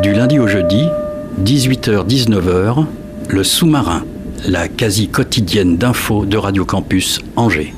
Du 0.00 0.12
lundi 0.12 0.38
au 0.38 0.46
jeudi, 0.46 0.86
18h-19h, 1.42 2.86
le 3.28 3.42
sous-marin, 3.42 4.04
la 4.46 4.68
quasi 4.68 5.08
quotidienne 5.08 5.76
d'infos 5.76 6.24
de 6.24 6.36
Radio 6.36 6.64
Campus 6.64 7.20
Angers. 7.34 7.74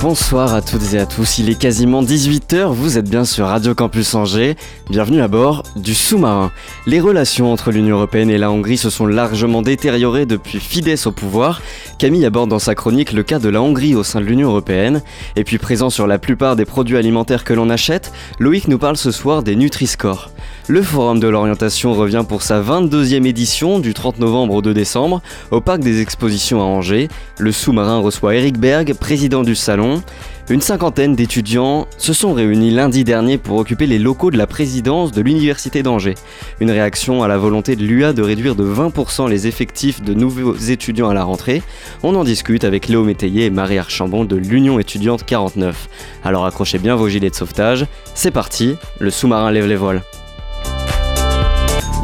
Bonsoir 0.00 0.54
à 0.54 0.62
toutes 0.62 0.94
et 0.94 0.98
à 0.98 1.04
tous, 1.04 1.38
il 1.38 1.50
est 1.50 1.58
quasiment 1.58 2.02
18h, 2.02 2.72
vous 2.72 2.96
êtes 2.96 3.08
bien 3.08 3.24
sur 3.24 3.46
Radio 3.46 3.74
Campus 3.74 4.14
Angers, 4.14 4.56
bienvenue 4.90 5.20
à 5.20 5.28
bord 5.28 5.62
du 5.76 5.94
sous-marin. 5.94 6.50
Les 6.86 7.00
relations 7.00 7.52
entre 7.52 7.70
l'Union 7.70 7.98
Européenne 7.98 8.30
et 8.30 8.38
la 8.38 8.50
Hongrie 8.50 8.78
se 8.78 8.90
sont 8.90 9.06
largement 9.06 9.60
détériorées 9.60 10.26
depuis 10.26 10.58
Fidesz 10.58 11.06
au 11.06 11.12
pouvoir. 11.12 11.60
Camille 11.98 12.24
aborde 12.24 12.50
dans 12.50 12.58
sa 12.58 12.74
chronique 12.74 13.12
le 13.12 13.22
cas 13.22 13.38
de 13.38 13.48
la 13.48 13.62
Hongrie 13.62 13.94
au 13.94 14.02
sein 14.02 14.20
de 14.20 14.24
l'Union 14.24 14.48
Européenne, 14.48 15.02
et 15.36 15.44
puis 15.44 15.58
présent 15.58 15.90
sur 15.90 16.06
la 16.06 16.18
plupart 16.18 16.56
des 16.56 16.64
produits 16.64 16.96
alimentaires 16.96 17.44
que 17.44 17.52
l'on 17.52 17.70
achète, 17.70 18.10
Loïc 18.40 18.66
nous 18.68 18.78
parle 18.78 18.96
ce 18.96 19.12
soir 19.12 19.44
des 19.44 19.54
Nutri-Score. 19.54 20.30
Le 20.68 20.80
Forum 20.80 21.18
de 21.18 21.26
l'orientation 21.26 21.92
revient 21.92 22.24
pour 22.26 22.42
sa 22.42 22.62
22e 22.62 23.26
édition 23.26 23.80
du 23.80 23.94
30 23.94 24.20
novembre 24.20 24.54
au 24.54 24.62
2 24.62 24.72
décembre 24.72 25.20
au 25.50 25.60
Parc 25.60 25.80
des 25.80 26.00
Expositions 26.00 26.60
à 26.60 26.64
Angers. 26.64 27.08
Le 27.38 27.50
sous-marin 27.50 27.98
reçoit 27.98 28.36
Eric 28.36 28.58
Berg, 28.58 28.94
président 28.94 29.42
du 29.42 29.56
salon. 29.56 30.02
Une 30.48 30.60
cinquantaine 30.60 31.16
d'étudiants 31.16 31.88
se 31.98 32.12
sont 32.12 32.32
réunis 32.32 32.70
lundi 32.70 33.02
dernier 33.02 33.38
pour 33.38 33.58
occuper 33.58 33.86
les 33.86 33.98
locaux 33.98 34.30
de 34.30 34.38
la 34.38 34.46
présidence 34.46 35.10
de 35.10 35.20
l'Université 35.20 35.82
d'Angers. 35.82 36.14
Une 36.60 36.70
réaction 36.70 37.24
à 37.24 37.28
la 37.28 37.38
volonté 37.38 37.74
de 37.74 37.82
l'UA 37.82 38.12
de 38.12 38.22
réduire 38.22 38.54
de 38.54 38.64
20% 38.64 39.28
les 39.28 39.48
effectifs 39.48 40.00
de 40.00 40.14
nouveaux 40.14 40.54
étudiants 40.54 41.08
à 41.08 41.14
la 41.14 41.24
rentrée. 41.24 41.60
On 42.04 42.14
en 42.14 42.22
discute 42.22 42.62
avec 42.62 42.86
Léo 42.86 43.02
Métayer 43.02 43.46
et 43.46 43.50
Marie 43.50 43.78
Archambon 43.78 44.24
de 44.24 44.36
l'Union 44.36 44.78
étudiante 44.78 45.24
49. 45.26 45.88
Alors 46.22 46.46
accrochez 46.46 46.78
bien 46.78 46.94
vos 46.94 47.08
gilets 47.08 47.30
de 47.30 47.34
sauvetage. 47.34 47.86
C'est 48.14 48.30
parti, 48.30 48.76
le 49.00 49.10
sous-marin 49.10 49.50
lève 49.50 49.66
les 49.66 49.76
voiles. 49.76 50.02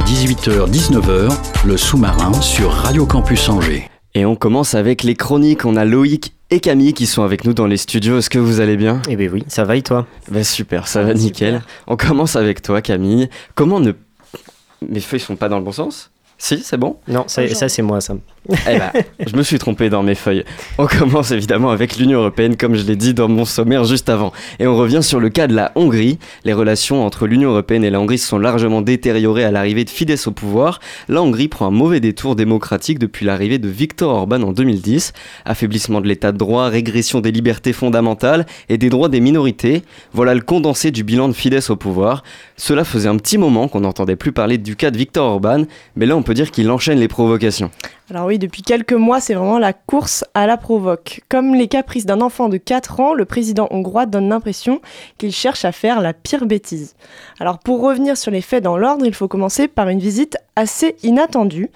18h-19h, 0.08 1.66
le 1.66 1.76
sous-marin 1.76 2.32
sur 2.40 2.72
Radio 2.72 3.04
Campus 3.04 3.46
Angers. 3.50 3.90
Et 4.14 4.24
on 4.24 4.36
commence 4.36 4.72
avec 4.72 5.02
les 5.02 5.14
chroniques. 5.14 5.66
On 5.66 5.76
a 5.76 5.84
Loïc 5.84 6.32
et 6.48 6.60
Camille 6.60 6.94
qui 6.94 7.04
sont 7.04 7.24
avec 7.24 7.44
nous 7.44 7.52
dans 7.52 7.66
les 7.66 7.76
studios. 7.76 8.16
Est-ce 8.16 8.30
que 8.30 8.38
vous 8.38 8.60
allez 8.60 8.78
bien? 8.78 9.02
Eh 9.10 9.16
ben 9.16 9.30
oui, 9.30 9.44
ça 9.48 9.64
va 9.64 9.76
et 9.76 9.82
toi? 9.82 10.06
Bah 10.30 10.44
super, 10.44 10.88
ça 10.88 11.02
va 11.02 11.12
nickel. 11.12 11.60
On 11.86 11.98
commence 11.98 12.36
avec 12.36 12.62
toi 12.62 12.80
Camille. 12.80 13.28
Comment 13.54 13.80
ne... 13.80 13.92
Mes 14.88 15.00
feuilles 15.00 15.20
sont 15.20 15.36
pas 15.36 15.50
dans 15.50 15.58
le 15.58 15.64
bon 15.64 15.72
sens? 15.72 16.10
Si, 16.40 16.60
c'est 16.62 16.76
bon 16.76 16.96
Non, 17.08 17.24
ça, 17.26 17.46
ça 17.48 17.68
c'est 17.68 17.82
moi 17.82 18.00
ça. 18.00 18.14
Eh 18.50 18.78
ben, 18.78 18.92
je 19.26 19.36
me 19.36 19.42
suis 19.42 19.58
trompé 19.58 19.90
dans 19.90 20.02
mes 20.02 20.14
feuilles. 20.14 20.44
On 20.78 20.86
commence 20.86 21.32
évidemment 21.32 21.70
avec 21.70 21.96
l'Union 21.98 22.20
Européenne, 22.20 22.56
comme 22.56 22.76
je 22.76 22.84
l'ai 22.84 22.96
dit 22.96 23.12
dans 23.12 23.28
mon 23.28 23.44
sommaire 23.44 23.84
juste 23.84 24.08
avant. 24.08 24.32
Et 24.58 24.66
on 24.66 24.76
revient 24.76 25.02
sur 25.02 25.20
le 25.20 25.28
cas 25.28 25.48
de 25.48 25.54
la 25.54 25.72
Hongrie. 25.74 26.18
Les 26.44 26.52
relations 26.52 27.04
entre 27.04 27.26
l'Union 27.26 27.50
Européenne 27.50 27.84
et 27.84 27.90
la 27.90 28.00
Hongrie 28.00 28.18
se 28.18 28.28
sont 28.28 28.38
largement 28.38 28.80
détériorées 28.80 29.44
à 29.44 29.50
l'arrivée 29.50 29.84
de 29.84 29.90
Fidesz 29.90 30.28
au 30.28 30.30
pouvoir. 30.30 30.80
La 31.08 31.20
Hongrie 31.20 31.48
prend 31.48 31.66
un 31.66 31.70
mauvais 31.70 32.00
détour 32.00 32.36
démocratique 32.36 32.98
depuis 32.98 33.26
l'arrivée 33.26 33.58
de 33.58 33.68
Viktor 33.68 34.14
Orban 34.14 34.40
en 34.42 34.52
2010. 34.52 35.12
Affaiblissement 35.44 36.00
de 36.00 36.06
l'état 36.06 36.32
de 36.32 36.38
droit, 36.38 36.68
régression 36.68 37.20
des 37.20 37.32
libertés 37.32 37.72
fondamentales 37.72 38.46
et 38.68 38.78
des 38.78 38.88
droits 38.88 39.08
des 39.08 39.20
minorités. 39.20 39.82
Voilà 40.12 40.34
le 40.34 40.40
condensé 40.40 40.90
du 40.92 41.02
bilan 41.02 41.28
de 41.28 41.34
Fidesz 41.34 41.68
au 41.68 41.76
pouvoir. 41.76 42.22
Cela 42.56 42.84
faisait 42.84 43.08
un 43.08 43.16
petit 43.16 43.38
moment 43.38 43.68
qu'on 43.68 43.80
n'entendait 43.80 44.16
plus 44.16 44.32
parler 44.32 44.56
du 44.56 44.76
cas 44.76 44.90
de 44.90 44.96
Viktor 44.96 45.26
Orban, 45.26 45.64
mais 45.96 46.06
là 46.06 46.16
on 46.16 46.22
peut 46.28 46.34
dire 46.34 46.50
qu'il 46.50 46.70
enchaîne 46.70 46.98
les 46.98 47.08
provocations. 47.08 47.70
Alors 48.10 48.26
oui, 48.26 48.38
depuis 48.38 48.60
quelques 48.60 48.92
mois, 48.92 49.18
c'est 49.18 49.32
vraiment 49.32 49.58
la 49.58 49.72
course 49.72 50.26
à 50.34 50.46
la 50.46 50.58
provoque. 50.58 51.22
Comme 51.30 51.54
les 51.54 51.68
caprices 51.68 52.04
d'un 52.04 52.20
enfant 52.20 52.50
de 52.50 52.58
4 52.58 53.00
ans, 53.00 53.14
le 53.14 53.24
président 53.24 53.66
hongrois 53.70 54.04
donne 54.04 54.28
l'impression 54.28 54.82
qu'il 55.16 55.32
cherche 55.32 55.64
à 55.64 55.72
faire 55.72 56.02
la 56.02 56.12
pire 56.12 56.44
bêtise. 56.44 56.96
Alors 57.40 57.58
pour 57.58 57.80
revenir 57.80 58.18
sur 58.18 58.30
les 58.30 58.42
faits 58.42 58.62
dans 58.62 58.76
l'ordre, 58.76 59.06
il 59.06 59.14
faut 59.14 59.26
commencer 59.26 59.68
par 59.68 59.88
une 59.88 60.00
visite 60.00 60.36
assez 60.54 60.96
inattendue. 61.02 61.70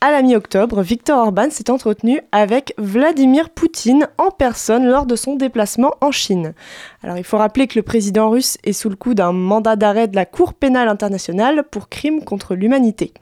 À 0.00 0.10
la 0.10 0.22
mi-octobre, 0.22 0.80
Viktor 0.80 1.18
Orban 1.18 1.50
s'est 1.50 1.70
entretenu 1.70 2.22
avec 2.32 2.72
Vladimir 2.78 3.50
Poutine 3.50 4.08
en 4.16 4.30
personne 4.30 4.86
lors 4.86 5.04
de 5.04 5.14
son 5.14 5.36
déplacement 5.36 5.92
en 6.00 6.10
Chine. 6.10 6.54
Alors 7.02 7.18
il 7.18 7.24
faut 7.24 7.36
rappeler 7.36 7.66
que 7.66 7.78
le 7.78 7.82
président 7.82 8.30
russe 8.30 8.56
est 8.64 8.72
sous 8.72 8.88
le 8.88 8.96
coup 8.96 9.12
d'un 9.12 9.32
mandat 9.32 9.76
d'arrêt 9.76 10.08
de 10.08 10.16
la 10.16 10.24
Cour 10.24 10.54
pénale 10.54 10.88
internationale 10.88 11.64
pour 11.70 11.90
crimes 11.90 12.24
contre 12.24 12.54
l'humanité. 12.54 13.12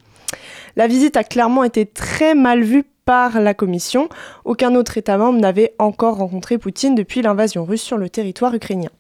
La 0.79 0.87
visite 0.87 1.17
a 1.17 1.25
clairement 1.25 1.65
été 1.65 1.87
très 1.87 2.37
mal 2.37 2.63
vue 2.63 2.85
par 3.05 3.41
la 3.41 3.53
Commission. 3.53 4.09
Aucun 4.45 4.77
autre 4.77 4.97
État 4.97 5.19
membre 5.19 5.41
n'avait 5.41 5.75
encore 5.81 6.19
rencontré 6.19 6.57
Poutine 6.57 6.95
depuis 6.95 7.21
l'invasion 7.21 7.65
russe 7.65 7.83
sur 7.83 7.99
le 7.99 8.09
territoire 8.09 8.55
ukrainien. 8.55 8.91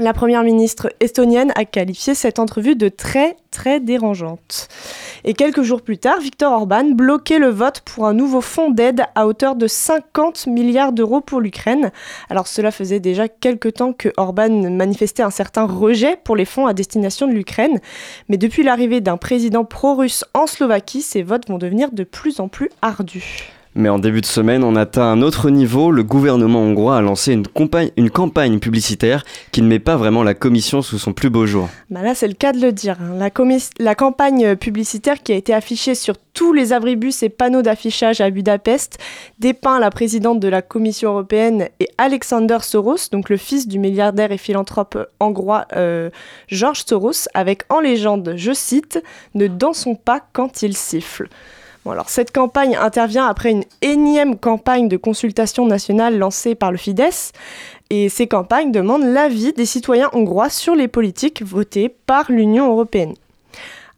La 0.00 0.12
première 0.12 0.42
ministre 0.42 0.92
estonienne 0.98 1.52
a 1.54 1.64
qualifié 1.64 2.16
cette 2.16 2.40
entrevue 2.40 2.74
de 2.74 2.88
très 2.88 3.36
très 3.52 3.78
dérangeante. 3.78 4.66
Et 5.22 5.34
quelques 5.34 5.62
jours 5.62 5.82
plus 5.82 5.98
tard, 5.98 6.18
Viktor 6.18 6.52
Orban 6.52 6.90
bloquait 6.90 7.38
le 7.38 7.46
vote 7.48 7.78
pour 7.82 8.08
un 8.08 8.12
nouveau 8.12 8.40
fonds 8.40 8.72
d'aide 8.72 9.04
à 9.14 9.28
hauteur 9.28 9.54
de 9.54 9.68
50 9.68 10.48
milliards 10.48 10.92
d'euros 10.92 11.20
pour 11.20 11.40
l'Ukraine. 11.40 11.92
Alors 12.28 12.48
cela 12.48 12.72
faisait 12.72 12.98
déjà 12.98 13.28
quelques 13.28 13.74
temps 13.74 13.92
que 13.92 14.08
Orban 14.16 14.68
manifestait 14.68 15.22
un 15.22 15.30
certain 15.30 15.64
rejet 15.64 16.18
pour 16.24 16.34
les 16.34 16.44
fonds 16.44 16.66
à 16.66 16.74
destination 16.74 17.28
de 17.28 17.32
l'Ukraine, 17.32 17.78
mais 18.28 18.36
depuis 18.36 18.64
l'arrivée 18.64 19.00
d'un 19.00 19.16
président 19.16 19.64
pro-russe 19.64 20.24
en 20.34 20.48
Slovaquie, 20.48 21.02
ces 21.02 21.22
votes 21.22 21.48
vont 21.48 21.58
devenir 21.58 21.92
de 21.92 22.02
plus 22.02 22.40
en 22.40 22.48
plus 22.48 22.68
ardus. 22.82 23.53
Mais 23.76 23.88
en 23.88 23.98
début 23.98 24.20
de 24.20 24.26
semaine, 24.26 24.62
on 24.62 24.76
atteint 24.76 25.10
un 25.10 25.20
autre 25.20 25.50
niveau. 25.50 25.90
Le 25.90 26.04
gouvernement 26.04 26.60
hongrois 26.60 26.98
a 26.98 27.00
lancé 27.00 27.32
une, 27.32 28.10
campagne, 28.10 28.58
publicitaire 28.60 29.24
qui 29.50 29.62
ne 29.62 29.66
met 29.66 29.80
pas 29.80 29.96
vraiment 29.96 30.22
la 30.22 30.34
commission 30.34 30.80
sous 30.80 30.98
son 30.98 31.12
plus 31.12 31.28
beau 31.28 31.44
jour. 31.44 31.68
Bah 31.90 32.02
là, 32.02 32.14
c'est 32.14 32.28
le 32.28 32.34
cas 32.34 32.52
de 32.52 32.60
le 32.60 32.70
dire. 32.70 32.98
hein. 33.00 33.18
La, 33.78 33.94
campagne 33.96 34.54
publicitaire 34.54 35.22
qui 35.24 35.32
a 35.32 35.34
été 35.34 35.52
affichée 35.52 35.96
sur 35.96 36.14
tous 36.34 36.52
les 36.52 36.72
abribus 36.72 37.24
et 37.24 37.28
panneaux 37.28 37.62
d'affichage 37.62 38.20
à 38.20 38.30
Budapest 38.30 38.98
dépeint 39.40 39.80
la 39.80 39.90
présidente 39.90 40.38
de 40.38 40.48
la 40.48 40.62
Commission 40.62 41.10
européenne 41.10 41.68
et 41.80 41.88
Alexander 41.98 42.58
Soros, 42.60 43.08
donc 43.10 43.28
le 43.28 43.36
fils 43.36 43.66
du 43.66 43.80
milliardaire 43.80 44.30
et 44.30 44.38
philanthrope 44.38 44.96
hongrois 45.18 45.66
euh, 45.76 46.10
George 46.46 46.84
Soros, 46.86 47.28
avec 47.34 47.62
en 47.70 47.80
légende, 47.80 48.34
je 48.36 48.52
cite, 48.52 49.02
Ne 49.34 49.48
dansons 49.48 49.96
pas 49.96 50.20
quand 50.32 50.62
il 50.62 50.76
siffle. 50.76 51.28
Cette 52.06 52.32
campagne 52.32 52.76
intervient 52.76 53.26
après 53.26 53.50
une 53.50 53.64
énième 53.82 54.38
campagne 54.38 54.88
de 54.88 54.96
consultation 54.96 55.66
nationale 55.66 56.18
lancée 56.18 56.54
par 56.54 56.72
le 56.72 56.78
Fidesz. 56.78 57.32
Et 57.90 58.08
ces 58.08 58.26
campagnes 58.26 58.72
demandent 58.72 59.04
l'avis 59.04 59.52
des 59.52 59.66
citoyens 59.66 60.08
hongrois 60.14 60.48
sur 60.48 60.74
les 60.74 60.88
politiques 60.88 61.42
votées 61.42 61.94
par 62.06 62.32
l'Union 62.32 62.70
européenne. 62.70 63.14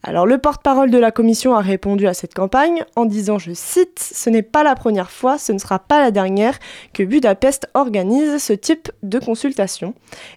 Alors 0.02 0.26
le 0.26 0.38
porte-parole 0.38 0.90
de 0.90 0.98
la 0.98 1.10
Commission 1.10 1.54
a 1.56 1.60
répondu 1.60 2.06
à 2.06 2.14
cette 2.14 2.34
campagne 2.34 2.84
en 2.94 3.06
disant, 3.06 3.38
je 3.38 3.52
cite, 3.54 3.98
Ce 3.98 4.30
n'est 4.30 4.42
pas 4.42 4.62
la 4.62 4.76
première 4.76 5.10
fois, 5.10 5.36
ce 5.36 5.52
ne 5.52 5.58
sera 5.58 5.80
pas 5.80 5.98
la 5.98 6.12
dernière 6.12 6.58
que 6.92 7.02
Budapest 7.02 7.68
organise 7.74 8.38
ce 8.38 8.52
type 8.52 8.92
de 9.02 9.18
consultation, 9.18 9.94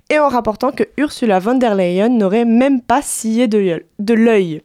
et 0.10 0.18
en 0.18 0.28
rapportant 0.28 0.72
que 0.72 0.86
Ursula 0.98 1.38
von 1.38 1.56
der 1.56 1.76
Leyen 1.76 2.10
n'aurait 2.10 2.46
même 2.46 2.82
pas 2.82 3.04
scié 3.04 3.48
de 3.48 4.14
l'œil. 4.14 4.64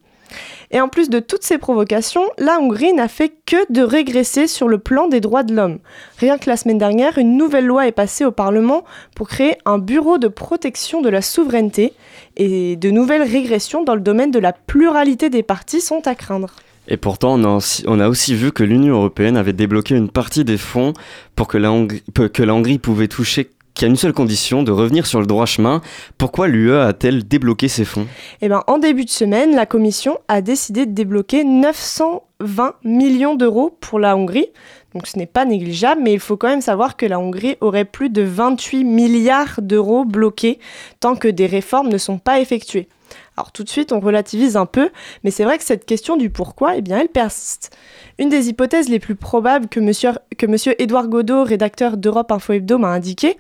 Et 0.70 0.80
en 0.80 0.88
plus 0.88 1.10
de 1.10 1.20
toutes 1.20 1.44
ces 1.44 1.58
provocations, 1.58 2.24
la 2.38 2.58
Hongrie 2.58 2.92
n'a 2.92 3.08
fait 3.08 3.32
que 3.46 3.72
de 3.72 3.82
régresser 3.82 4.46
sur 4.46 4.68
le 4.68 4.78
plan 4.78 5.08
des 5.08 5.20
droits 5.20 5.42
de 5.42 5.54
l'homme. 5.54 5.78
Rien 6.18 6.38
que 6.38 6.50
la 6.50 6.56
semaine 6.56 6.78
dernière, 6.78 7.18
une 7.18 7.36
nouvelle 7.36 7.66
loi 7.66 7.86
est 7.86 7.92
passée 7.92 8.24
au 8.24 8.32
Parlement 8.32 8.84
pour 9.14 9.28
créer 9.28 9.56
un 9.64 9.78
bureau 9.78 10.18
de 10.18 10.28
protection 10.28 11.00
de 11.00 11.08
la 11.08 11.22
souveraineté 11.22 11.92
et 12.36 12.76
de 12.76 12.90
nouvelles 12.90 13.22
régressions 13.22 13.84
dans 13.84 13.94
le 13.94 14.00
domaine 14.00 14.30
de 14.30 14.38
la 14.38 14.52
pluralité 14.52 15.30
des 15.30 15.42
partis 15.42 15.80
sont 15.80 16.06
à 16.06 16.14
craindre. 16.14 16.54
Et 16.86 16.98
pourtant, 16.98 17.40
on 17.40 18.00
a, 18.00 18.08
aussi, 18.08 18.34
vu 18.34 18.52
que 18.52 18.62
l'Union 18.62 18.96
européenne 18.96 19.38
avait 19.38 19.54
débloqué 19.54 19.94
une 19.94 20.10
partie 20.10 20.44
des 20.44 20.58
fonds 20.58 20.92
pour 21.34 21.48
que 21.48 21.56
la 21.56 21.72
Hongrie 21.72 22.78
pouvait 22.78 23.08
toucher 23.08 23.50
qu'à 23.74 23.86
une 23.86 23.96
seule 23.96 24.12
condition, 24.12 24.62
de 24.62 24.72
revenir 24.72 25.06
sur 25.06 25.20
le 25.20 25.26
droit 25.26 25.46
chemin. 25.46 25.82
Pourquoi 26.16 26.48
l'UE 26.48 26.76
a-t-elle 26.76 27.26
débloqué 27.26 27.68
ces 27.68 27.84
fonds? 27.84 28.06
Eh 28.40 28.48
ben, 28.48 28.62
en 28.66 28.78
début 28.78 29.04
de 29.04 29.10
semaine, 29.10 29.54
la 29.54 29.66
Commission 29.66 30.18
a 30.28 30.40
décidé 30.40 30.86
de 30.86 30.92
débloquer 30.92 31.44
920 31.44 32.74
millions 32.84 33.34
d'euros 33.34 33.76
pour 33.80 33.98
la 33.98 34.16
Hongrie. 34.16 34.48
Donc 34.94 35.08
ce 35.08 35.18
n'est 35.18 35.26
pas 35.26 35.44
négligeable, 35.44 36.02
mais 36.02 36.12
il 36.12 36.20
faut 36.20 36.36
quand 36.36 36.48
même 36.48 36.60
savoir 36.60 36.96
que 36.96 37.04
la 37.04 37.18
Hongrie 37.18 37.56
aurait 37.60 37.84
plus 37.84 38.10
de 38.10 38.22
28 38.22 38.84
milliards 38.84 39.60
d'euros 39.60 40.04
bloqués 40.04 40.60
tant 41.00 41.16
que 41.16 41.26
des 41.26 41.46
réformes 41.46 41.88
ne 41.88 41.98
sont 41.98 42.18
pas 42.18 42.38
effectuées. 42.38 42.88
Alors 43.36 43.50
tout 43.50 43.64
de 43.64 43.68
suite, 43.68 43.92
on 43.92 43.98
relativise 43.98 44.56
un 44.56 44.66
peu, 44.66 44.90
mais 45.24 45.32
c'est 45.32 45.42
vrai 45.42 45.58
que 45.58 45.64
cette 45.64 45.86
question 45.86 46.16
du 46.16 46.30
pourquoi, 46.30 46.76
eh 46.76 46.82
bien, 46.82 47.00
elle 47.00 47.08
persiste. 47.08 47.76
Une 48.18 48.28
des 48.28 48.48
hypothèses 48.48 48.88
les 48.88 49.00
plus 49.00 49.16
probables 49.16 49.66
que 49.66 49.80
monsieur, 49.80 50.12
que 50.38 50.46
monsieur 50.46 50.80
Édouard 50.80 51.08
Godot, 51.08 51.42
rédacteur 51.42 51.96
d'Europe 51.96 52.30
Info 52.30 52.52
Hebdo, 52.52 52.78
m'a 52.78 52.90
indiqué, 52.90 53.36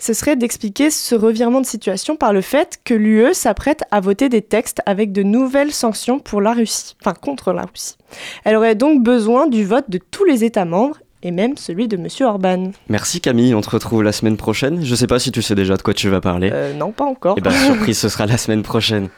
ce 0.00 0.14
serait 0.14 0.34
d'expliquer 0.34 0.90
ce 0.90 1.14
revirement 1.14 1.60
de 1.60 1.66
situation 1.66 2.16
par 2.16 2.32
le 2.32 2.40
fait 2.40 2.80
que 2.84 2.94
l'UE 2.94 3.34
s'apprête 3.34 3.84
à 3.92 4.00
voter 4.00 4.28
des 4.28 4.42
textes 4.42 4.82
avec 4.84 5.12
de 5.12 5.22
nouvelles 5.22 5.72
sanctions 5.72 6.18
pour 6.18 6.40
la 6.40 6.52
Russie, 6.52 6.96
enfin 7.00 7.14
contre 7.14 7.52
la 7.52 7.66
Russie. 7.66 7.96
Elle 8.44 8.56
aurait 8.56 8.74
donc 8.74 9.04
besoin 9.04 9.46
du 9.46 9.64
vote 9.64 9.88
de 9.88 9.98
tous 10.10 10.24
les 10.24 10.42
États 10.42 10.64
membres 10.64 10.98
et 11.22 11.30
même 11.30 11.56
celui 11.56 11.86
de 11.86 11.96
Monsieur 11.96 12.26
Orban. 12.26 12.72
Merci 12.88 13.20
Camille, 13.20 13.54
on 13.54 13.60
te 13.60 13.70
retrouve 13.70 14.02
la 14.02 14.12
semaine 14.12 14.36
prochaine. 14.36 14.84
Je 14.84 14.94
sais 14.94 15.06
pas 15.06 15.20
si 15.20 15.30
tu 15.30 15.40
sais 15.40 15.54
déjà 15.54 15.76
de 15.76 15.82
quoi 15.82 15.94
tu 15.94 16.08
vas 16.08 16.20
parler. 16.20 16.50
Euh, 16.52 16.74
non, 16.74 16.90
pas 16.90 17.04
encore. 17.04 17.36
Eh 17.38 17.40
ben, 17.40 17.50
surprise, 17.52 17.98
ce 17.98 18.08
sera 18.08 18.26
la 18.26 18.38
semaine 18.38 18.62
prochaine. 18.62 19.08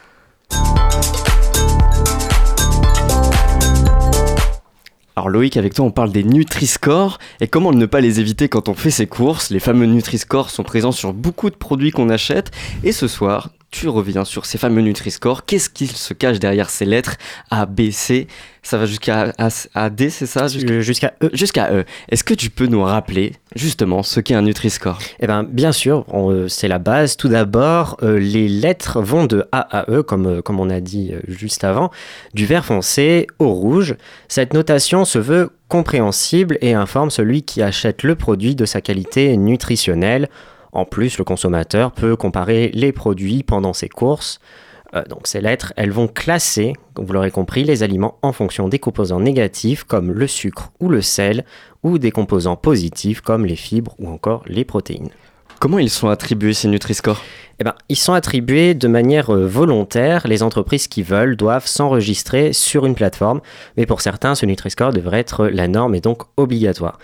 Alors 5.19 5.27
Loïc, 5.27 5.57
avec 5.57 5.73
toi, 5.73 5.83
on 5.83 5.91
parle 5.91 6.13
des 6.13 6.23
Nutri-Score 6.23 7.17
et 7.41 7.47
comment 7.49 7.73
ne 7.73 7.85
pas 7.85 7.99
les 7.99 8.21
éviter 8.21 8.47
quand 8.47 8.69
on 8.69 8.73
fait 8.73 8.89
ses 8.89 9.05
courses? 9.05 9.49
Les 9.49 9.59
fameux 9.59 9.85
Nutri-Score 9.85 10.49
sont 10.49 10.63
présents 10.63 10.93
sur 10.93 11.11
beaucoup 11.11 11.49
de 11.49 11.55
produits 11.55 11.91
qu'on 11.91 12.09
achète. 12.09 12.51
Et 12.85 12.93
ce 12.93 13.09
soir, 13.09 13.49
tu 13.71 13.87
reviens 13.87 14.25
sur 14.25 14.45
ces 14.45 14.57
fameux 14.57 14.81
Nutri-Score. 14.81 15.45
Qu'est-ce 15.45 15.69
qu'il 15.69 15.91
se 15.91 16.13
cache 16.13 16.39
derrière 16.39 16.69
ces 16.69 16.85
lettres 16.85 17.15
A, 17.51 17.65
B, 17.65 17.91
C? 17.91 18.27
Ça 18.63 18.77
va 18.77 18.85
jusqu'à 18.85 19.33
A, 19.73 19.89
D, 19.89 20.09
c'est 20.09 20.25
ça? 20.25 20.47
Jusqu'à 20.47 21.13
E. 21.23 21.29
Jusqu'à 21.33 21.71
E. 21.71 21.85
Est-ce 22.09 22.23
que 22.23 22.33
tu 22.33 22.49
peux 22.49 22.65
nous 22.65 22.83
rappeler 22.83 23.33
justement 23.55 24.03
ce 24.03 24.19
qu'est 24.19 24.33
un 24.33 24.41
Nutri-Score? 24.41 24.99
Eh 25.19 25.27
bien, 25.27 25.43
bien 25.43 25.71
sûr, 25.71 26.05
euh, 26.13 26.47
c'est 26.47 26.67
la 26.67 26.79
base. 26.79 27.15
Tout 27.15 27.29
d'abord, 27.29 27.97
euh, 28.03 28.19
les 28.19 28.47
lettres 28.47 29.01
vont 29.01 29.25
de 29.25 29.47
A 29.51 29.79
à 29.79 29.89
E, 29.91 30.01
comme, 30.01 30.25
euh, 30.25 30.41
comme 30.41 30.59
on 30.59 30.69
a 30.69 30.81
dit 30.81 31.13
juste 31.27 31.63
avant, 31.63 31.91
du 32.33 32.45
vert 32.45 32.65
foncé 32.65 33.27
au 33.37 33.53
rouge. 33.53 33.95
Cette 34.27 34.53
notation 34.53 35.05
se 35.05 35.19
veut 35.19 35.51
compréhensible 35.67 36.57
et 36.61 36.73
informe 36.73 37.11
celui 37.11 37.43
qui 37.43 37.61
achète 37.61 38.03
le 38.03 38.15
produit 38.15 38.55
de 38.55 38.65
sa 38.65 38.81
qualité 38.81 39.37
nutritionnelle 39.37 40.27
en 40.71 40.85
plus, 40.85 41.17
le 41.17 41.23
consommateur 41.23 41.91
peut 41.91 42.15
comparer 42.15 42.71
les 42.73 42.91
produits 42.91 43.43
pendant 43.43 43.73
ses 43.73 43.89
courses. 43.89 44.39
Euh, 44.95 45.03
donc 45.05 45.27
ces 45.27 45.41
lettres, 45.41 45.73
elles 45.75 45.91
vont 45.91 46.07
classer, 46.07 46.73
comme 46.93 47.05
vous 47.05 47.13
l'aurez 47.13 47.31
compris, 47.31 47.63
les 47.63 47.83
aliments 47.83 48.17
en 48.21 48.31
fonction 48.33 48.67
des 48.67 48.79
composants 48.79 49.19
négatifs 49.19 49.83
comme 49.83 50.11
le 50.11 50.27
sucre 50.27 50.71
ou 50.79 50.89
le 50.89 51.01
sel, 51.01 51.45
ou 51.83 51.97
des 51.97 52.11
composants 52.11 52.55
positifs 52.55 53.21
comme 53.21 53.45
les 53.45 53.55
fibres 53.55 53.95
ou 53.99 54.09
encore 54.09 54.43
les 54.47 54.65
protéines. 54.65 55.09
Comment 55.59 55.79
ils 55.79 55.89
sont 55.89 56.07
attribués 56.07 56.53
ces 56.53 56.69
Nutri-Score? 56.69 57.21
Eh 57.59 57.65
ben, 57.65 57.75
Ils 57.89 57.97
sont 57.97 58.13
attribués 58.13 58.73
de 58.73 58.87
manière 58.87 59.29
euh, 59.29 59.45
volontaire. 59.45 60.25
Les 60.25 60.41
entreprises 60.41 60.87
qui 60.87 61.03
veulent 61.03 61.35
doivent 61.35 61.67
s'enregistrer 61.67 62.53
sur 62.53 62.85
une 62.85 62.95
plateforme, 62.95 63.41
mais 63.75 63.85
pour 63.85 63.99
certains, 63.99 64.35
ce 64.35 64.45
Nutri-Score 64.45 64.93
devrait 64.93 65.19
être 65.19 65.47
la 65.47 65.67
norme 65.67 65.95
et 65.95 65.99
donc 65.99 66.23
obligatoire. 66.37 66.97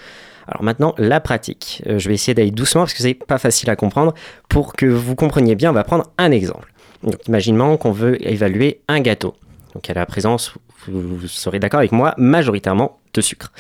Alors 0.47 0.63
maintenant, 0.63 0.93
la 0.97 1.19
pratique. 1.19 1.81
Euh, 1.87 1.99
je 1.99 2.07
vais 2.07 2.13
essayer 2.13 2.33
d'aller 2.33 2.51
doucement 2.51 2.81
parce 2.81 2.93
que 2.93 3.01
c'est 3.01 3.13
pas 3.13 3.37
facile 3.37 3.69
à 3.69 3.75
comprendre. 3.75 4.13
Pour 4.49 4.73
que 4.73 4.85
vous 4.85 5.15
compreniez 5.15 5.55
bien, 5.55 5.71
on 5.71 5.73
va 5.73 5.83
prendre 5.83 6.11
un 6.17 6.31
exemple. 6.31 6.71
Donc, 7.03 7.15
imaginons 7.27 7.77
qu'on 7.77 7.91
veut 7.91 8.25
évaluer 8.27 8.81
un 8.87 8.99
gâteau. 8.99 9.35
Donc, 9.73 9.89
a 9.89 9.93
la 9.93 10.05
présence, 10.05 10.53
vous, 10.87 11.27
serez 11.27 11.59
d'accord 11.59 11.79
avec 11.79 11.91
moi, 11.91 12.13
majoritairement 12.17 12.99
de 13.13 13.21
sucre. 13.21 13.51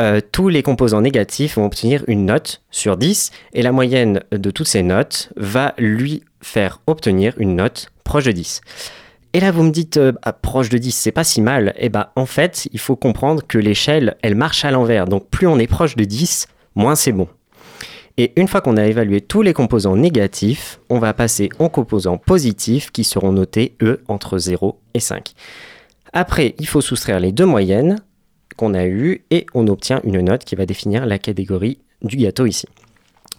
Euh, 0.00 0.20
tous 0.32 0.48
les 0.48 0.62
composants 0.62 1.02
négatifs 1.02 1.56
vont 1.56 1.66
obtenir 1.66 2.02
une 2.08 2.26
note 2.26 2.62
sur 2.70 2.96
10 2.96 3.30
et 3.52 3.62
la 3.62 3.70
moyenne 3.70 4.20
de 4.32 4.50
toutes 4.50 4.66
ces 4.66 4.82
notes 4.82 5.32
va 5.36 5.74
lui 5.78 6.24
faire 6.40 6.80
obtenir 6.88 7.34
une 7.38 7.54
note 7.54 7.90
proche 8.02 8.24
de 8.24 8.32
10. 8.32 8.60
Et 9.34 9.40
là, 9.40 9.50
vous 9.50 9.64
me 9.64 9.70
dites, 9.70 9.96
euh, 9.96 10.12
ah, 10.22 10.32
proche 10.32 10.68
de 10.68 10.78
10, 10.78 10.92
c'est 10.92 11.10
pas 11.10 11.24
si 11.24 11.40
mal. 11.40 11.74
Eh 11.76 11.88
bien, 11.88 12.06
en 12.14 12.24
fait, 12.24 12.68
il 12.72 12.78
faut 12.78 12.94
comprendre 12.94 13.42
que 13.44 13.58
l'échelle, 13.58 14.16
elle 14.22 14.36
marche 14.36 14.64
à 14.64 14.70
l'envers. 14.70 15.06
Donc, 15.06 15.28
plus 15.28 15.48
on 15.48 15.58
est 15.58 15.66
proche 15.66 15.96
de 15.96 16.04
10, 16.04 16.46
moins 16.76 16.94
c'est 16.94 17.10
bon. 17.10 17.26
Et 18.16 18.32
une 18.36 18.46
fois 18.46 18.60
qu'on 18.60 18.76
a 18.76 18.86
évalué 18.86 19.20
tous 19.20 19.42
les 19.42 19.52
composants 19.52 19.96
négatifs, 19.96 20.78
on 20.88 21.00
va 21.00 21.12
passer 21.14 21.48
aux 21.58 21.68
composants 21.68 22.16
positifs 22.16 22.92
qui 22.92 23.02
seront 23.02 23.32
notés, 23.32 23.74
eux, 23.82 24.04
entre 24.06 24.38
0 24.38 24.78
et 24.94 25.00
5. 25.00 25.32
Après, 26.12 26.54
il 26.60 26.68
faut 26.68 26.80
soustraire 26.80 27.18
les 27.18 27.32
deux 27.32 27.44
moyennes 27.44 27.98
qu'on 28.56 28.72
a 28.72 28.86
eues 28.86 29.24
et 29.32 29.46
on 29.52 29.66
obtient 29.66 30.00
une 30.04 30.20
note 30.20 30.44
qui 30.44 30.54
va 30.54 30.64
définir 30.64 31.06
la 31.06 31.18
catégorie 31.18 31.78
du 32.02 32.16
gâteau 32.18 32.46
ici. 32.46 32.68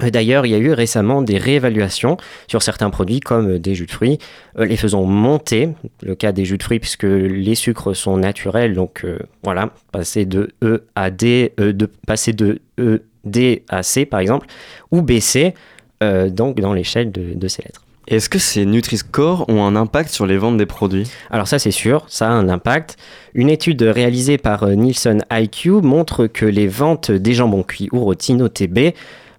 Euh, 0.04 0.10
d'ailleurs, 0.10 0.46
il 0.46 0.52
y 0.52 0.56
a 0.56 0.58
eu 0.58 0.72
récemment 0.72 1.22
des 1.22 1.38
réévaluations 1.38 2.18
sur 2.48 2.62
certains 2.62 2.90
produits 2.90 3.20
comme 3.20 3.52
euh, 3.52 3.60
des 3.60 3.76
jus 3.76 3.86
de 3.86 3.92
fruits, 3.92 4.20
euh, 4.60 4.66
les 4.66 4.78
faisant 4.78 5.04
monter, 5.04 5.70
le 6.02 6.16
cas 6.16 6.32
des 6.32 6.46
jus 6.46 6.58
de 6.58 6.64
fruits 6.64 6.80
puisque 6.80 7.04
les 7.04 7.56
sucres 7.56 7.96
sont 7.96 8.18
naturels, 8.18 8.74
donc 8.74 9.06
voilà, 9.44 9.72
passer 9.92 10.26
de 10.26 10.52
E 10.64 10.84
à 10.96 11.10
D, 11.12 11.54
de, 11.58 11.90
passer 12.08 12.34
de 12.34 12.60
E, 12.80 13.04
D 13.24 13.64
à 13.70 13.84
C 13.84 14.06
par 14.06 14.20
exemple, 14.20 14.48
ou 14.92 15.02
baisser 15.02 15.54
donc 16.02 16.60
dans 16.60 16.74
l'échelle 16.74 17.12
de, 17.12 17.34
de, 17.34 17.48
ces 17.48 17.64
lettres. 17.64 17.84
Est-ce 18.08 18.30
que 18.30 18.38
ces 18.38 18.66
Nutri-Score 18.66 19.50
ont 19.50 19.66
un 19.66 19.76
impact 19.76 20.10
sur 20.10 20.28
les 20.28 20.38
ventes 20.38 20.58
des 20.58 20.68
produits? 20.68 21.10
Alors 21.32 21.48
ça 21.48 21.58
c'est 21.58 21.72
sûr, 21.72 22.06
ça 22.08 22.28
a 22.28 22.32
un 22.32 22.50
impact. 22.50 22.98
Une 23.34 23.50
étude 23.50 23.82
réalisée 23.82 24.38
par 24.38 24.68
Nielsen 24.68 25.24
IQ 25.32 25.82
montre 25.82 26.28
que 26.28 26.46
les 26.46 26.68
ventes 26.68 27.12
des 27.12 27.34
jambons 27.34 27.64
cuits 27.64 27.90
ou 27.92 28.02
rôtis 28.02 28.36
notés 28.36 28.68
B 28.68 28.92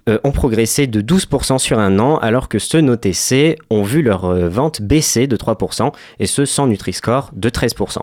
euh, 0.08 0.18
ont 0.22 0.30
progressé 0.30 0.86
de 0.86 1.00
12% 1.00 1.58
sur 1.58 1.80
un 1.80 1.98
an, 1.98 2.18
alors 2.18 2.48
que 2.48 2.60
ceux 2.60 2.80
notés 2.80 3.12
C 3.12 3.56
ont 3.70 3.82
vu 3.82 4.02
leur 4.02 4.26
euh, 4.26 4.48
vente 4.48 4.80
baisser 4.80 5.26
de 5.26 5.36
3%, 5.36 5.92
et 6.20 6.26
ceux 6.26 6.46
sans 6.46 6.68
Nutri-Score 6.68 7.30
de 7.32 7.48
13%. 7.48 7.98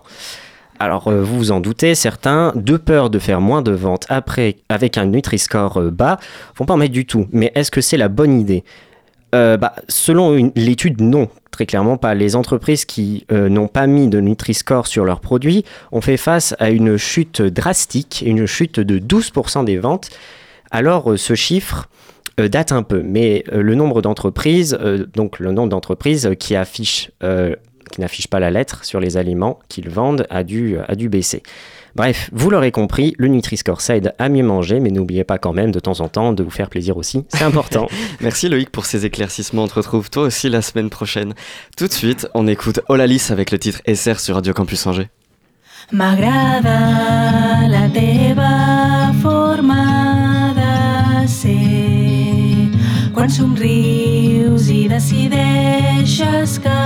Alors 0.80 1.08
euh, 1.08 1.24
vous 1.24 1.38
vous 1.38 1.52
en 1.54 1.62
doutez, 1.62 1.96
certains, 1.96 2.52
de 2.56 2.76
peur 2.76 3.10
de 3.10 3.20
faire 3.20 3.40
moins 3.40 3.62
de 3.62 3.72
ventes 3.72 4.06
après 4.10 4.58
avec 4.68 4.98
un 4.98 5.06
Nutri-Score 5.06 5.80
bas, 5.94 6.20
vont 6.58 6.66
pas 6.66 6.74
en 6.74 6.78
mettre 6.78 6.92
du 6.92 7.06
tout. 7.06 7.28
Mais 7.32 7.54
est-ce 7.56 7.72
que 7.72 7.80
c'est 7.80 7.96
la 7.96 8.10
bonne 8.10 8.38
idée? 8.38 8.66
Bah, 9.32 9.74
Selon 9.88 10.52
l'étude, 10.56 11.02
non. 11.02 11.30
Très 11.52 11.66
clairement 11.66 11.98
pas. 11.98 12.14
Les 12.14 12.36
entreprises 12.36 12.86
qui 12.86 13.26
n'ont 13.32 13.68
pas 13.68 13.88
mis 13.88 14.08
de 14.08 14.20
Nutri-Score 14.20 14.86
sur 14.86 15.06
leurs 15.06 15.22
produits 15.22 15.64
ont 15.92 16.02
fait 16.02 16.18
face 16.18 16.54
à 16.60 16.70
une 16.70 16.98
chute 16.98 17.42
drastique, 17.42 18.24
une 18.28 18.46
chute 18.46 18.80
de 18.80 19.00
12% 19.00 19.66
des 19.66 19.78
ventes. 19.78 20.12
Alors 20.74 21.14
ce 21.16 21.36
chiffre, 21.36 21.88
euh, 22.40 22.48
date 22.48 22.72
un 22.72 22.82
peu, 22.82 23.04
mais 23.04 23.44
euh, 23.54 23.62
le 23.62 23.76
nombre 23.76 24.02
d'entreprises, 24.02 24.76
euh, 24.82 25.06
donc 25.14 25.38
le 25.38 25.52
nombre 25.52 25.70
d'entreprises 25.70 26.32
qui 26.40 26.56
affichent, 26.56 27.12
qui 27.92 28.02
n'affichent 28.02 28.28
pas 28.28 28.40
la 28.40 28.50
lettre 28.50 28.84
sur 28.84 29.00
les 29.00 29.18
aliments 29.18 29.60
qu'ils 29.70 29.90
vendent 29.90 30.26
a 30.32 30.44
dû, 30.44 30.78
a 30.88 30.96
dû 30.96 31.10
baisser. 31.10 31.44
Bref, 31.96 32.32
vous 32.34 32.50
l'aurez 32.50 32.72
compris, 32.72 33.14
le 33.20 33.28
Nutri-Score, 33.28 33.80
ça 33.82 33.96
aide 33.96 34.16
à 34.18 34.30
mieux 34.30 34.42
manger, 34.42 34.80
mais 34.80 34.90
n'oubliez 34.90 35.24
pas 35.24 35.38
quand 35.38 35.54
même 35.54 35.72
de 35.72 35.80
temps 35.80 36.00
en 36.00 36.08
temps 36.08 36.34
de 36.34 36.42
vous 36.42 36.50
faire 36.50 36.72
plaisir 36.72 36.98
aussi, 36.98 37.24
c'est 37.30 37.44
important. 37.44 37.88
Merci 38.22 38.50
Loïc 38.50 38.72
pour 38.72 38.88
ces 38.88 39.06
éclaircissements, 39.06 39.66
on 39.66 39.68
te 39.68 39.76
retrouve 39.76 40.10
toi 40.10 40.24
aussi 40.24 40.50
la 40.50 40.64
semaine 40.64 40.90
prochaine. 40.90 41.36
Tout 41.78 41.88
de 41.88 41.94
suite, 41.94 42.28
on 42.34 42.48
écoute 42.48 42.80
Olalis 42.90 43.28
avec 43.30 43.52
le 43.52 43.60
titre 43.60 43.80
SR 43.86 44.20
sur 44.20 44.36
Radio 44.36 44.54
Campus 44.54 44.88
Angers. 44.88 45.10
M'agrada 45.92 47.68
la 47.68 47.90
teva 47.90 49.14
forma 49.22 50.03
somrius 53.34 54.68
i 54.70 54.88
decideixes 54.88 56.60
que 56.62 56.82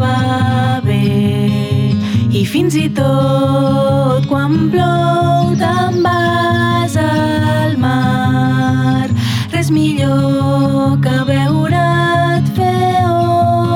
va 0.00 0.80
bé. 0.82 1.94
I 2.34 2.42
fins 2.52 2.74
i 2.74 2.88
tot 2.96 4.26
quan 4.26 4.70
plou 4.72 5.54
te'n 5.60 6.02
vas 6.02 6.96
al 6.98 7.78
mar. 7.78 9.06
Res 9.54 9.70
millor 9.70 10.98
que 11.04 11.16
veure't 11.30 12.46
fer 12.58 13.06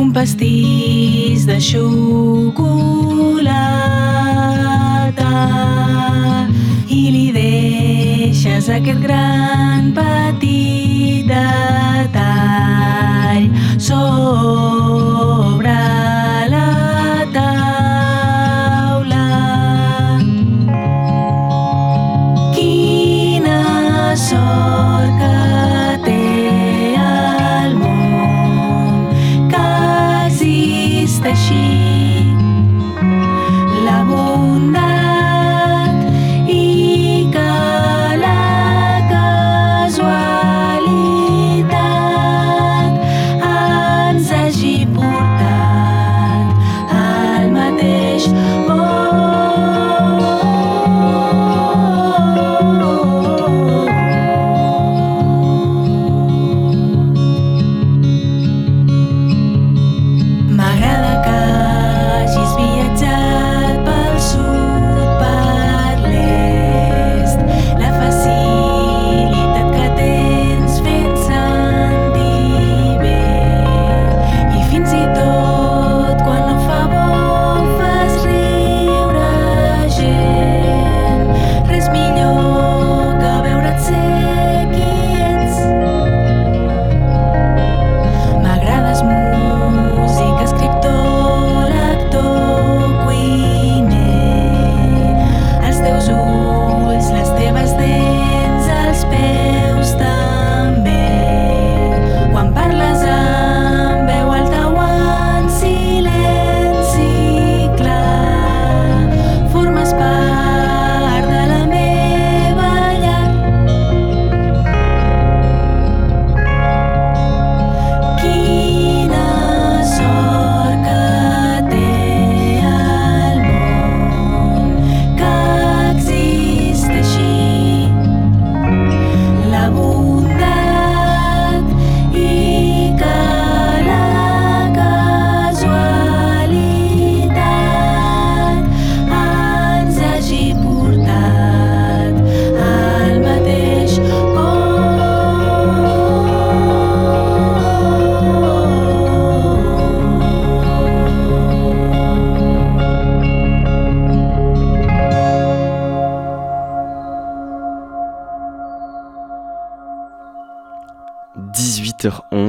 un 0.00 0.12
pastís 0.12 1.44
de 1.44 1.60
xocolata 1.60 2.56
i 6.88 7.10
li 7.14 7.26
deixes 7.36 8.68
aquest 8.72 9.00
gran 9.04 9.92
petit 9.92 11.28
detall 11.28 12.64
sobre 13.88 15.76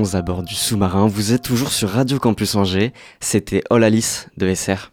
18h11 0.01 0.15
à 0.15 0.22
bord 0.22 0.43
du 0.43 0.55
sous-marin. 0.55 1.08
Vous 1.08 1.34
êtes 1.34 1.43
toujours 1.43 1.72
sur 1.72 1.89
Radio 1.89 2.20
Campus 2.20 2.55
Angers. 2.55 2.93
C'était 3.20 3.63
All 3.70 3.84
Alice 3.84 4.27
de 4.38 4.53
SR. 4.53 4.91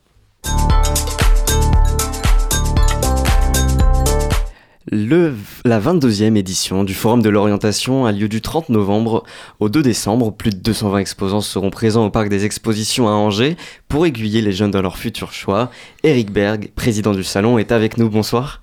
Le, 4.91 5.35
la 5.65 5.81
22e 5.81 6.37
édition 6.37 6.83
du 6.83 6.95
Forum 6.95 7.21
de 7.21 7.29
l'orientation 7.29 8.07
a 8.07 8.13
lieu 8.13 8.29
du 8.29 8.41
30 8.41 8.71
novembre 8.71 9.25
au 9.61 9.69
2 9.69 9.83
décembre. 9.83 10.33
Plus 10.33 10.51
de 10.51 10.57
220 10.57 10.99
exposants 10.99 11.41
seront 11.41 11.71
présents 11.71 12.07
au 12.07 12.11
parc 12.11 12.29
des 12.29 12.45
expositions 12.45 13.09
à 13.09 13.13
Angers 13.13 13.57
pour 13.89 14.07
aiguiller 14.07 14.41
les 14.41 14.53
jeunes 14.53 14.71
dans 14.71 14.83
leur 14.83 14.97
futur 14.97 15.33
choix. 15.33 15.71
Eric 16.05 16.31
Berg, 16.31 16.71
président 16.75 17.13
du 17.13 17.25
salon, 17.25 17.59
est 17.59 17.73
avec 17.73 17.99
nous. 17.99 18.09
Bonsoir. 18.09 18.61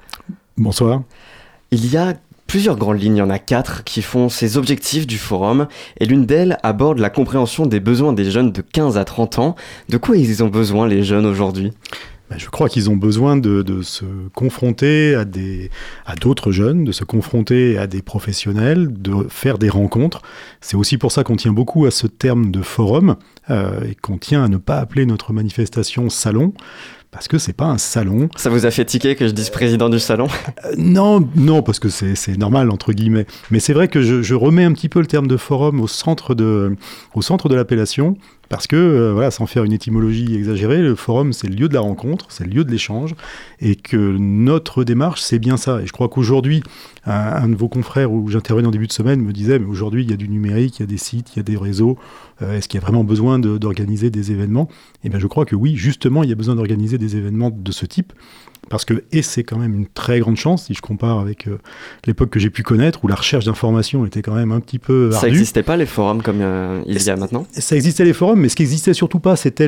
Bonsoir. 0.57 1.03
Il 1.71 1.91
y 1.91 1.97
a 1.97 2.13
plusieurs 2.55 2.77
grandes 2.77 3.01
lignes, 3.01 3.17
il 3.17 3.19
y 3.19 3.21
en 3.21 3.29
a 3.29 3.37
quatre 3.37 3.83
qui 3.83 4.01
font 4.01 4.29
ces 4.29 4.55
objectifs 4.55 5.05
du 5.05 5.17
forum, 5.17 5.67
et 5.99 6.05
l'une 6.05 6.25
d'elles 6.25 6.57
aborde 6.63 6.99
la 6.99 7.09
compréhension 7.09 7.65
des 7.65 7.81
besoins 7.81 8.13
des 8.13 8.31
jeunes 8.31 8.53
de 8.53 8.61
15 8.61 8.97
à 8.97 9.03
30 9.03 9.39
ans. 9.39 9.55
De 9.89 9.97
quoi 9.97 10.15
ils 10.15 10.41
ont 10.41 10.47
besoin 10.47 10.87
les 10.87 11.03
jeunes 11.03 11.25
aujourd'hui? 11.25 11.73
Ben, 12.29 12.39
Je 12.39 12.47
crois 12.47 12.69
qu'ils 12.69 12.89
ont 12.89 12.95
besoin 12.95 13.35
de, 13.35 13.61
de 13.61 13.81
se 13.81 14.05
confronter 14.33 15.15
à 15.15 15.25
des 15.25 15.69
à 16.05 16.15
d'autres 16.15 16.53
jeunes, 16.53 16.85
de 16.85 16.93
se 16.93 17.03
confronter 17.03 17.77
à 17.77 17.87
des 17.87 18.01
professionnels, 18.01 18.87
de 18.89 19.27
faire 19.27 19.57
des 19.57 19.69
rencontres. 19.69 20.21
C'est 20.61 20.77
aussi 20.77 20.97
pour 20.97 21.11
ça 21.11 21.25
qu'on 21.25 21.35
tient 21.35 21.51
beaucoup 21.51 21.85
à 21.85 21.91
ce 21.91 22.07
terme 22.07 22.51
de 22.51 22.61
forum 22.61 23.17
euh, 23.49 23.83
et 23.89 23.95
qu'on 23.95 24.17
tient 24.17 24.43
à 24.43 24.47
ne 24.47 24.57
pas 24.57 24.77
appeler 24.77 25.05
notre 25.05 25.33
manifestation 25.33 26.09
salon 26.09 26.53
parce 27.11 27.29
que 27.29 27.37
c'est 27.37 27.53
pas 27.53 27.67
un 27.67 27.77
salon. 27.77 28.27
Ça 28.35 28.49
vous 28.49 28.65
a 28.65 28.71
fait 28.71 28.83
tiquer 28.83 29.15
que 29.15 29.25
je 29.25 29.31
dise 29.31 29.49
président 29.49 29.87
du 29.87 29.99
salon? 29.99 30.27
Euh, 30.65 30.73
non, 30.77 31.25
non, 31.35 31.63
parce 31.63 31.79
que 31.79 31.87
c'est 31.87 32.37
normal 32.37 32.69
entre 32.69 32.91
guillemets. 32.91 33.25
Mais 33.51 33.61
c'est 33.61 33.71
vrai 33.71 33.87
que 33.87 34.01
je, 34.01 34.21
je 34.21 34.35
remets 34.35 34.65
un 34.65 34.73
petit 34.73 34.89
peu 34.89 34.99
le 34.99 35.05
terme 35.05 35.27
de 35.27 35.37
forum 35.37 35.79
au 35.79 35.87
centre 35.87 36.35
de 36.35 36.75
au 37.13 37.21
centre 37.21 37.47
de 37.47 37.55
l'appellation. 37.55 38.17
Parce 38.47 38.67
que, 38.67 38.75
euh, 38.75 39.11
voilà, 39.11 39.31
sans 39.31 39.47
faire 39.47 39.63
une 39.63 39.73
étymologie 39.73 40.35
exagérée, 40.35 40.79
le 40.79 40.93
forum, 40.93 41.33
c'est 41.33 41.47
le 41.47 41.55
lieu 41.55 41.67
de 41.67 41.73
la 41.73 41.79
rencontre, 41.79 42.27
c'est 42.29 42.43
le 42.43 42.51
lieu 42.51 42.63
de 42.63 42.69
l'échange, 42.69 43.15
et 43.59 43.75
que 43.75 43.97
notre 43.97 44.83
démarche, 44.83 45.21
c'est 45.21 45.39
bien 45.39 45.57
ça. 45.57 45.81
Et 45.81 45.87
je 45.87 45.91
crois 45.91 46.09
qu'aujourd'hui, 46.09 46.61
un, 47.07 47.11
un 47.13 47.49
de 47.49 47.55
vos 47.55 47.69
confrères 47.69 48.11
où 48.11 48.29
j'intervenais 48.29 48.67
en 48.67 48.71
début 48.71 48.85
de 48.85 48.93
semaine 48.93 49.19
me 49.19 49.33
disait, 49.33 49.57
mais 49.57 49.65
aujourd'hui, 49.65 50.03
il 50.03 50.11
y 50.11 50.13
a 50.13 50.17
du 50.17 50.29
numérique, 50.29 50.77
il 50.77 50.81
y 50.81 50.83
a 50.83 50.87
des 50.87 50.99
sites, 50.99 51.33
il 51.33 51.37
y 51.37 51.39
a 51.39 51.43
des 51.43 51.57
réseaux, 51.57 51.97
est-ce 52.41 52.67
qu'il 52.67 52.79
y 52.79 52.83
a 52.83 52.85
vraiment 52.85 53.03
besoin 53.03 53.39
de- 53.39 53.57
d'organiser 53.57 54.09
des 54.09 54.31
événements? 54.31 54.67
Eh 55.03 55.09
bien, 55.09 55.19
je 55.19 55.27
crois 55.27 55.45
que 55.45 55.55
oui, 55.55 55.75
justement, 55.75 56.23
il 56.23 56.29
y 56.29 56.33
a 56.33 56.35
besoin 56.35 56.55
d'organiser 56.55 56.97
des 56.97 57.15
événements 57.15 57.49
de 57.51 57.71
ce 57.71 57.85
type, 57.85 58.11
parce 58.69 58.83
que, 58.83 59.03
et 59.11 59.21
c'est 59.21 59.43
quand 59.43 59.57
même 59.59 59.75
une 59.75 59.85
très 59.87 60.19
grande 60.19 60.37
chance, 60.37 60.65
si 60.65 60.73
je 60.73 60.81
compare 60.81 61.19
avec 61.19 61.47
euh, 61.47 61.59
l'époque 62.07 62.31
que 62.31 62.39
j'ai 62.39 62.49
pu 62.49 62.63
connaître, 62.63 63.05
où 63.05 63.07
la 63.07 63.13
recherche 63.15 63.45
d'informations 63.45 64.05
était 64.07 64.23
quand 64.23 64.33
même 64.33 64.51
un 64.51 64.59
petit 64.59 64.79
peu 64.79 65.11
Ça 65.11 65.17
ardue. 65.17 65.29
n'existait 65.31 65.61
pas 65.63 65.77
les 65.77 65.85
forums 65.85 66.23
comme 66.23 66.41
euh, 66.41 66.81
il 66.87 66.99
y 67.01 67.09
a 67.09 67.15
maintenant? 67.15 67.45
Ça 67.51 67.75
existait 67.75 68.03
les 68.05 68.13
forums, 68.13 68.39
mais 68.39 68.49
ce 68.49 68.55
qui 68.55 68.63
existait 68.63 68.93
surtout 68.95 69.19
pas, 69.19 69.35
c'était 69.35 69.67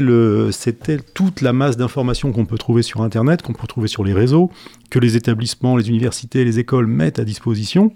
toute 1.14 1.42
la 1.42 1.54
masse 1.54 1.78
d'informations 1.78 2.32
qu'on 2.32 2.46
peut 2.46 2.58
trouver 2.58 2.82
sur 2.82 3.02
Internet, 3.04 3.44
qu'on 3.44 3.54
peut 3.54 3.68
trouver 3.68 3.88
sur 3.88 4.04
les 4.04 4.14
réseaux, 4.14 4.50
que 4.90 5.00
les 5.00 5.16
établissements, 5.16 5.78
les 5.78 5.90
universités, 5.90 6.44
les 6.44 6.58
écoles 6.60 6.88
mettent 6.88 7.20
à 7.20 7.24
disposition. 7.24 7.94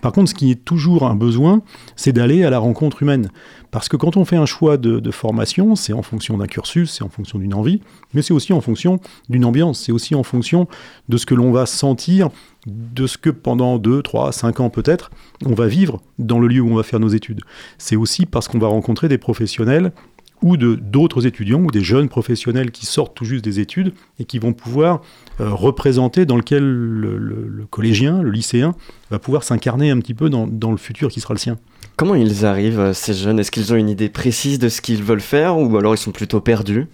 Par 0.00 0.12
contre, 0.12 0.30
ce 0.30 0.34
qui 0.34 0.50
est 0.50 0.64
toujours 0.64 1.04
un 1.04 1.16
besoin, 1.16 1.62
c'est 1.96 2.12
d'aller 2.12 2.44
à 2.44 2.50
la 2.50 2.58
rencontre 2.58 3.02
humaine. 3.02 3.30
Parce 3.70 3.88
que 3.88 3.96
quand 3.96 4.16
on 4.16 4.24
fait 4.24 4.36
un 4.36 4.46
choix 4.46 4.76
de, 4.76 5.10
formation, 5.10 5.76
c'est 5.76 5.92
en 5.92 6.02
fonction 6.02 6.38
d'un 6.38 6.46
cursus, 6.46 6.92
c'est 6.92 7.04
en 7.04 7.08
fonction 7.08 7.38
d'une 7.38 7.54
envie, 7.54 7.80
mais 8.14 8.22
c'est 8.22 8.32
aussi 8.32 8.52
en 8.52 8.60
fonction 8.60 9.00
d'une 9.28 9.44
ambiance, 9.44 9.80
c'est 9.80 9.92
aussi 9.92 10.14
en 10.14 10.22
fonction 10.22 10.68
de 11.08 11.16
ce 11.16 11.26
que 11.26 11.34
l'on 11.34 11.52
va 11.52 11.66
sentir, 11.66 12.30
de 12.66 13.06
ce 13.06 13.18
que 13.18 13.30
pendant 13.30 13.78
2, 13.78 14.02
3, 14.02 14.32
5 14.32 14.60
ans 14.60 14.70
peut-être, 14.70 15.10
on 15.46 15.54
va 15.54 15.66
vivre 15.66 16.00
dans 16.18 16.38
le 16.38 16.48
lieu 16.48 16.60
où 16.60 16.70
on 16.70 16.76
va 16.76 16.82
faire 16.82 17.00
nos 17.00 17.08
études. 17.08 17.40
C'est 17.78 17.96
aussi 17.96 18.26
parce 18.26 18.48
qu'on 18.48 18.58
va 18.58 18.68
rencontrer 18.68 19.08
des 19.08 19.18
professionnels 19.18 19.92
ou 20.42 20.56
de 20.56 20.74
d'autres 20.74 21.26
étudiants 21.26 21.60
ou 21.60 21.70
des 21.70 21.82
jeunes 21.82 22.08
professionnels 22.08 22.70
qui 22.70 22.86
sortent 22.86 23.14
tout 23.14 23.24
juste 23.24 23.44
des 23.44 23.60
études 23.60 23.92
et 24.18 24.24
qui 24.24 24.38
vont 24.38 24.52
pouvoir 24.52 25.02
euh, 25.40 25.50
représenter 25.50 26.24
dans 26.26 26.36
lequel 26.36 26.62
le, 26.64 27.18
le- 27.18 27.46
le 27.48 27.66
collégien, 27.66 28.22
le 28.22 28.30
lycéen, 28.30 28.74
va 29.10 29.18
pouvoir 29.18 29.42
s'incarner 29.44 29.90
un 29.90 29.98
petit 30.00 30.14
peu 30.14 30.30
dans, 30.30 30.46
dans 30.46 30.70
le 30.70 30.76
futur 30.78 31.08
qui 31.10 31.20
sera 31.20 31.34
le 31.34 31.38
sien. 31.38 31.56
Comment 31.96 32.14
ils 32.14 32.46
arrivent, 32.46 32.80
euh, 32.80 32.92
ces 32.94 33.12
jeunes? 33.14 33.38
Est-ce 33.38 33.50
qu'ils 33.50 33.72
ont 33.72 33.76
une 33.76 33.88
idée 33.90 34.08
précise 34.08 34.58
de 34.58 34.68
ce 34.68 34.80
qu'ils 34.80 35.02
veulent 35.02 35.20
faire 35.20 35.58
ou 35.58 35.76
alors 35.76 35.94
ils 35.94 35.98
sont 35.98 36.12
plutôt 36.12 36.40
perdus? 36.40 36.86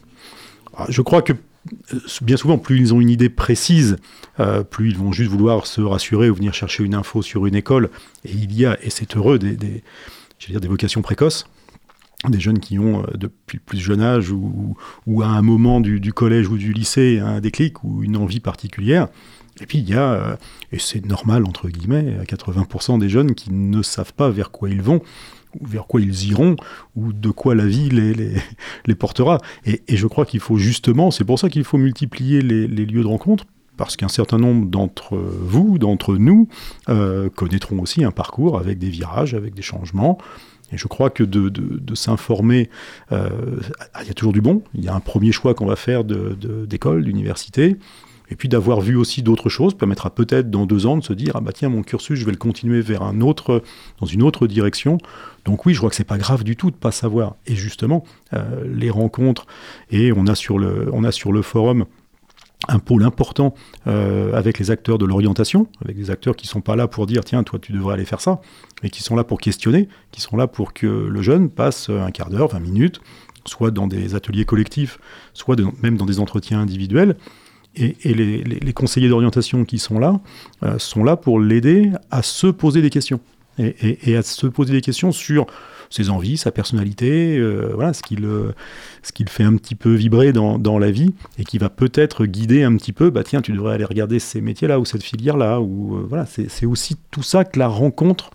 Ah, 0.77 0.87
Je 0.89 1.01
crois 1.03 1.23
que 1.23 1.33
euh, 1.33 1.99
bien 2.23 2.37
souvent, 2.37 2.59
plus 2.59 2.79
ils 2.79 2.95
ont 2.95 3.01
une 3.01 3.11
idée 3.11 3.29
précise, 3.29 3.97
euh, 4.41 4.63
plus 4.65 4.91
ils 4.91 4.97
vont 4.99 5.13
juste 5.13 5.31
vouloir 5.31 5.67
se 5.67 5.81
rassurer 5.81 6.31
ou 6.31 6.35
venir 6.35 6.55
chercher 6.55 6.83
une 6.85 6.95
info 6.95 7.23
sur 7.23 7.47
une 7.47 7.55
école. 7.55 7.91
Et 8.25 8.33
il 8.33 8.53
y 8.57 8.67
a, 8.67 8.77
et 8.85 8.91
c'est 8.91 9.17
heureux, 9.17 9.39
des, 9.39 9.57
des, 9.57 9.83
dire 10.49 10.61
des 10.61 10.69
vocations 10.69 11.03
précoces, 11.03 11.47
des 12.29 12.41
jeunes 12.41 12.59
qui 12.59 12.79
ont, 12.79 13.03
euh, 13.03 13.07
depuis 13.17 13.59
le 13.59 13.63
plus 13.65 13.79
jeune 13.79 14.01
âge 14.01 14.31
ou, 14.31 14.77
ou 15.07 15.23
à 15.23 15.27
un 15.27 15.43
moment 15.43 15.81
du, 15.81 16.13
collège 16.13 16.49
ou 16.49 16.57
du 16.57 16.73
lycée, 16.73 17.21
un 17.21 17.41
déclic 17.41 17.85
ou 17.85 18.03
une 18.03 18.17
envie 18.17 18.41
particulière. 18.41 19.09
Et 19.61 19.67
puis 19.67 19.79
il 19.79 19.89
y 19.89 19.95
a, 19.95 20.13
euh, 20.13 20.37
et 20.73 20.79
c'est 20.79 21.05
normal 21.05 21.45
entre 21.47 21.69
guillemets, 21.69 22.17
à 22.21 22.25
80% 22.25 22.99
des 22.99 23.09
jeunes 23.09 23.35
qui 23.35 23.53
ne 23.53 23.83
savent 23.83 24.13
pas 24.13 24.29
vers 24.31 24.51
quoi 24.51 24.69
ils 24.69 24.83
vont, 24.83 25.01
ou 25.61 25.67
vers 25.67 25.87
quoi 25.87 26.01
ils 26.01 26.29
iront, 26.29 26.57
ou 26.95 27.13
de 27.13 27.31
quoi 27.31 27.55
la 27.55 27.67
vie 27.67 27.89
les, 27.89 28.13
les, 28.13 28.35
les 28.87 28.95
portera. 28.95 29.39
Et, 29.65 29.83
et 29.89 29.97
je 29.97 30.07
crois 30.07 30.27
qu'il 30.27 30.41
faut 30.41 30.59
justement, 30.59 31.11
c'est 31.11 31.25
pour 31.25 31.39
ça 31.39 31.49
qu'il 31.49 31.65
faut 31.65 31.79
multiplier 31.79 32.43
les, 32.43 32.67
les 32.67 32.85
lieux 32.85 33.03
de 33.03 33.09
rencontre, 33.09 33.45
parce 33.77 33.97
qu'un 33.97 34.09
certain 34.09 34.39
nombre 34.39 34.67
d'entre 34.67 35.17
vous, 35.17 35.79
d'entre 35.79 36.17
nous, 36.17 36.49
euh, 36.89 37.29
connaîtront 37.29 37.79
aussi 37.81 38.05
un 38.05 38.11
parcours 38.11 38.59
avec 38.59 38.79
des 38.79 38.89
virages, 38.89 39.35
avec 39.35 39.55
des 39.55 39.63
changements. 39.63 40.19
Et 40.73 40.77
je 40.77 40.87
crois 40.89 41.11
que 41.11 41.23
de, 41.23 41.95
s'informer, 41.95 42.71
euh, 43.13 43.61
il 44.03 44.09
y 44.09 44.11
a 44.11 44.15
toujours 44.15 44.33
du 44.33 44.41
bon. 44.41 44.63
Il 44.75 44.85
y 44.85 44.89
a 44.89 44.95
un 44.95 45.01
premier 45.01 45.33
choix 45.33 45.55
qu'on 45.55 45.67
va 45.67 45.77
faire 45.77 46.05
d'école, 46.05 47.05
d'université. 47.05 47.77
Et 48.29 48.35
puis 48.35 48.49
d'avoir 48.49 48.81
vu 48.81 48.97
aussi 48.97 49.23
d'autres 49.23 49.49
choses 49.49 49.75
permettra 49.75 50.11
peut-être 50.11 50.51
dans 50.51 50.67
deux 50.67 50.87
ans 50.87 50.97
de 50.97 51.05
se 51.05 51.13
dire 51.13 51.37
ah 51.37 51.41
bah 51.41 51.53
tiens 51.55 51.69
mon 51.69 51.85
cursus 51.85 52.19
je 52.19 52.25
vais 52.25 52.33
le 52.33 52.37
continuer 52.37 52.81
vers 52.81 53.03
un 53.03 53.21
autre 53.21 53.63
dans 54.01 54.07
une 54.07 54.23
autre 54.23 54.49
direction. 54.49 54.99
Donc 55.45 55.65
oui 55.65 55.75
je 55.75 55.79
crois 55.79 55.91
que 55.91 55.97
c'est 55.97 56.03
pas 56.03 56.19
grave 56.19 56.43
du 56.43 56.57
tout 56.57 56.73
de 56.73 56.77
pas 56.77 56.91
savoir. 56.91 57.37
Et 57.47 57.55
justement 57.55 58.03
euh, 58.33 58.65
les 58.67 58.91
rencontres 58.91 59.47
et 59.93 60.13
on 60.13 60.27
a 60.27 60.35
on 60.93 61.05
a 61.05 61.13
sur 61.13 61.33
le 61.33 61.43
forum 61.43 61.87
un 62.69 62.79
pôle 62.79 63.05
important 63.05 63.55
euh, 63.87 64.33
avec 64.35 64.59
les 64.59 64.71
acteurs 64.71 64.99
de 64.99 65.05
l'orientation, 65.05 65.69
avec 65.85 65.97
des 65.97 66.11
acteurs 66.11 66.37
qui 66.37 66.47
sont 66.47 66.61
pas 66.61 66.75
là 66.75 66.89
pour 66.89 67.07
dire 67.07 67.25
tiens 67.25 67.43
toi 67.43 67.59
tu 67.59 67.73
devrais 67.73 67.95
aller 67.95 68.05
faire 68.05 68.21
ça, 68.21 68.41
mais 68.83 68.91
qui 68.91 69.03
sont 69.03 69.15
là 69.15 69.25
pour 69.25 69.41
questionner, 69.41 69.89
qui 70.11 70.21
sont 70.21 70.37
là 70.37 70.47
pour 70.47 70.73
que 70.73 70.87
le 70.87 71.23
jeune 71.23 71.51
passe 71.51 71.91
un 71.91 72.11
quart 72.11 72.31
d'heure, 72.31 72.49
20 72.49 72.61
minutes, 72.61 73.01
soit 73.45 73.71
dans 73.71 73.87
des 73.87 74.15
ateliers 74.15 74.45
collectifs, 74.45 74.99
soit 75.33 75.57
même 75.83 75.97
dans 75.97 76.07
des 76.07 76.21
entretiens 76.21 76.61
individuels. 76.61 77.17
Et, 77.79 77.95
les, 78.05 78.73
conseillers 78.73 79.11
d'orientation 79.11 79.67
qui 79.67 79.79
sont 79.79 79.99
là 79.99 80.19
euh, 80.63 80.79
sont 80.79 81.05
là 81.05 81.15
pour 81.15 81.39
l'aider 81.39 81.91
à 82.11 82.23
se 82.23 82.47
poser 82.47 82.81
des 82.81 82.89
questions 82.89 83.21
et, 83.59 84.17
à 84.17 84.23
se 84.23 84.47
poser 84.47 84.73
des 84.73 84.81
questions 84.81 85.13
sur 85.13 85.47
ses 85.91 86.11
envies, 86.11 86.37
sa 86.37 86.51
personnalité, 86.51 87.37
euh, 87.39 87.73
voilà, 87.75 87.93
ce 87.93 88.03
qu'il 88.03 88.25
euh, 88.25 88.53
ce 89.03 89.13
qu'il 89.13 89.29
fait 89.29 89.45
un 89.45 89.57
petit 89.57 89.75
peu 89.75 89.95
vibrer 89.95 90.33
dans, 90.33 90.59
dans 90.59 90.79
la 90.79 90.91
vie 90.91 91.15
et 91.39 91.45
qui 91.45 91.59
va 91.59 91.69
peut-être 91.69 92.27
guider 92.27 92.63
un 92.63 92.77
petit 92.77 92.93
peu, 92.93 93.11
bah 93.11 93.23
tiens, 93.25 93.41
tu 93.41 93.53
devrais 93.53 93.75
aller 93.75 93.85
regarder 93.85 94.19
ces 94.19 94.41
métiers-là 94.41 94.81
ou 94.81 94.85
cette 94.85 95.03
filière-là, 95.03 95.61
ou 95.61 95.97
euh, 95.97 96.07
voilà, 96.09 96.27
c'est 96.27 96.67
aussi 96.67 96.97
tout 97.11 97.23
ça 97.23 97.45
que 97.45 97.59
la 97.59 97.69
rencontre 97.69 98.31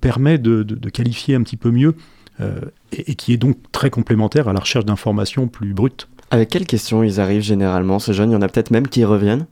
permet 0.00 0.38
de, 0.38 0.62
de, 0.62 0.74
de, 0.74 0.90
qualifier 0.90 1.34
un 1.34 1.42
petit 1.42 1.56
peu 1.56 1.70
mieux 1.70 1.94
et, 2.40 3.10
et, 3.10 3.14
qui 3.14 3.32
est 3.32 3.36
donc 3.36 3.56
très 3.72 3.90
complémentaire 3.90 4.48
à 4.48 4.52
la 4.52 4.60
recherche 4.60 4.84
d'informations 4.84 5.48
plus 5.48 5.74
brutes. 5.74 6.08
Avec 6.30 6.48
quelles 6.48 6.66
questions 6.66 7.02
ils 7.02 7.20
arrivent 7.20 7.42
généralement, 7.42 7.98
ces 7.98 8.14
jeunes? 8.14 8.30
Il 8.30 8.32
y 8.32 8.36
en 8.36 8.42
a 8.42 8.48
peut-être 8.48 8.70
même 8.70 8.88
qui 8.88 9.04
reviennent? 9.04 9.46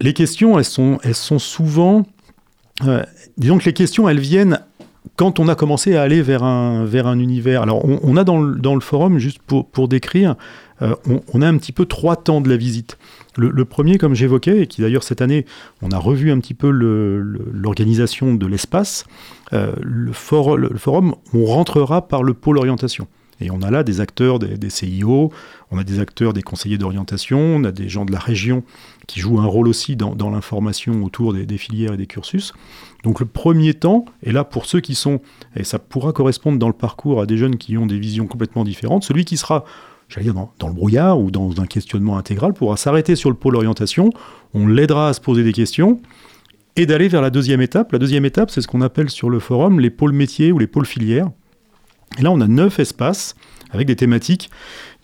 Les 0.00 0.14
questions, 0.14 0.58
elles 0.58 0.64
sont, 0.64 0.98
elles 1.04 1.14
sont 1.14 1.38
souvent... 1.38 2.04
Euh, 2.84 3.04
disons 3.36 3.58
que 3.58 3.64
les 3.66 3.72
questions, 3.72 4.08
elles 4.08 4.18
viennent 4.18 4.60
quand 5.16 5.40
on 5.40 5.48
a 5.48 5.54
commencé 5.54 5.96
à 5.96 6.02
aller 6.02 6.22
vers 6.22 6.42
un, 6.42 6.84
vers 6.84 7.06
un 7.06 7.18
univers. 7.18 7.62
Alors, 7.62 7.84
on, 7.84 8.16
a 8.16 8.24
dans 8.24 8.40
le, 8.40 8.56
dans 8.56 8.74
le, 8.74 8.80
forum, 8.80 9.18
juste 9.18 9.40
pour, 9.40 9.66
pour 9.66 9.88
décrire, 9.88 10.36
euh, 10.80 10.94
on, 11.32 11.42
a 11.42 11.48
un 11.48 11.56
petit 11.58 11.72
peu 11.72 11.86
trois 11.86 12.16
temps 12.16 12.40
de 12.40 12.48
la 12.48 12.56
visite. 12.56 12.98
Le, 13.36 13.64
premier, 13.64 13.98
comme 13.98 14.14
j'évoquais, 14.14 14.62
et 14.62 14.66
qui 14.66 14.82
d'ailleurs 14.82 15.02
cette 15.02 15.22
année, 15.22 15.46
on 15.80 15.90
a 15.90 15.98
revu 15.98 16.30
un 16.30 16.38
petit 16.38 16.54
peu 16.54 16.68
l'organisation 16.70 18.34
de 18.34 18.46
l'espace, 18.46 19.04
euh, 19.52 19.72
le, 19.82 20.12
for, 20.12 20.56
le 20.56 20.76
forum, 20.76 21.14
on 21.32 21.44
rentrera 21.46 22.08
par 22.08 22.22
le 22.22 22.34
pôle 22.34 22.58
orientation. 22.58 23.06
Et 23.42 23.50
on 23.50 23.60
a 23.62 23.70
là 23.70 23.82
des 23.82 24.00
acteurs 24.00 24.38
des, 24.38 24.70
CIO, 24.70 25.32
on 25.70 25.78
a 25.78 25.84
des 25.84 25.98
acteurs 25.98 26.32
des 26.32 26.42
conseillers 26.42 26.78
d'orientation, 26.78 27.38
on 27.38 27.64
a 27.64 27.72
des 27.72 27.88
gens 27.88 28.04
de 28.04 28.12
la 28.12 28.18
région 28.18 28.62
qui 29.08 29.20
jouent 29.20 29.40
un 29.40 29.46
rôle 29.46 29.68
aussi 29.68 29.96
dans, 29.96 30.30
l'information 30.30 31.02
autour 31.02 31.34
des, 31.34 31.58
filières 31.58 31.94
et 31.94 31.96
des 31.96 32.06
cursus. 32.06 32.52
Donc 33.02 33.20
le 33.20 33.26
premier 33.26 33.74
temps, 33.74 34.04
et 34.22 34.32
là 34.32 34.44
pour 34.44 34.66
ceux 34.66 34.80
qui 34.80 34.94
sont, 34.94 35.20
et 35.56 35.64
ça 35.64 35.78
pourra 35.78 36.12
correspondre 36.12 36.58
dans 36.58 36.68
le 36.68 36.72
parcours 36.72 37.20
à 37.20 37.26
des 37.26 37.36
jeunes 37.36 37.56
qui 37.56 37.76
ont 37.76 37.86
des 37.86 37.98
visions 37.98 38.26
complètement 38.26 38.64
différentes, 38.64 39.04
celui 39.04 39.24
qui 39.24 39.36
sera, 39.36 39.64
j'allais 40.08 40.24
dire, 40.24 40.34
dans, 40.34 40.52
dans, 40.58 40.68
le 40.68 40.74
brouillard 40.74 41.20
ou 41.20 41.30
dans 41.30 41.60
un 41.60 41.66
questionnement 41.66 42.16
intégral 42.16 42.52
pourra 42.52 42.76
s'arrêter 42.76 43.16
sur 43.16 43.30
le 43.30 43.36
pôle 43.36 43.56
orientation, 43.56 44.10
on 44.54 44.66
l'aidera 44.66 45.08
à 45.08 45.12
se 45.12 45.20
poser 45.20 45.42
des 45.42 45.52
questions, 45.52 46.00
et 46.76 46.86
d'aller 46.86 47.08
vers 47.08 47.22
la 47.22 47.30
deuxième 47.30 47.60
étape. 47.60 47.92
La 47.92 47.98
deuxième 47.98 48.24
étape, 48.24 48.50
c'est 48.50 48.60
ce 48.60 48.68
qu'on 48.68 48.80
appelle 48.80 49.10
sur 49.10 49.30
le 49.30 49.38
forum 49.38 49.80
les 49.80 49.90
pôles 49.90 50.12
métiers 50.12 50.52
ou 50.52 50.58
les 50.58 50.66
pôles 50.66 50.86
filières. 50.86 51.30
Et 52.18 52.22
là, 52.22 52.30
on 52.30 52.40
a 52.40 52.48
neuf 52.48 52.78
espaces 52.78 53.34
avec 53.72 53.86
des 53.86 53.96
thématiques. 53.96 54.50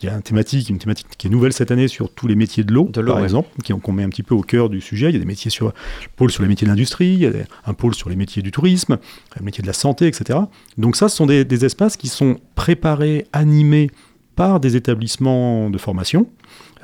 Il 0.01 0.05
y 0.05 0.09
a 0.09 0.15
une 0.15 0.21
thématique, 0.21 0.69
une 0.69 0.77
thématique 0.77 1.07
qui 1.17 1.27
est 1.27 1.29
nouvelle 1.29 1.51
cette 1.51 1.71
année 1.71 1.87
sur 1.87 2.09
tous 2.09 2.27
les 2.27 2.35
métiers 2.35 2.63
de 2.63 2.71
l'eau, 2.73 2.85
par 2.85 3.03
ouais. 3.17 3.23
exemple, 3.23 3.49
qui- 3.63 3.73
qu'on 3.73 3.91
met 3.91 4.03
un 4.03 4.09
petit 4.09 4.23
peu 4.23 4.33
au 4.35 4.41
cœur 4.41 4.69
du 4.69 4.79
sujet. 4.79 5.09
Il 5.09 5.13
y 5.13 5.15
a 5.15 5.19
des 5.19 5.25
métiers 5.25 5.51
sur, 5.51 5.67
un 5.67 5.73
pôle 6.15 6.31
sur 6.31 6.43
les 6.43 6.47
métiers 6.49 6.65
de 6.65 6.71
l'industrie, 6.71 7.13
il 7.13 7.19
y 7.19 7.25
a 7.25 7.31
un 7.65 7.73
pôle 7.73 7.93
sur 7.95 8.09
les 8.09 8.15
métiers 8.15 8.41
du 8.41 8.51
tourisme, 8.51 8.97
les 9.37 9.43
métiers 9.43 9.61
de 9.61 9.67
la 9.67 9.73
santé, 9.73 10.07
etc. 10.07 10.39
Donc 10.77 10.95
ça, 10.95 11.09
ce 11.09 11.17
sont 11.17 11.25
des, 11.25 11.43
des 11.43 11.65
espaces 11.65 11.97
qui 11.97 12.07
sont 12.07 12.39
préparés, 12.55 13.25
animés 13.33 13.89
par 14.35 14.59
des 14.61 14.75
établissements 14.77 15.69
de 15.69 15.77
formation, 15.77 16.27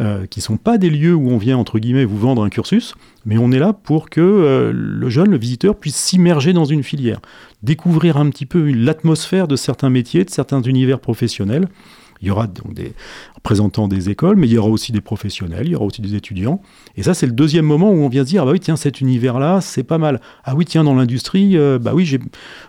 euh, 0.02 0.26
qui 0.26 0.42
sont 0.42 0.58
pas 0.58 0.78
des 0.78 0.90
lieux 0.90 1.16
où 1.16 1.30
on 1.30 1.38
vient, 1.38 1.58
entre 1.58 1.80
guillemets, 1.80 2.04
vous 2.04 2.18
vendre 2.18 2.44
un 2.44 2.50
cursus, 2.50 2.96
mais 3.26 3.38
on 3.38 3.52
est 3.52 3.60
là 3.60 3.72
pour 3.72 4.10
que 4.10 4.20
euh, 4.20 4.72
le 4.74 5.10
jeune, 5.10 5.30
le 5.30 5.38
visiteur, 5.38 5.78
puisse 5.78 5.96
s'immerger 5.96 6.52
dans 6.52 6.66
une 6.66 6.84
filière, 6.84 7.22
découvrir 7.64 8.18
un 8.18 8.30
petit 8.30 8.46
peu 8.46 8.72
l'atmosphère 8.72 9.48
de 9.48 9.56
certains 9.56 9.90
métiers, 9.90 10.26
de 10.26 10.30
certains 10.30 10.62
univers 10.62 11.00
professionnels. 11.00 11.70
Il 12.22 12.28
y 12.28 12.32
aura 12.32 12.48
donc 12.48 12.74
des 12.74 12.94
représentants 13.36 13.88
des 13.88 14.10
écoles, 14.10 14.36
mais 14.38 14.48
il 14.48 14.54
y 14.54 14.58
aura 14.58 14.70
aussi 14.70 14.92
des 14.92 15.02
professionnels, 15.02 15.68
il 15.68 15.72
y 15.72 15.76
aura 15.76 15.86
aussi 15.86 16.02
des 16.02 16.16
étudiants. 16.16 16.62
Et 16.96 17.04
ça, 17.04 17.14
c'est 17.14 17.26
le 17.28 17.32
deuxième 17.34 17.66
moment 17.66 17.92
où 17.92 17.98
on 17.98 18.10
vient 18.10 18.24
se 18.24 18.30
dire, 18.30 18.42
ah 18.44 18.46
bah 18.46 18.52
oui, 18.54 18.60
tiens, 18.60 18.76
cet 18.76 19.02
univers-là, 19.02 19.62
c'est 19.62 19.84
pas 19.84 19.98
mal. 19.98 20.22
Ah 20.44 20.56
oui, 20.56 20.66
tiens, 20.66 20.84
dans 20.84 20.96
l'industrie, 20.96 21.58
euh, 21.58 21.78
bah 21.78 21.92
oui, 21.94 22.06
je 22.06 22.18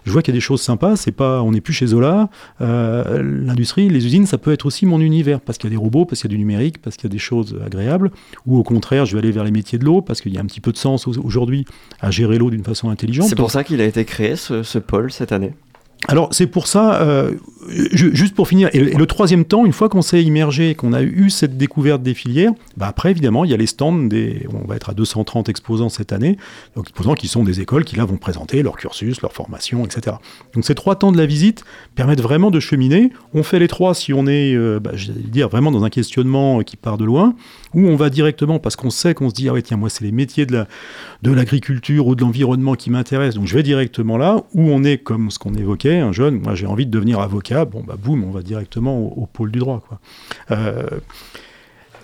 vois 0.07 0.23
qu'il 0.23 0.35
y 0.35 0.37
a 0.37 0.39
des 0.39 0.41
choses 0.41 0.61
sympas. 0.61 0.97
C'est 0.97 1.13
pas, 1.13 1.43
on 1.43 1.53
n'est 1.53 1.61
plus 1.61 1.73
chez 1.73 1.87
Zola. 1.87 2.29
Euh, 2.61 3.23
l'industrie, 3.23 3.89
les 3.89 4.05
usines, 4.05 4.27
ça 4.27 4.39
peut 4.39 4.53
être 4.53 4.67
aussi 4.67 4.85
mon 4.87 5.01
univers 5.01 5.41
parce 5.41 5.59
qu'il 5.59 5.71
y 5.71 5.73
a 5.73 5.77
des 5.77 5.83
robots, 5.83 6.05
parce 6.05 6.21
qu'il 6.21 6.31
y 6.31 6.35
a 6.35 6.37
du 6.37 6.39
numérique, 6.39 6.83
parce 6.83 6.97
qu'il 6.97 7.09
y 7.09 7.13
a 7.13 7.15
des 7.15 7.19
choses 7.19 7.57
agréables. 7.65 8.11
Ou 8.47 8.59
au 8.59 8.63
contraire, 8.63 9.07
je 9.07 9.13
vais 9.17 9.21
aller 9.23 9.33
vers 9.33 9.45
les 9.45 9.51
métiers 9.51 9.79
de 9.79 9.85
l'eau 9.85 10.03
parce 10.03 10.21
qu'il 10.21 10.35
y 10.35 10.39
a 10.39 10.41
un 10.41 10.47
petit 10.47 10.61
peu 10.61 10.73
de 10.73 10.77
sens 10.79 11.07
au- 11.07 11.13
aujourd'hui 11.23 11.65
à 12.01 12.11
gérer 12.11 12.39
l'eau 12.39 12.51
d'une 12.51 12.65
façon 12.65 12.91
intelligente. 12.91 13.29
C'est 13.29 13.35
pour 13.37 13.51
ça 13.51 13.65
qu'il 13.65 13.81
a 13.81 13.85
été 13.85 14.05
créé 14.05 14.37
ce, 14.37 14.63
ce 14.63 14.79
pôle 14.79 15.11
cette 15.13 15.33
année. 15.33 15.55
Alors 16.09 16.29
c'est 16.33 16.47
pour 16.47 16.69
ça, 16.69 17.03
euh, 17.03 17.33
ju- 17.93 18.15
juste 18.15 18.35
pour 18.35 18.47
finir, 18.47 18.69
et 18.73 18.79
le, 18.79 18.93
et 18.93 18.97
le 18.97 19.07
troisième 19.07 19.45
temps, 19.45 19.67
une 19.67 19.73
fois 19.73 19.89
qu'on 19.89 20.03
s'est 20.03 20.23
immergé, 20.23 20.75
qu'on 20.77 20.93
a 20.93 21.03
eu 21.03 21.31
cette 21.31 21.57
découverte 21.57 22.03
des 22.03 22.15
filières, 22.15 22.53
bah 22.77 22.87
après 22.87 23.11
évidemment 23.11 23.45
il 23.45 23.51
y 23.51 23.55
a 23.55 23.57
les 23.57 23.67
stands, 23.67 23.93
des, 24.05 24.47
on 24.53 24.67
va 24.69 24.77
être 24.77 24.91
à 24.91 24.95
230 24.95 25.49
exposants 25.49 25.89
cette 25.89 26.13
année, 26.13 26.37
donc 26.77 26.89
exposants 26.89 27.15
qui 27.15 27.27
sont 27.27 27.43
des 27.43 27.61
écoles 27.61 27.85
qui 27.85 27.97
là 27.97 28.05
vont 28.05 28.19
présenter 28.19 28.63
leur 28.63 28.77
cursus, 28.77 29.21
leur 29.21 29.33
formation, 29.33 29.85
etc. 29.85 30.17
Donc 30.55 30.65
ces 30.65 30.77
trois 30.77 30.95
temps 30.95 31.11
de 31.11 31.19
la 31.19 31.27
visite 31.27 31.65
permettent 31.97 32.23
vraiment 32.23 32.53
de 32.53 32.61
cheminer. 32.61 33.11
On 33.35 33.43
fait 33.43 33.59
les 33.59 33.69
trois 33.69 33.95
si 33.95 34.13
on 34.13 34.29
est, 34.29 34.55
euh, 34.55 34.79
bah, 34.79 34.93
je 34.95 35.11
vais 35.11 35.21
dire 35.21 35.49
vraiment 35.49 35.73
dans 35.73 35.83
un 35.85 35.91
questionnement 35.91 36.61
qui 36.63 36.77
part 36.77 36.99
de 36.99 37.05
loin, 37.05 37.35
ou 37.77 37.87
on 37.87 37.95
va 37.95 38.11
directement 38.11 38.59
parce 38.59 38.75
qu'on 38.75 38.91
sait 38.91 39.15
qu'on 39.15 39.29
se 39.29 39.35
dit 39.35 39.49
ah 39.49 39.53
ouais 39.53 39.63
tiens 39.63 39.77
moi 39.77 39.89
c'est 39.89 40.03
les 40.03 40.11
métiers 40.11 40.47
de 40.47 40.55
la 40.55 40.67
de 41.23 41.31
l'agriculture 41.31 42.09
ou 42.09 42.17
de 42.17 42.23
l'environnement 42.23 42.75
qui 42.75 42.91
m'intéressent, 42.91 43.37
donc 43.37 43.47
je 43.47 43.55
vais 43.55 43.63
directement 43.63 44.17
là, 44.17 44.43
où 44.55 44.63
on 44.63 44.83
est 44.83 44.99
comme 44.99 45.31
ce 45.31 45.39
qu'on 45.39 45.55
évoquait, 45.55 45.99
un 45.99 46.13
jeune, 46.13 46.41
moi 46.41 46.55
j'ai 46.55 46.67
envie 46.67 46.87
de 46.87 46.91
devenir 46.91 47.21
avocat, 47.21 47.65
bon 47.65 47.85
bah 47.87 47.97
boum, 48.03 48.25
on 48.25 48.31
va 48.31 48.43
directement 48.43 48.99
au, 48.99 49.23
au 49.23 49.27
pôle 49.27 49.53
du 49.53 49.59
droit. 49.59 49.83
Quoi. 49.87 50.01
Euh, 50.51 50.89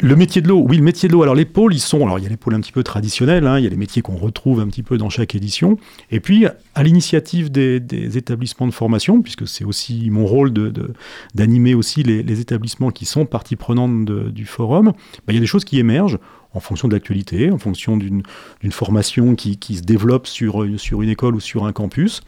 le 0.03 0.17
métier 0.17 0.43
de 0.43 0.49
l'eau, 0.49 0.65
oui, 0.69 0.77
le 0.77 0.83
métier 0.83 1.09
de 1.09 1.13
l'eau. 1.13 1.23
Alors 1.23 1.37
les 1.37 1.45
pôles, 1.45 1.73
ils 1.73 1.81
sont, 1.81 2.05
alors 2.05 2.19
il 2.19 2.23
y 2.25 2.27
a 2.27 2.29
les 2.29 2.37
pôles 2.37 2.55
un 2.55 2.61
petit 2.61 2.73
peu 2.73 2.83
traditionnels, 2.83 3.47
hein, 3.47 3.59
il 3.59 3.65
y 3.65 3.67
a 3.69 3.71
les 3.71 3.77
métiers 3.77 4.03
qu'on 4.03 4.17
retrouve 4.17 4.59
un 4.61 4.67
petit 4.67 4.83
peu 4.83 4.99
dans 4.99 5.11
chaque 5.11 5.37
édition, 5.37 5.79
et 6.11 6.19
puis 6.19 6.45
à 6.75 6.83
l'initiative 6.83 7.53
des, 7.53 7.81
établissements 8.19 8.67
de 8.67 8.73
formation, 8.73 9.23
puisque 9.23 9.47
c'est 9.47 9.65
aussi 9.65 10.11
mon 10.11 10.27
rôle 10.27 10.53
de- 10.53 10.71
de- 10.71 10.93
d'animer 11.37 11.75
aussi 11.75 12.03
les, 12.03 12.41
établissements 12.41 12.91
qui 12.91 13.05
sont 13.05 13.27
partie 13.27 13.55
prenante 13.55 14.05
du 14.05 14.45
forum, 14.45 14.87
bah, 14.87 14.93
il 15.29 15.35
y 15.35 15.39
a 15.39 15.41
des 15.41 15.47
choses 15.47 15.65
qui 15.65 15.79
émergent 15.79 16.19
en 16.53 16.61
fonction 16.61 16.89
de 16.89 16.95
l'actualité, 16.95 17.53
en 17.53 17.59
fonction 17.59 17.97
d'une 17.97 18.23
formation 18.71 19.37
qui, 19.37 19.57
qui 19.57 19.77
se 19.77 19.83
développe 19.83 20.27
sur, 20.27 20.67
sur 20.79 21.01
une 21.03 21.09
école 21.11 21.37
ou 21.37 21.41
sur 21.41 21.65
un 21.65 21.73
campus. 21.73 22.23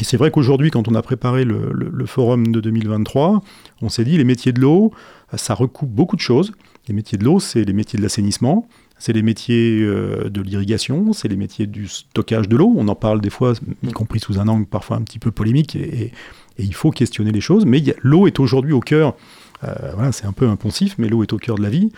Et 0.00 0.04
c'est 0.04 0.16
vrai 0.16 0.30
qu'aujourd'hui, 0.30 0.70
quand 0.70 0.88
on 0.88 0.94
a 0.94 1.02
préparé 1.02 1.44
le- 1.44 1.72
le 1.72 2.06
forum 2.06 2.52
de 2.52 2.60
2023, 2.60 3.42
on 3.82 3.88
s'est 3.88 4.04
dit 4.04 4.16
les 4.16 4.24
métiers 4.24 4.52
de 4.52 4.60
l'eau, 4.60 4.92
ça 5.34 5.54
recoupe 5.54 5.90
beaucoup 5.90 6.16
de 6.16 6.20
choses. 6.20 6.52
Les 6.88 6.94
métiers 6.94 7.16
de 7.18 7.24
l'eau, 7.24 7.40
c'est 7.40 7.64
les 7.64 7.72
métiers 7.72 7.96
de 7.98 8.02
l'assainissement, 8.02 8.68
c'est 8.98 9.12
les 9.12 9.22
métiers 9.22 9.80
euh, 9.82 10.28
de 10.28 10.40
l'irrigation, 10.42 11.12
c'est 11.12 11.28
les 11.28 11.36
métiers 11.36 11.66
du 11.66 11.88
stockage 11.88 12.48
de 12.48 12.56
l'eau. 12.56 12.72
On 12.76 12.88
en 12.88 12.94
parle 12.94 13.20
des 13.20 13.30
fois, 13.30 13.54
y 13.82 13.92
compris 13.92 14.20
sous 14.20 14.38
un 14.38 14.48
angle 14.48 14.66
parfois 14.66 14.96
un 14.98 15.02
petit 15.02 15.18
peu 15.18 15.30
polémique, 15.30 15.76
et, 15.76 15.80
et- 16.04 16.12
et 16.56 16.62
il 16.62 16.74
faut 16.74 16.92
questionner 16.92 17.32
les 17.32 17.40
choses. 17.40 17.66
Mais 17.66 17.82
l'eau 18.02 18.28
est 18.28 18.38
aujourd'hui 18.38 18.72
au 18.72 18.78
cœur, 18.80 19.16
euh, 19.64 19.72
voilà, 19.94 20.12
c'est 20.12 20.26
un 20.26 20.32
peu 20.32 20.48
impensif, 20.48 20.94
mais 20.98 21.08
l'eau 21.08 21.22
est 21.24 21.32
au 21.32 21.36
cœur 21.38 21.56
de 21.56 21.62
la 21.62 21.70
vie. 21.70 21.90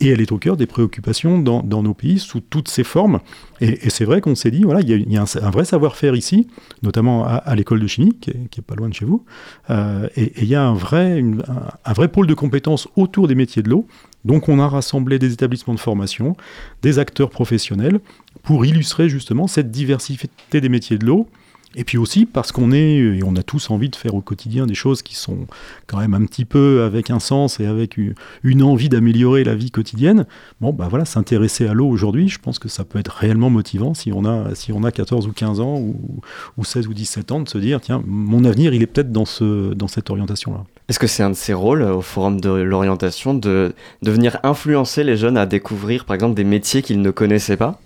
Et 0.00 0.08
elle 0.08 0.20
est 0.20 0.32
au 0.32 0.36
cœur 0.38 0.56
des 0.56 0.66
préoccupations 0.66 1.38
dans, 1.38 1.62
dans 1.62 1.82
nos 1.84 1.94
pays 1.94 2.18
sous 2.18 2.40
toutes 2.40 2.68
ses 2.68 2.82
formes. 2.82 3.20
Et, 3.60 3.86
et 3.86 3.90
c'est 3.90 4.04
vrai 4.04 4.20
qu'on 4.20 4.34
s'est 4.34 4.50
dit, 4.50 4.64
voilà, 4.64 4.80
il 4.80 4.90
y 4.90 4.92
a, 4.92 4.96
il 4.96 5.10
y 5.12 5.16
a 5.16 5.22
un, 5.22 5.44
un 5.46 5.50
vrai 5.50 5.64
savoir-faire 5.64 6.16
ici, 6.16 6.48
notamment 6.82 7.24
à, 7.24 7.34
à 7.36 7.54
l'école 7.54 7.78
de 7.80 7.86
chimie, 7.86 8.12
qui 8.20 8.30
est, 8.30 8.48
qui 8.50 8.60
est 8.60 8.64
pas 8.64 8.74
loin 8.74 8.88
de 8.88 8.94
chez 8.94 9.04
vous. 9.04 9.24
Euh, 9.70 10.08
et, 10.16 10.24
et 10.24 10.42
il 10.42 10.48
y 10.48 10.56
a 10.56 10.62
un 10.64 10.74
vrai, 10.74 11.18
une- 11.18 11.42
un, 11.48 11.68
un 11.84 11.92
vrai 11.92 12.08
pôle 12.08 12.26
de 12.26 12.34
compétences 12.34 12.88
autour 12.96 13.28
des 13.28 13.36
métiers 13.36 13.62
de 13.62 13.70
l'eau. 13.70 13.86
Donc 14.24 14.48
on 14.48 14.58
a 14.58 14.68
rassemblé 14.68 15.18
des 15.18 15.32
établissements 15.32 15.74
de 15.74 15.80
formation, 15.80 16.36
des 16.82 16.98
acteurs 16.98 17.30
professionnels, 17.30 18.00
pour 18.42 18.64
illustrer 18.64 19.08
justement 19.08 19.46
cette 19.46 19.70
diversité 19.70 20.60
des 20.60 20.68
métiers 20.68 20.98
de 20.98 21.06
l'eau. 21.06 21.28
Et 21.74 21.84
puis 21.84 21.98
aussi 21.98 22.26
parce 22.26 22.52
qu'on 22.52 22.72
est, 22.72 22.96
et 22.96 23.22
on 23.24 23.36
a 23.36 23.42
tous 23.42 23.70
envie 23.70 23.88
de 23.88 23.96
faire 23.96 24.14
au 24.14 24.20
quotidien 24.20 24.66
des 24.66 24.74
choses 24.74 25.02
qui 25.02 25.14
sont 25.14 25.46
quand 25.86 25.98
même 25.98 26.14
un 26.14 26.24
petit 26.24 26.44
peu 26.44 26.82
avec 26.82 27.10
un 27.10 27.20
sens 27.20 27.60
et 27.60 27.66
avec 27.66 27.96
une, 27.96 28.62
envie 28.62 28.88
d'améliorer 28.88 29.44
la 29.44 29.54
vie 29.54 29.70
quotidienne. 29.70 30.26
Bon, 30.60 30.72
bah 30.72 30.86
voilà, 30.88 31.04
s'intéresser 31.04 31.66
à 31.66 31.74
l'eau 31.74 31.88
aujourd'hui, 31.88 32.28
je 32.28 32.38
pense 32.38 32.58
que 32.58 32.68
ça 32.68 32.84
peut 32.84 32.98
être 32.98 33.12
réellement 33.12 33.50
motivant 33.50 33.94
si 33.94 34.12
on 34.12 34.24
a, 34.24 34.54
si 34.54 34.72
on 34.72 34.84
a 34.84 34.92
14 34.92 35.26
ou 35.26 35.32
15 35.32 35.60
ans 35.60 35.78
ou, 35.78 36.20
ou 36.58 36.64
16 36.64 36.86
ou 36.86 36.94
17 36.94 37.32
ans 37.32 37.40
de 37.40 37.48
se 37.48 37.58
dire, 37.58 37.80
tiens, 37.80 38.02
mon 38.06 38.44
avenir, 38.44 38.74
il 38.74 38.82
est 38.82 38.86
peut-être 38.86 39.10
dans, 39.10 39.24
ce, 39.24 39.72
dans 39.74 39.88
cette 39.88 40.10
orientation-là. 40.10 40.64
Est-ce 40.88 40.98
que 40.98 41.06
c'est 41.06 41.22
un 41.22 41.30
de 41.30 41.34
ses 41.34 41.54
rôles 41.54 41.82
euh, 41.82 41.94
au 41.94 42.02
Forum 42.02 42.40
de 42.40 42.50
l'orientation 42.50 43.34
de, 43.34 43.74
de 44.02 44.10
venir 44.10 44.38
influencer 44.42 45.04
les 45.04 45.16
jeunes 45.16 45.36
à 45.36 45.46
découvrir 45.46 46.04
par 46.04 46.14
exemple 46.14 46.34
des 46.34 46.44
métiers 46.44 46.82
qu'ils 46.82 47.00
ne 47.00 47.10
connaissaient 47.10 47.56
pas? 47.56 47.80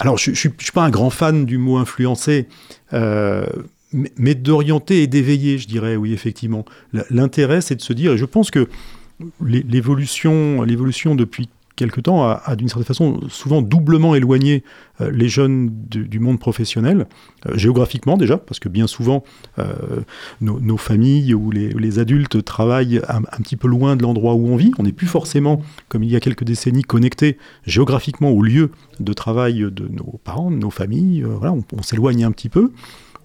Alors, 0.00 0.18
je 0.18 0.30
ne 0.30 0.34
suis, 0.36 0.50
pas 0.72 0.82
un 0.84 0.90
grand 0.90 1.10
fan 1.10 1.44
du 1.46 1.56
mot 1.58 1.76
influencer, 1.76 2.46
euh, 2.92 3.46
mais, 3.92 4.34
d'orienter 4.34 5.02
et 5.02 5.06
d'éveiller, 5.06 5.56
je 5.58 5.68
dirais, 5.68 5.94
oui, 5.96 6.12
effectivement. 6.12 6.64
L'intérêt, 7.10 7.60
c'est 7.60 7.76
de 7.76 7.82
se 7.82 7.92
dire, 7.92 8.12
et 8.12 8.18
je 8.18 8.24
pense 8.24 8.50
que 8.50 8.68
l'é- 9.44 9.64
l'évolution 9.68 10.62
l'évolution 10.62 11.14
depuis 11.14 11.48
quelque 11.76 12.00
temps 12.00 12.24
a, 12.24 12.56
d'une 12.56 12.68
certaine 12.68 12.84
façon 12.84 13.20
souvent 13.28 13.62
doublement 13.62 14.14
éloigné 14.14 14.62
euh, 15.00 15.10
les 15.10 15.28
jeunes 15.28 15.70
du, 15.88 16.18
monde 16.20 16.38
professionnel, 16.38 17.06
euh, 17.46 17.56
géographiquement 17.56 18.16
déjà, 18.16 18.36
parce 18.38 18.60
que 18.60 18.68
bien 18.68 18.86
souvent 18.86 19.24
euh, 19.58 19.74
nos, 20.40 20.76
familles 20.76 21.34
ou 21.34 21.50
les, 21.50 21.98
adultes 21.98 22.44
travaillent 22.44 23.00
un, 23.08 23.22
petit 23.42 23.56
peu 23.56 23.68
loin 23.68 23.96
de 23.96 24.02
l'endroit 24.02 24.34
où 24.34 24.46
on 24.48 24.56
vit. 24.56 24.72
On 24.78 24.84
n'est 24.84 24.92
plus 24.92 25.06
forcément, 25.06 25.62
comme 25.88 26.02
il 26.02 26.10
y 26.10 26.16
a 26.16 26.20
quelques 26.20 26.44
décennies, 26.44 26.82
connectés 26.82 27.38
géographiquement 27.66 28.30
au 28.30 28.42
lieu 28.42 28.70
de 29.00 29.12
travail 29.12 29.60
de 29.60 29.88
nos 29.88 30.20
parents, 30.24 30.50
de 30.50 30.56
nos 30.56 30.70
familles. 30.70 31.22
Voilà, 31.22 31.54
on 31.72 31.82
s'éloigne 31.82 32.24
un 32.24 32.32
petit 32.32 32.48
peu. 32.48 32.72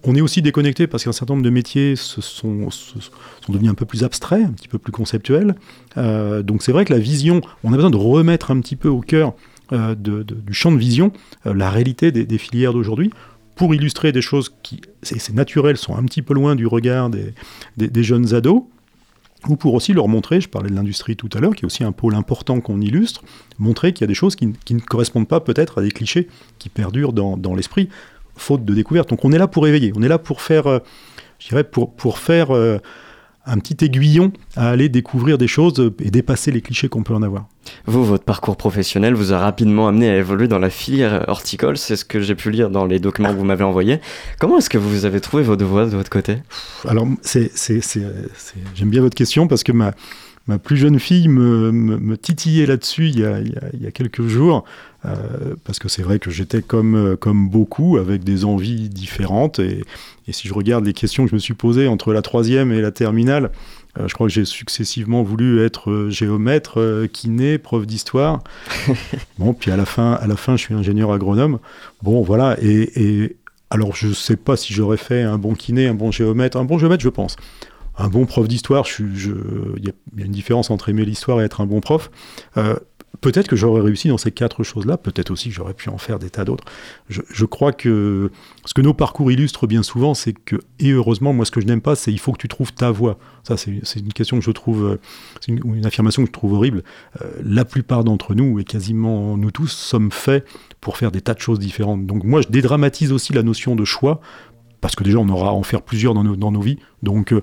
On 0.04 0.14
est 0.14 0.20
aussi 0.20 0.40
déconnecté 0.40 0.86
parce 0.86 1.04
qu'un 1.04 1.12
certain 1.12 1.34
nombre 1.34 1.44
de 1.44 1.50
métiers 1.50 1.94
se 1.94 2.20
sont, 2.20 2.70
sont 2.70 3.52
devenus 3.52 3.70
un 3.70 3.74
peu 3.74 3.84
plus 3.84 4.02
abstraits, 4.02 4.44
un 4.44 4.52
petit 4.52 4.68
peu 4.68 4.78
plus 4.78 4.92
conceptuels. 4.92 5.54
Euh, 5.98 6.42
donc 6.42 6.62
c'est 6.62 6.72
vrai 6.72 6.84
que 6.84 6.92
la 6.92 6.98
vision, 6.98 7.42
on 7.64 7.72
a 7.72 7.76
besoin 7.76 7.90
de 7.90 7.96
remettre 7.96 8.50
un 8.50 8.60
petit 8.60 8.76
peu 8.76 8.88
au 8.88 9.00
cœur 9.00 9.34
euh, 9.72 9.94
du 9.94 10.54
champ 10.54 10.72
de 10.72 10.78
vision 10.78 11.12
euh, 11.46 11.54
la 11.54 11.70
réalité 11.70 12.10
des, 12.12 12.38
filières 12.38 12.72
d'aujourd'hui 12.72 13.10
pour 13.54 13.74
illustrer 13.74 14.10
des 14.10 14.22
choses 14.22 14.54
qui, 14.62 14.80
c'est 15.02 15.34
naturel, 15.34 15.76
sont 15.76 15.94
un 15.94 16.02
petit 16.04 16.22
peu 16.22 16.32
loin 16.32 16.56
du 16.56 16.66
regard 16.66 17.10
des, 17.10 18.02
jeunes 18.02 18.34
ados, 18.34 18.62
ou 19.48 19.56
pour 19.56 19.74
aussi 19.74 19.92
leur 19.92 20.08
montrer, 20.08 20.40
je 20.40 20.48
parlais 20.48 20.70
de 20.70 20.74
l'industrie 20.74 21.14
tout 21.14 21.28
à 21.34 21.40
l'heure, 21.40 21.54
qui 21.54 21.64
est 21.64 21.66
aussi 21.66 21.84
un 21.84 21.92
pôle 21.92 22.14
important 22.14 22.60
qu'on 22.60 22.80
illustre, 22.80 23.22
montrer 23.58 23.92
qu'il 23.92 24.02
y 24.02 24.04
a 24.04 24.06
des 24.06 24.14
choses 24.14 24.34
qui, 24.34 24.46
ne 24.46 24.80
correspondent 24.80 25.28
pas 25.28 25.40
peut-être 25.40 25.78
à 25.78 25.82
des 25.82 25.90
clichés 25.90 26.26
qui 26.58 26.70
perdurent 26.70 27.12
dans 27.12 27.54
l'esprit, 27.54 27.90
faute 28.40 28.64
de 28.64 28.74
découverte. 28.74 29.08
Donc 29.10 29.24
on 29.24 29.32
est 29.32 29.38
là 29.38 29.46
pour 29.48 29.66
éveiller, 29.66 29.92
on 29.96 30.02
est 30.02 30.08
là 30.08 30.18
pour 30.18 30.40
faire, 30.42 30.66
euh, 30.66 30.78
je 31.38 31.48
dirais, 31.48 31.64
pour, 31.64 31.94
pour 31.94 32.18
faire 32.18 32.54
euh, 32.54 32.78
un 33.46 33.58
petit 33.58 33.84
aiguillon 33.84 34.32
à 34.54 34.70
aller 34.70 34.88
découvrir 34.88 35.38
des 35.38 35.48
choses 35.48 35.92
et 36.00 36.10
dépasser 36.10 36.50
les 36.52 36.60
clichés 36.60 36.88
qu'on 36.88 37.02
peut 37.02 37.14
en 37.14 37.22
avoir. 37.22 37.46
Vous, 37.86 38.04
votre 38.04 38.24
parcours 38.24 38.56
professionnel 38.56 39.14
vous 39.14 39.32
a 39.32 39.38
rapidement 39.38 39.88
amené 39.88 40.10
à 40.10 40.16
évoluer 40.16 40.46
dans 40.46 40.58
la 40.58 40.68
filière 40.70 41.24
horticole, 41.26 41.78
c'est 41.78 41.96
ce 41.96 42.04
que 42.04 42.20
j'ai 42.20 42.34
pu 42.34 42.50
lire 42.50 42.68
dans 42.70 42.84
les 42.84 42.98
documents 42.98 43.30
que 43.32 43.38
vous 43.38 43.44
m'avez 43.44 43.64
envoyés. 43.64 44.00
Comment 44.38 44.58
est-ce 44.58 44.68
que 44.70 44.78
vous 44.78 45.04
avez 45.06 45.20
trouvé 45.20 45.42
votre 45.42 45.64
voie 45.64 45.86
de 45.86 45.96
votre 45.96 46.10
côté? 46.10 46.36
Alors, 46.86 47.06
c'est, 47.22 47.50
c'est, 47.54 47.80
c'est, 47.80 48.02
c'est- 48.36 48.58
j'aime 48.74 48.90
bien 48.90 49.00
votre 49.00 49.16
question 49.16 49.48
parce 49.48 49.62
que 49.64 49.72
ma, 49.72 49.92
ma 50.46 50.58
plus 50.58 50.76
jeune 50.76 50.98
fille 50.98 51.28
me, 51.28 51.72
me, 51.72 51.96
me 51.96 52.16
titillait 52.18 52.66
là-dessus 52.66 53.08
il 53.08 53.14
il, 53.16 53.20
y 53.20 53.24
a, 53.24 53.40
il 53.72 53.82
y 53.82 53.86
a 53.86 53.90
quelques 53.90 54.26
jours. 54.26 54.64
Euh, 55.06 55.54
parce 55.64 55.78
que 55.78 55.88
c'est 55.88 56.02
vrai 56.02 56.18
que 56.18 56.30
j'étais 56.30 56.60
comme, 56.60 56.94
euh, 56.94 57.16
comme 57.16 57.48
beaucoup, 57.48 57.96
avec 57.96 58.22
des 58.22 58.44
envies 58.44 58.88
différentes. 58.90 59.58
Et, 59.58 59.82
et 60.28 60.32
si 60.32 60.46
je 60.46 60.52
regarde 60.52 60.84
les 60.84 60.92
questions 60.92 61.24
que 61.24 61.30
je 61.30 61.34
me 61.34 61.40
suis 61.40 61.54
posées 61.54 61.88
entre 61.88 62.12
la 62.12 62.20
troisième 62.22 62.70
et 62.70 62.82
la 62.82 62.90
terminale, 62.90 63.50
euh, 63.98 64.06
je 64.08 64.14
crois 64.14 64.26
que 64.26 64.32
j'ai 64.32 64.44
successivement 64.44 65.22
voulu 65.22 65.62
être 65.64 66.08
géomètre, 66.10 67.06
kiné, 67.12 67.56
prof 67.58 67.86
d'histoire. 67.86 68.42
bon, 69.38 69.54
puis 69.54 69.70
à 69.70 69.76
la 69.76 69.86
fin, 69.86 70.12
à 70.12 70.26
la 70.26 70.36
fin, 70.36 70.56
je 70.56 70.62
suis 70.62 70.74
ingénieur 70.74 71.12
agronome. 71.12 71.58
Bon, 72.02 72.20
voilà. 72.22 72.56
Et, 72.60 72.90
et 73.22 73.36
alors, 73.70 73.94
je 73.96 74.12
sais 74.12 74.36
pas 74.36 74.56
si 74.56 74.74
j'aurais 74.74 74.96
fait 74.98 75.22
un 75.22 75.38
bon 75.38 75.54
kiné, 75.54 75.86
un 75.88 75.94
bon 75.94 76.10
géomètre, 76.10 76.58
un 76.58 76.64
bon 76.64 76.78
géomètre, 76.78 77.02
je 77.02 77.08
pense. 77.08 77.36
Un 77.98 78.08
bon 78.08 78.26
prof 78.26 78.46
d'histoire, 78.48 78.84
je 78.84 78.92
suis- 78.92 79.16
je- 79.16 79.30
il 79.78 79.84
y, 79.84 79.88
a- 79.88 79.92
il 80.14 80.20
y 80.20 80.22
a 80.22 80.26
une 80.26 80.32
différence 80.32 80.70
entre 80.70 80.88
aimer 80.88 81.04
l'histoire 81.04 81.40
et 81.40 81.44
être 81.44 81.60
un 81.60 81.66
bon 81.66 81.80
prof. 81.80 82.10
Euh, 82.56 82.76
Peut-être 83.20 83.48
que 83.48 83.56
j'aurais 83.56 83.82
réussi 83.82 84.08
dans 84.08 84.18
ces 84.18 84.30
quatre 84.30 84.62
choses-là, 84.62 84.96
peut-être 84.96 85.30
aussi 85.30 85.48
que 85.48 85.54
j'aurais 85.54 85.74
pu 85.74 85.88
en 85.90 85.98
faire 85.98 86.18
des 86.18 86.30
tas 86.30 86.44
d'autres. 86.44 86.64
Je, 87.08 87.44
crois 87.44 87.72
que 87.72 88.30
ce 88.64 88.72
que 88.72 88.80
nos 88.80 88.94
parcours 88.94 89.32
illustrent 89.32 89.66
bien 89.66 89.82
souvent, 89.82 90.14
c'est 90.14 90.32
que, 90.32 90.56
et 90.78 90.92
heureusement, 90.92 91.32
moi 91.32 91.44
ce 91.44 91.50
que 91.50 91.60
je 91.60 91.66
n'aime 91.66 91.80
pas, 91.80 91.96
c'est 91.96 92.12
il 92.12 92.20
faut 92.20 92.32
que 92.32 92.38
tu 92.38 92.48
trouves 92.48 92.72
ta 92.72 92.90
voie. 92.90 93.18
Ça, 93.42 93.56
c'est 93.56 93.80
une 93.96 94.12
question 94.12 94.38
que 94.38 94.44
je 94.44 94.50
trouve, 94.52 94.84
euh, 94.84 95.00
c'est 95.40 95.52
une 95.52 95.84
affirmation 95.84 96.22
que 96.22 96.28
je 96.28 96.32
trouve 96.32 96.52
horrible. 96.54 96.84
Euh, 97.20 97.30
la 97.42 97.64
plupart 97.64 98.04
d'entre 98.04 98.34
nous, 98.34 98.60
et 98.60 98.64
quasiment 98.64 99.36
nous 99.36 99.50
tous, 99.50 99.68
sommes 99.68 100.12
faits 100.12 100.46
pour 100.80 100.96
faire 100.96 101.10
des 101.10 101.20
tas 101.20 101.34
de 101.34 101.40
choses 101.40 101.58
différentes. 101.58 102.06
Donc 102.06 102.24
moi, 102.24 102.40
je 102.42 102.48
dédramatise 102.48 103.12
aussi 103.12 103.32
la 103.32 103.42
notion 103.42 103.74
de 103.74 103.84
choix, 103.84 104.20
parce 104.80 104.94
que 104.94 105.04
déjà, 105.04 105.18
on 105.18 105.28
aura 105.28 105.48
à 105.48 105.52
en 105.52 105.62
faire 105.62 105.82
plusieurs 105.82 106.14
dans 106.14 106.24
nos, 106.24 106.36
dans 106.36 106.52
nos 106.52 106.60
vies. 106.60 106.78
Donc, 107.02 107.32
euh, 107.32 107.42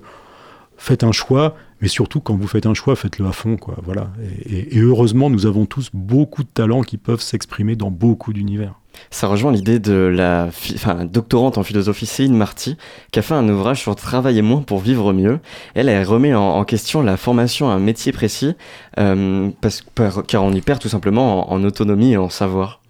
faites 0.78 1.04
un 1.04 1.12
choix, 1.12 1.54
mais 1.80 1.88
surtout, 1.88 2.20
quand 2.20 2.34
vous 2.36 2.46
faites 2.48 2.64
un 2.66 2.74
choix, 2.74 2.96
faites-le 2.96 3.26
à 3.26 3.32
fond, 3.32 3.56
quoi. 3.56 3.76
Voilà. 3.84 4.08
Et, 4.46 4.54
et- 4.56 4.76
et 4.76 4.80
heureusement, 4.80 5.28
nous 5.28 5.44
avons 5.44 5.66
tous 5.66 5.90
beaucoup 5.92 6.42
de 6.42 6.48
talents 6.48 6.80
qui 6.82 6.96
peuvent 6.96 7.20
s'exprimer 7.20 7.76
dans 7.76 7.90
beaucoup 7.90 8.32
d'univers. 8.32 8.74
Ça 9.10 9.28
rejoint 9.28 9.52
l'idée 9.52 9.78
de 9.78 9.92
la 9.92 10.46
enfin, 10.74 11.04
doctorante 11.04 11.56
en 11.56 11.62
philosophie 11.62 12.06
Céline 12.06 12.36
Marty, 12.36 12.76
qui 13.12 13.18
a 13.20 13.22
fait 13.22 13.34
un 13.34 13.48
ouvrage 13.48 13.80
sur 13.80 13.94
travailler 13.94 14.42
moins 14.42 14.62
pour 14.62 14.80
vivre 14.80 15.12
mieux. 15.12 15.38
Elle, 15.74 15.88
elle 15.88 16.04
remet 16.04 16.34
en, 16.34 16.42
en 16.42 16.64
question 16.64 17.00
la 17.02 17.16
formation 17.16 17.70
à 17.70 17.74
un 17.74 17.78
métier 17.78 18.10
précis, 18.10 18.54
euh, 18.98 19.50
parce, 19.60 19.82
par- 19.94 20.24
car 20.26 20.42
on 20.42 20.52
y 20.52 20.60
perd 20.62 20.80
tout 20.80 20.88
simplement 20.88 21.48
en, 21.52 21.54
en 21.54 21.64
autonomie 21.64 22.12
et 22.14 22.16
en 22.16 22.28
savoir. 22.30 22.80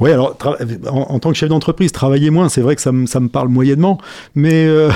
Oui, 0.00 0.10
alors 0.10 0.36
en, 0.88 0.92
en 1.14 1.18
tant 1.20 1.30
que 1.30 1.36
chef 1.36 1.48
d'entreprise, 1.48 1.92
travailler 1.92 2.30
moins, 2.30 2.48
c'est 2.48 2.60
vrai 2.60 2.74
que 2.74 2.82
ça, 2.82 2.90
me- 2.90 3.06
ça 3.06 3.20
me 3.20 3.28
parle 3.28 3.48
moyennement, 3.48 3.98
mais 4.34 4.66
euh, 4.66 4.90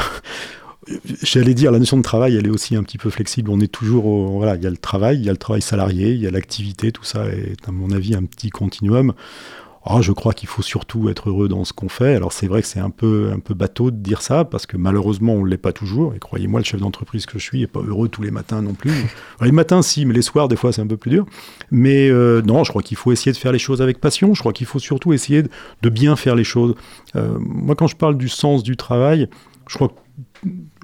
j'allais 1.22 1.54
dire, 1.54 1.70
la 1.72 1.78
notion 1.78 1.96
de 1.96 2.02
travail, 2.02 2.36
elle 2.36 2.46
est 2.46 2.50
aussi 2.50 2.76
un 2.76 2.82
petit 2.82 2.98
peu 2.98 3.10
flexible. 3.10 3.50
On 3.50 3.60
est 3.60 3.70
toujours, 3.72 4.06
au- 4.06 4.38
voilà, 4.38 4.56
il 4.56 4.62
y 4.62 4.66
a 4.66 4.70
le 4.70 4.76
travail, 4.76 5.18
il 5.18 5.24
y 5.24 5.28
a 5.28 5.32
le 5.32 5.38
travail 5.38 5.62
salarié, 5.62 6.12
il 6.12 6.20
y 6.20 6.26
a 6.26 6.30
l'activité, 6.30 6.92
tout 6.92 7.04
ça 7.04 7.26
est, 7.26 7.56
à 7.66 7.72
mon 7.72 7.90
avis, 7.90 8.14
un 8.14 8.24
petit 8.24 8.50
continuum. 8.50 9.12
Ah, 9.90 10.02
je 10.02 10.12
crois 10.12 10.34
qu'il 10.34 10.48
faut 10.50 10.60
surtout 10.60 11.08
être 11.08 11.30
heureux 11.30 11.48
dans 11.48 11.64
ce 11.64 11.72
qu'on 11.72 11.88
fait. 11.88 12.14
Alors 12.14 12.32
c'est 12.32 12.46
vrai 12.46 12.60
que 12.60 12.68
c'est 12.68 12.80
un 12.80 12.90
peu, 12.90 13.30
un 13.32 13.38
peu 13.38 13.54
bateau 13.54 13.90
de 13.90 13.96
dire 13.96 14.20
ça, 14.20 14.44
parce 14.44 14.66
que 14.66 14.76
malheureusement, 14.76 15.32
on 15.32 15.44
ne 15.44 15.48
l'est 15.48 15.56
pas 15.56 15.72
toujours. 15.72 16.12
Et 16.14 16.18
croyez-moi, 16.18 16.60
le 16.60 16.64
chef 16.64 16.80
d'entreprise 16.80 17.24
que 17.24 17.38
je 17.38 17.44
suis 17.44 17.60
n'est 17.60 17.66
pas 17.68 17.80
heureux 17.80 18.08
tous 18.10 18.20
les 18.20 18.30
matins 18.30 18.60
non 18.60 18.74
plus. 18.74 18.90
Les 19.40 19.52
matins, 19.52 19.80
si, 19.80 20.04
mais 20.04 20.12
les 20.12 20.20
soirs, 20.20 20.48
des 20.48 20.56
fois, 20.56 20.72
c'est 20.74 20.82
un 20.82 20.86
peu 20.86 20.98
plus 20.98 21.10
dur. 21.10 21.24
Mais 21.70 22.10
euh, 22.10 22.42
non, 22.42 22.64
je 22.64 22.70
crois 22.70 22.82
qu'il 22.82 22.98
faut 22.98 23.12
essayer 23.12 23.32
de 23.32 23.38
faire 23.38 23.52
les 23.52 23.58
choses 23.58 23.80
avec 23.80 23.98
passion. 23.98 24.34
Je 24.34 24.40
crois 24.40 24.52
qu'il 24.52 24.66
faut 24.66 24.80
surtout 24.80 25.14
essayer 25.14 25.44
de, 25.44 25.48
de 25.80 25.88
bien 25.88 26.16
faire 26.16 26.34
les 26.34 26.44
choses. 26.44 26.74
Euh, 27.16 27.38
moi, 27.40 27.74
quand 27.74 27.86
je 27.86 27.96
parle 27.96 28.18
du 28.18 28.28
sens 28.28 28.62
du 28.62 28.76
travail, 28.76 29.28
je 29.68 29.74
crois 29.76 29.88
que 29.88 29.94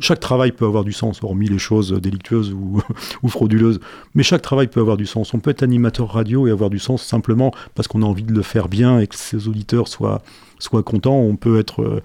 chaque 0.01 0.21
travail 0.21 0.53
peut 0.53 0.65
avoir 0.65 0.85
du 0.85 0.93
sens, 0.93 1.23
hormis 1.23 1.49
les 1.49 1.59
choses 1.59 1.93
délictueuses 1.93 2.53
ou, 3.23 3.29
frauduleuses. 3.29 3.81
Mais 4.15 4.23
chaque 4.23 4.43
travail 4.43 4.69
peut 4.69 4.81
avoir 4.81 4.97
du 4.97 5.07
sens. 5.07 5.35
On 5.35 5.41
peut 5.41 5.51
être 5.51 5.63
animateur 5.63 6.13
radio 6.13 6.47
et 6.47 6.51
avoir 6.51 6.71
du 6.71 6.79
sens 6.79 7.03
simplement 7.03 7.53
parce 7.75 7.89
qu'on 7.89 8.03
a 8.03 8.07
envie 8.07 8.25
de 8.25 8.33
le 8.33 8.43
faire 8.43 8.69
bien 8.69 8.99
et 8.99 9.07
que 9.07 9.15
ses 9.15 9.49
auditeurs 9.49 9.89
soient, 9.89 10.23
soient 10.59 10.83
contents. 10.83 11.19
On 11.19 11.37
peut 11.37 11.59
être. 11.59 11.83
euh, 11.83 12.03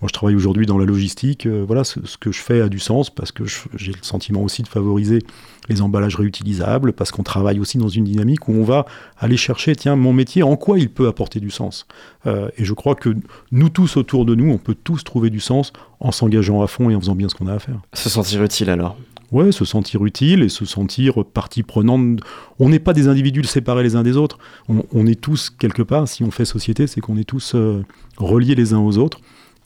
moi, 0.00 0.08
je 0.08 0.12
travaille 0.12 0.36
aujourd'hui 0.36 0.66
dans 0.66 0.78
la 0.78 0.84
logistique. 0.84 1.46
euh, 1.46 1.64
voilà, 1.66 1.84
ce, 1.84 2.00
que 2.18 2.32
je 2.32 2.40
fais 2.40 2.60
a 2.60 2.68
du 2.68 2.78
sens 2.78 3.10
parce 3.10 3.32
que 3.32 3.44
j'ai 3.74 3.92
le 3.92 4.02
sentiment 4.02 4.42
aussi 4.42 4.62
de 4.62 4.68
favoriser 4.68 5.20
les 5.68 5.80
emballages 5.80 6.16
réutilisables, 6.16 6.92
parce 6.92 7.10
qu'on 7.10 7.22
travaille 7.22 7.60
aussi 7.60 7.78
dans 7.78 7.88
une 7.88 8.04
dynamique 8.04 8.48
où 8.48 8.52
on 8.52 8.64
va 8.64 8.84
aller 9.18 9.36
chercher, 9.36 9.76
tiens, 9.76 9.96
mon 9.96 10.12
métier, 10.12 10.42
en 10.42 10.56
quoi 10.56 10.78
il 10.78 10.90
peut 10.90 11.06
apporter 11.06 11.40
du 11.40 11.50
sens? 11.50 11.86
Euh, 12.26 12.48
et 12.58 12.64
je 12.64 12.72
crois 12.72 12.94
que 12.94 13.14
nous 13.52 13.68
tous 13.68 13.96
autour 13.96 14.24
de 14.24 14.34
nous, 14.34 14.50
on 14.50 14.58
peut 14.58 14.74
tous 14.74 15.04
trouver 15.04 15.30
du 15.30 15.40
sens 15.40 15.72
en 16.00 16.10
s'engageant 16.10 16.62
à 16.62 16.66
fond 16.66 16.90
et 16.92 16.94
en 16.94 17.00
faisant 17.00 17.14
bien 17.14 17.28
ce 17.28 17.34
qu'on 17.34 17.46
a 17.46 17.54
à 17.54 17.58
faire. 17.58 17.80
Se 17.92 18.08
sentir 18.08 18.42
utile 18.42 18.70
alors. 18.70 18.96
Ouais, 19.30 19.50
se 19.50 19.64
sentir 19.64 20.04
utile 20.04 20.42
et 20.42 20.50
se 20.50 20.66
sentir 20.66 21.24
partie 21.24 21.62
prenante. 21.62 22.20
On 22.58 22.68
n'est 22.68 22.78
pas 22.78 22.92
des 22.92 23.08
individus 23.08 23.44
séparés 23.44 23.82
les 23.82 23.96
uns 23.96 24.02
des 24.02 24.18
autres. 24.18 24.38
On, 24.68 24.84
on 24.92 25.06
est 25.06 25.18
tous 25.18 25.48
quelque 25.48 25.82
part, 25.82 26.06
si 26.06 26.22
on 26.22 26.30
fait 26.30 26.44
société, 26.44 26.86
c'est 26.86 27.00
qu'on 27.00 27.16
est 27.16 27.24
tous 27.24 27.54
euh, 27.54 27.82
reliés 28.18 28.54
les 28.54 28.74
uns 28.74 28.80
aux 28.80 28.98
autres. 28.98 29.20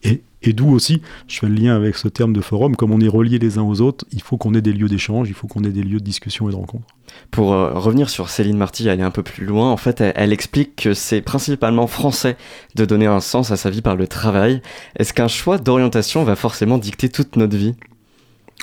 Et, 0.04 0.22
et 0.42 0.52
d'où 0.52 0.70
aussi, 0.70 1.02
je 1.28 1.38
fais 1.38 1.48
le 1.48 1.54
lien 1.54 1.74
avec 1.74 1.96
ce 1.96 2.08
terme 2.08 2.32
de 2.32 2.40
forum, 2.40 2.76
comme 2.76 2.92
on 2.92 3.00
est 3.00 3.08
reliés 3.08 3.38
les 3.38 3.58
uns 3.58 3.62
aux 3.62 3.80
autres, 3.80 4.04
il 4.12 4.22
faut 4.22 4.36
qu'on 4.36 4.54
ait 4.54 4.62
des 4.62 4.72
lieux 4.72 4.88
d'échange, 4.88 5.28
il 5.28 5.34
faut 5.34 5.46
qu'on 5.46 5.64
ait 5.64 5.70
des 5.70 5.82
lieux 5.82 5.98
de 5.98 6.04
discussion 6.04 6.48
et 6.48 6.52
de 6.52 6.56
rencontre. 6.56 6.86
Pour 7.30 7.52
euh, 7.52 7.72
revenir 7.72 8.10
sur 8.10 8.28
Céline 8.28 8.56
Marty, 8.56 8.88
aller 8.88 9.02
un 9.02 9.10
peu 9.10 9.22
plus 9.22 9.46
loin, 9.46 9.70
en 9.70 9.76
fait, 9.76 10.00
elle, 10.00 10.12
elle 10.16 10.32
explique 10.32 10.76
que 10.76 10.94
c'est 10.94 11.22
principalement 11.22 11.86
français 11.86 12.36
de 12.74 12.84
donner 12.84 13.06
un 13.06 13.20
sens 13.20 13.50
à 13.50 13.56
sa 13.56 13.70
vie 13.70 13.82
par 13.82 13.96
le 13.96 14.06
travail. 14.06 14.60
Est-ce 14.98 15.12
qu'un 15.12 15.28
choix 15.28 15.58
d'orientation 15.58 16.24
va 16.24 16.36
forcément 16.36 16.78
dicter 16.78 17.08
toute 17.08 17.36
notre 17.36 17.56
vie? 17.56 17.74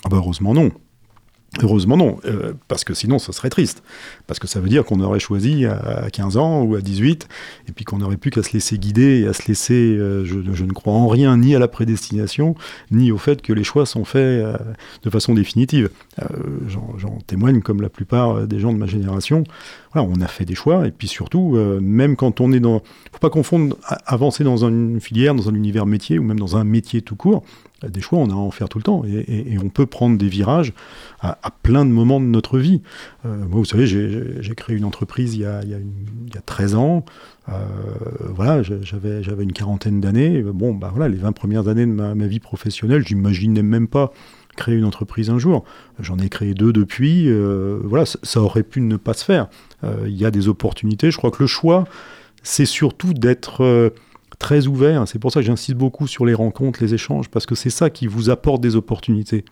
Ah 0.05 0.09
bah 0.09 0.17
heureusement 0.17 0.53
non. 0.53 0.71
Heureusement 1.61 1.97
non, 1.97 2.17
euh, 2.25 2.53
parce 2.67 2.83
que 2.83 2.95
sinon 2.95 3.19
ça 3.19 3.31
serait 3.31 3.51
triste. 3.51 3.83
Parce 4.25 4.39
que 4.39 4.47
ça 4.47 4.59
veut 4.59 4.69
dire 4.69 4.83
qu'on 4.83 4.99
aurait 5.01 5.19
choisi 5.19 5.65
à 5.65 6.09
15 6.11 6.37
ans 6.37 6.63
ou 6.63 6.73
à 6.75 6.81
18, 6.81 7.27
et 7.67 7.71
puis 7.73 7.85
qu'on 7.85 7.99
n'aurait 7.99 8.17
plus 8.17 8.31
qu'à 8.31 8.41
se 8.41 8.53
laisser 8.53 8.79
guider 8.79 9.21
et 9.21 9.27
à 9.27 9.33
se 9.33 9.47
laisser... 9.47 9.95
euh, 9.95 10.25
je, 10.25 10.63
ne 10.63 10.71
crois 10.71 10.93
en 10.93 11.07
rien, 11.07 11.37
ni 11.37 11.55
à 11.55 11.59
la 11.59 11.67
prédestination, 11.67 12.55
ni 12.89 13.11
au 13.11 13.19
fait 13.19 13.43
que 13.43 13.53
les 13.53 13.63
choix 13.63 13.85
sont 13.85 14.03
faits 14.03 14.43
euh, 14.43 14.57
de 15.03 15.09
façon 15.11 15.35
définitive. 15.35 15.89
J'en 16.67 17.19
témoigne 17.27 17.61
comme 17.61 17.81
la 17.81 17.89
plupart 17.89 18.47
des 18.47 18.59
gens 18.59 18.73
de 18.73 18.77
ma 18.77 18.87
génération. 18.87 19.43
On 19.95 20.21
a 20.21 20.27
fait 20.27 20.45
des 20.45 20.55
choix, 20.55 20.87
et 20.87 20.91
puis 20.91 21.07
surtout, 21.07 21.57
même 21.81 22.15
quand 22.15 22.41
on 22.41 22.51
est 22.51 22.59
dans... 22.59 22.79
faut 23.11 23.19
pas 23.19 23.29
confondre 23.29 23.77
avancer 24.05 24.43
dans 24.43 24.65
une 24.65 24.99
filière, 24.99 25.35
dans 25.35 25.49
un 25.49 25.53
univers 25.53 25.85
métier, 25.85 26.17
ou 26.17 26.23
même 26.23 26.39
dans 26.39 26.57
un 26.57 26.63
métier 26.63 27.01
tout 27.01 27.15
court. 27.15 27.43
Euh, 27.83 27.89
Des 27.89 28.01
choix, 28.01 28.19
on 28.19 28.29
a 28.29 28.33
à 28.33 28.35
en 28.35 28.51
faire 28.51 28.69
tout 28.69 28.77
le 28.77 28.83
temps, 28.83 29.03
et, 29.05 29.57
on 29.63 29.69
peut 29.69 29.85
prendre 29.85 30.17
des 30.17 30.27
virages 30.27 30.73
à, 31.21 31.37
plein 31.61 31.85
de 31.85 31.91
moments 31.91 32.19
de 32.19 32.25
notre 32.25 32.59
vie. 32.59 32.81
Euh, 33.25 33.37
moi, 33.37 33.59
vous 33.59 33.65
savez, 33.65 33.87
j'ai- 33.87 34.55
créé 34.55 34.75
une 34.75 34.85
entreprise 34.85 35.33
il 35.35 35.41
y 35.41 35.45
a, 35.45 35.61
il 35.63 35.69
y 35.69 35.73
a 35.73 35.77
une- 35.77 35.93
il 36.27 36.33
y 36.33 36.37
a 36.37 36.41
13 36.41 36.75
ans. 36.75 37.05
Euh, 37.49 37.53
voilà, 38.29 38.61
j'avais 38.61 39.43
une 39.43 39.51
quarantaine 39.53 39.99
d'années. 39.99 40.41
Bon, 40.43 40.73
bah 40.73 40.91
voilà, 40.93 41.09
les 41.09 41.17
20 41.17 41.31
premières 41.31 41.67
années 41.67 41.85
de 41.85 41.91
ma, 41.91 42.27
vie 42.27 42.39
professionnelle, 42.39 43.05
j'imaginais 43.05 43.63
même 43.63 43.87
pas 43.87 44.11
créer 44.55 44.75
une 44.75 44.85
entreprise 44.85 45.29
un 45.29 45.39
jour. 45.39 45.63
J'en 45.99 46.17
ai 46.19 46.29
créé 46.29 46.53
deux 46.53 46.71
depuis. 46.71 47.29
voilà, 47.83 48.05
ça, 48.05 48.41
aurait 48.41 48.63
pu 48.63 48.81
ne 48.81 48.97
pas 48.97 49.13
se 49.13 49.25
faire. 49.25 49.47
Il 50.05 50.15
y 50.15 50.25
a 50.25 50.31
des 50.31 50.47
opportunités. 50.47 51.09
Je 51.11 51.17
crois 51.17 51.31
que 51.31 51.41
le 51.41 51.47
choix, 51.47 51.85
c'est 52.43 52.65
surtout 52.65 53.13
d'être 53.13 53.91
très 54.43 54.67
ouvert. 54.67 55.07
C'est 55.07 55.19
pour 55.19 55.31
ça 55.31 55.39
que 55.39 55.45
j'insiste 55.45 55.77
beaucoup 55.77 56.05
sur 56.05 56.25
les 56.25 56.33
rencontres, 56.33 56.83
les 56.83 56.93
échanges, 56.93 57.29
parce 57.29 57.45
que 57.45 57.55
c'est 57.55 57.69
ça 57.69 57.89
qui 57.89 58.07
vous 58.07 58.29
apporte 58.29 58.61
des 58.61 58.75
opportunités. 58.75 59.45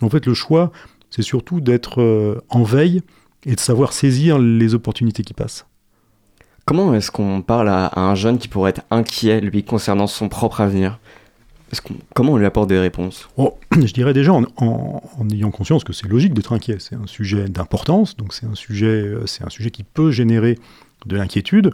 En 0.00 0.08
fait, 0.08 0.24
le 0.26 0.34
choix, 0.34 0.70
c'est 1.10 1.22
surtout 1.22 1.60
d'être 1.60 2.00
euh, 2.00 2.40
en 2.48 2.62
veille 2.62 3.02
et 3.44 3.54
de 3.54 3.60
savoir 3.60 3.92
saisir 3.92 4.38
les 4.38 4.74
opportunités 4.74 5.22
qui 5.24 5.34
passent. 5.34 5.66
Comment 6.64 6.94
est-ce 6.94 7.10
qu'on 7.10 7.42
parle 7.42 7.68
à, 7.68 7.86
à 7.86 8.00
un 8.00 8.14
jeune 8.14 8.38
qui 8.38 8.48
pourrait 8.48 8.70
être 8.70 8.82
inquiet, 8.90 9.40
lui, 9.40 9.62
concernant 9.64 10.06
son 10.06 10.28
propre 10.28 10.60
avenir? 10.60 10.98
Comment 12.14 12.32
on 12.34 12.36
lui 12.36 12.46
apporte 12.46 12.68
des 12.68 12.78
réponses? 12.78 13.28
Bon, 13.36 13.52
je 13.72 13.92
dirais 13.92 14.12
déjà 14.14 14.32
en, 14.32 14.44
en- 14.58 15.02
en 15.18 15.28
ayant 15.30 15.50
conscience 15.50 15.82
que 15.84 15.92
c'est 15.92 16.06
logique 16.08 16.34
d'être 16.34 16.52
inquiet. 16.52 16.76
C'est 16.78 16.94
un 16.94 17.06
sujet 17.06 17.48
d'importance, 17.48 18.16
donc 18.16 18.32
c'est 18.32 18.46
un 18.46 18.54
sujet, 18.54 18.86
euh, 18.86 19.26
c'est 19.26 19.44
un 19.44 19.48
sujet 19.50 19.70
qui 19.70 19.82
peut 19.82 20.10
générer 20.12 20.58
de 21.06 21.16
l'inquiétude. 21.16 21.72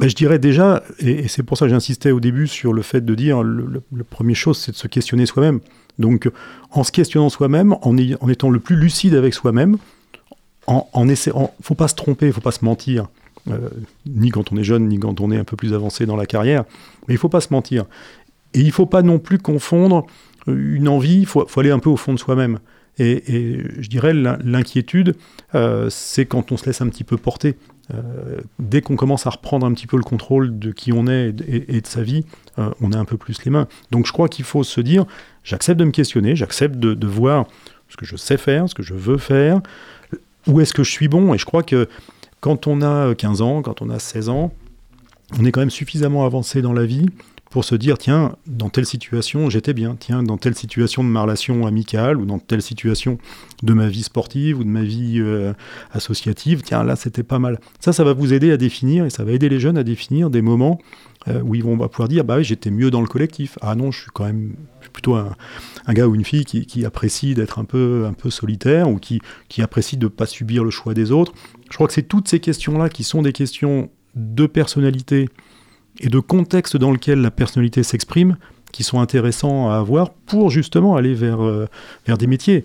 Ben, 0.00 0.08
je 0.08 0.14
dirais 0.14 0.38
déjà, 0.38 0.82
et, 0.98 1.28
c'est 1.28 1.42
pour 1.42 1.58
ça 1.58 1.66
que 1.66 1.70
j'insistais 1.70 2.10
au 2.10 2.20
début 2.20 2.46
sur 2.46 2.72
le 2.72 2.80
fait 2.80 3.04
de 3.04 3.14
dire, 3.14 3.42
le, 3.42 3.66
le- 3.66 3.82
le 3.92 4.04
premier 4.04 4.34
chose, 4.34 4.56
c'est 4.58 4.72
de 4.72 4.76
se 4.76 4.88
questionner 4.88 5.26
soi-même. 5.26 5.60
Donc, 5.98 6.30
en 6.70 6.84
se 6.84 6.90
questionnant 6.90 7.28
soi-même, 7.28 7.76
en, 7.82 7.96
étant 7.98 8.48
le 8.48 8.60
plus 8.60 8.76
lucide 8.76 9.14
avec 9.14 9.34
soi-même, 9.34 9.76
en, 10.66 10.88
en 10.94 11.06
essayant, 11.08 11.52
faut 11.62 11.74
pas 11.74 11.88
se 11.88 11.94
tromper, 11.94 12.32
faut 12.32 12.40
pas 12.40 12.50
se 12.50 12.64
mentir, 12.64 13.08
euh, 13.50 13.68
ni 14.06 14.30
quand 14.30 14.52
on 14.52 14.56
est 14.56 14.64
jeune, 14.64 14.88
ni 14.88 14.98
quand 14.98 15.20
on 15.20 15.30
est 15.30 15.36
un 15.36 15.44
peu 15.44 15.56
plus 15.56 15.74
avancé 15.74 16.06
dans 16.06 16.16
la 16.16 16.24
carrière, 16.26 16.64
mais 17.06 17.14
il 17.14 17.18
faut 17.18 17.28
pas 17.28 17.40
se 17.42 17.52
mentir. 17.52 17.84
Et 18.54 18.60
il 18.60 18.72
faut 18.72 18.86
pas 18.86 19.02
non 19.02 19.18
plus 19.18 19.38
confondre 19.38 20.06
euh, 20.48 20.76
une 20.76 20.88
envie, 20.88 21.18
il 21.18 21.26
faut, 21.26 21.46
aller 21.58 21.70
un 21.70 21.78
peu 21.78 21.90
au 21.90 21.96
fond 21.98 22.14
de 22.14 22.18
soi-même. 22.18 22.58
Et, 22.98 23.22
je 23.78 23.88
dirais 23.88 24.12
l'in- 24.12 24.38
l'inquiétude, 24.44 25.14
euh, 25.54 25.88
c'est 25.90 26.26
quand 26.26 26.52
on 26.52 26.56
se 26.56 26.66
laisse 26.66 26.80
un 26.80 26.88
petit 26.88 27.04
peu 27.04 27.16
porter. 27.16 27.56
Euh, 27.94 28.40
dès 28.58 28.82
qu'on 28.82 28.96
commence 28.96 29.26
à 29.26 29.30
reprendre 29.30 29.66
un 29.66 29.72
petit 29.72 29.86
peu 29.86 29.96
le 29.96 30.02
contrôle 30.02 30.58
de 30.58 30.70
qui 30.70 30.92
on 30.92 31.06
est 31.06 31.34
et, 31.48 31.80
de 31.80 31.86
sa 31.86 32.02
vie, 32.02 32.24
euh, 32.58 32.70
on 32.80 32.92
a 32.92 32.98
un 32.98 33.04
peu 33.04 33.16
plus 33.16 33.44
les 33.44 33.50
mains. 33.50 33.68
Donc 33.90 34.06
je 34.06 34.12
crois 34.12 34.28
qu'il 34.28 34.44
faut 34.44 34.64
se 34.64 34.80
dire, 34.80 35.06
j'accepte 35.44 35.78
de 35.78 35.84
me 35.84 35.90
questionner, 35.90 36.36
j'accepte 36.36 36.76
de 36.76 37.06
voir 37.06 37.46
ce 37.88 37.96
que 37.96 38.06
je 38.06 38.16
sais 38.16 38.36
faire, 38.36 38.68
ce 38.68 38.74
que 38.74 38.82
je 38.82 38.94
veux 38.94 39.18
faire, 39.18 39.60
où 40.46 40.60
est-ce 40.60 40.72
que 40.72 40.84
je 40.84 40.90
suis 40.90 41.08
bon? 41.08 41.34
Et 41.34 41.38
je 41.38 41.44
crois 41.44 41.62
que 41.62 41.88
quand 42.40 42.66
on 42.66 42.82
a 42.82 43.14
15 43.14 43.42
ans, 43.42 43.62
quand 43.62 43.82
on 43.82 43.90
a 43.90 43.98
16 43.98 44.28
ans, 44.28 44.52
on 45.38 45.44
est 45.44 45.52
quand 45.52 45.60
même 45.60 45.70
suffisamment 45.70 46.24
avancé 46.24 46.62
dans 46.62 46.72
la 46.72 46.84
vie 46.84 47.06
pour 47.50 47.64
se 47.64 47.74
dire, 47.74 47.98
tiens, 47.98 48.36
dans 48.46 48.68
telle 48.68 48.86
situation, 48.86 49.50
j'étais 49.50 49.74
bien, 49.74 49.96
tiens, 49.98 50.22
dans 50.22 50.38
telle 50.38 50.54
situation 50.54 51.02
de 51.02 51.08
ma 51.08 51.22
relation 51.22 51.66
amicale, 51.66 52.16
ou 52.18 52.24
dans 52.24 52.38
telle 52.38 52.62
situation 52.62 53.18
de 53.64 53.74
ma 53.74 53.88
vie 53.88 54.04
sportive, 54.04 54.60
ou 54.60 54.64
de 54.64 54.68
ma 54.68 54.82
vie 54.82 55.18
euh, 55.18 55.52
associative, 55.90 56.62
tiens, 56.62 56.84
là, 56.84 56.94
c'était 56.94 57.24
pas 57.24 57.40
mal. 57.40 57.58
Ça, 57.80 57.92
ça 57.92 58.04
va 58.04 58.12
vous 58.12 58.32
aider 58.32 58.52
à 58.52 58.56
définir, 58.56 59.04
et 59.04 59.10
ça 59.10 59.24
va 59.24 59.32
aider 59.32 59.48
les 59.48 59.58
jeunes 59.58 59.76
à 59.76 59.82
définir 59.82 60.30
des 60.30 60.42
moments 60.42 60.78
euh, 61.26 61.42
où 61.42 61.56
ils 61.56 61.64
vont 61.64 61.76
pouvoir 61.88 62.08
dire, 62.08 62.24
bah 62.24 62.40
j'étais 62.40 62.70
mieux 62.70 62.92
dans 62.92 63.00
le 63.00 63.08
collectif. 63.08 63.58
Ah 63.62 63.74
non, 63.74 63.90
je 63.90 64.02
suis 64.02 64.10
quand 64.14 64.24
même 64.24 64.54
plutôt 64.92 65.16
un, 65.16 65.34
gars 65.88 66.06
ou 66.06 66.14
une 66.14 66.24
fille 66.24 66.44
qui, 66.44 66.66
qui 66.66 66.84
apprécie 66.84 67.34
d'être 67.34 67.58
un 67.58 67.64
peu, 67.64 68.06
un 68.08 68.12
peu 68.12 68.30
solitaire, 68.30 68.88
ou 68.88 68.98
qui, 68.98 69.20
qui 69.48 69.60
apprécie 69.60 69.96
de 69.96 70.04
ne 70.04 70.08
pas 70.08 70.26
subir 70.26 70.62
le 70.62 70.70
choix 70.70 70.94
des 70.94 71.10
autres. 71.10 71.32
Je 71.68 71.74
crois 71.74 71.88
que 71.88 71.94
c'est 71.94 72.06
toutes 72.06 72.28
ces 72.28 72.38
questions-là 72.38 72.88
qui 72.88 73.02
sont 73.02 73.22
des 73.22 73.32
questions 73.32 73.90
de 74.14 74.46
personnalité, 74.46 75.28
et 76.00 76.08
de 76.08 76.18
contexte 76.18 76.76
dans 76.76 76.90
lequel 76.92 77.20
la 77.20 77.30
personnalité 77.30 77.82
s'exprime 77.82 78.36
qui 78.72 78.84
sont 78.84 79.00
intéressants 79.00 79.68
à 79.68 79.76
avoir 79.78 80.10
pour 80.10 80.50
justement 80.50 80.94
aller 80.94 81.12
vers, 81.12 81.42
euh, 81.42 81.66
vers 82.06 82.16
des 82.16 82.28
métiers. 82.28 82.64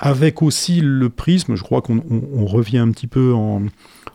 Avec 0.00 0.42
aussi 0.42 0.80
le 0.80 1.08
prisme, 1.08 1.54
je 1.54 1.62
crois 1.62 1.80
qu'on 1.80 1.98
on- 1.98 2.22
on 2.34 2.44
revient 2.46 2.78
un 2.78 2.90
petit 2.90 3.06
peu 3.06 3.32
en, 3.32 3.62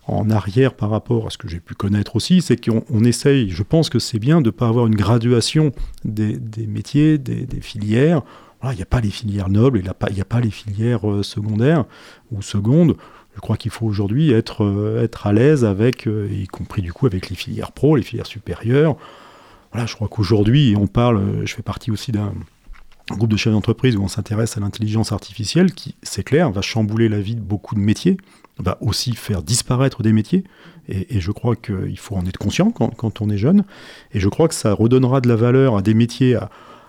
en 0.07 0.29
arrière 0.29 0.73
par 0.73 0.89
rapport 0.89 1.27
à 1.27 1.29
ce 1.29 1.37
que 1.37 1.47
j'ai 1.47 1.61
pu 1.61 1.75
connaître 1.75 2.17
aussi, 2.17 2.41
c'est 2.41 2.57
qu'on 2.63 2.83
on 2.89 3.03
essaye, 3.05 3.49
je 3.51 3.63
pense 3.63 3.89
que 3.89 3.99
c'est 3.99 4.19
bien 4.19 4.41
de 4.41 4.47
ne 4.47 4.51
pas 4.51 4.67
avoir 4.67 4.87
une 4.87 4.95
graduation 4.95 5.71
des, 6.03 6.37
métiers, 6.67 7.17
des, 7.17 7.47
filières. 7.61 8.21
Il 8.63 8.75
n'y 8.75 8.81
a 8.81 8.85
pas 8.85 8.99
les 8.99 9.09
filières 9.09 9.47
nobles, 9.47 9.77
il 9.79 9.83
n'y 10.13 10.21
a 10.21 10.25
pas 10.25 10.41
les 10.41 10.51
filières 10.51 11.09
euh, 11.09 11.23
secondaires 11.23 11.85
ou 12.33 12.41
secondes. 12.41 12.97
Je 13.39 13.41
crois 13.41 13.55
qu'il 13.55 13.71
faut 13.71 13.85
aujourd'hui 13.85 14.31
être, 14.31 14.65
euh, 14.65 15.01
être 15.01 15.25
à 15.25 15.31
l'aise 15.31 15.63
avec, 15.63 16.07
euh, 16.07 16.27
y 16.29 16.45
compris 16.45 16.81
du 16.81 16.91
coup 16.91 17.05
avec 17.05 17.29
les 17.29 17.37
filières 17.37 17.71
pro, 17.71 17.95
les 17.95 18.01
filières 18.01 18.25
supérieures. 18.25 18.97
Voilà, 19.71 19.87
je 19.87 19.95
crois 19.95 20.09
qu'aujourd'hui, 20.09 20.75
on 20.77 20.87
parle, 20.87 21.19
euh, 21.19 21.45
je 21.45 21.55
fais 21.55 21.61
partie 21.61 21.89
aussi 21.89 22.11
d'un 22.11 22.33
groupe 23.09 23.29
de 23.29 23.37
chefs 23.37 23.53
d'entreprise 23.53 23.95
où 23.95 24.03
on 24.03 24.09
s'intéresse 24.09 24.57
à 24.57 24.59
l'intelligence 24.59 25.13
artificielle 25.13 25.71
qui, 25.71 25.95
c'est 26.03 26.23
clair, 26.23 26.51
va 26.51 26.61
chambouler 26.61 27.07
la 27.07 27.21
vie 27.21 27.35
de 27.35 27.39
beaucoup 27.39 27.75
de 27.75 27.79
métiers, 27.79 28.17
va 28.57 28.77
aussi 28.81 29.13
faire 29.13 29.41
disparaître 29.41 30.03
des 30.03 30.11
métiers. 30.11 30.43
Et, 30.89 31.21
je 31.21 31.31
crois 31.31 31.55
qu'il 31.55 31.97
faut 31.97 32.17
en 32.17 32.25
être 32.25 32.37
conscient 32.37 32.71
quand, 32.71 33.21
on 33.21 33.29
est 33.29 33.37
jeune. 33.37 33.63
Et 34.13 34.19
je 34.19 34.27
crois 34.27 34.49
que 34.49 34.55
ça 34.55 34.73
redonnera 34.73 35.21
de 35.21 35.29
la 35.29 35.37
valeur 35.37 35.77
à 35.77 35.81
des 35.81 35.93
métiers 35.93 36.37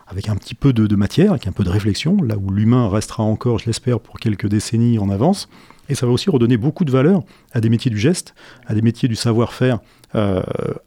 avec 0.08 0.28
un 0.28 0.34
petit 0.34 0.56
peu 0.56 0.72
de 0.72 0.96
matière, 0.96 1.30
avec 1.30 1.46
un 1.46 1.52
peu 1.52 1.62
de 1.62 1.70
réflexion, 1.70 2.16
là 2.22 2.36
où 2.36 2.50
l'humain 2.50 2.88
restera 2.88 3.22
encore, 3.22 3.60
je 3.60 3.66
l'espère, 3.66 4.00
pour 4.00 4.18
quelques 4.18 4.48
décennies 4.48 4.98
en 4.98 5.10
avance. 5.10 5.48
Et 5.90 5.94
ça 5.94 6.06
va 6.06 6.12
aussi 6.12 6.30
redonner 6.30 6.56
beaucoup 6.56 6.84
de 6.84 6.90
valeur 6.90 7.22
à 7.52 7.60
des 7.60 7.68
métiers 7.68 7.90
du 7.90 7.98
geste, 7.98 8.34
à 8.66 8.74
des 8.74 8.80
métiers 8.80 9.08
du 9.08 9.16
savoir-faire 9.16 9.80
euh, 10.14 10.40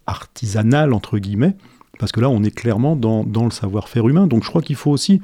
artisanal, 0.08 0.94
entre 0.94 1.20
guillemets, 1.20 1.56
parce 2.00 2.12
que 2.12 2.22
là, 2.22 2.30
on 2.30 2.42
est 2.44 2.56
clairement 2.56 2.96
dans, 2.96 3.24
le 3.24 3.52
savoir-faire 3.52 4.08
humain. 4.08 4.28
Donc 4.28 4.44
je 4.44 4.50
crois 4.50 4.62
qu'il 4.62 4.78
faut 4.78 4.92
aussi, 4.92 5.22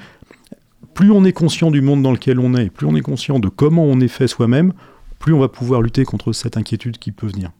plus 0.93 1.11
on 1.11 1.23
est 1.23 1.31
conscient 1.31 1.71
du 1.71 1.81
monde 1.81 2.03
dans 2.03 2.11
lequel 2.11 2.39
on 2.39 2.53
est, 2.55 2.69
plus 2.69 2.85
on 2.85 2.95
est 2.95 3.01
conscient 3.01 3.39
de 3.39 3.47
comment 3.47 3.85
on 3.85 4.01
est 4.01 4.09
fait 4.09 4.27
soi-même, 4.27 4.73
plus 5.17 5.33
on 5.33 5.39
va 5.39 5.47
pouvoir 5.47 5.81
lutter 5.81 6.03
contre 6.03 6.33
cette 6.33 6.57
inquiétude 6.57 6.97
qui 6.97 7.11
peut 7.11 7.27
venir. 7.27 7.51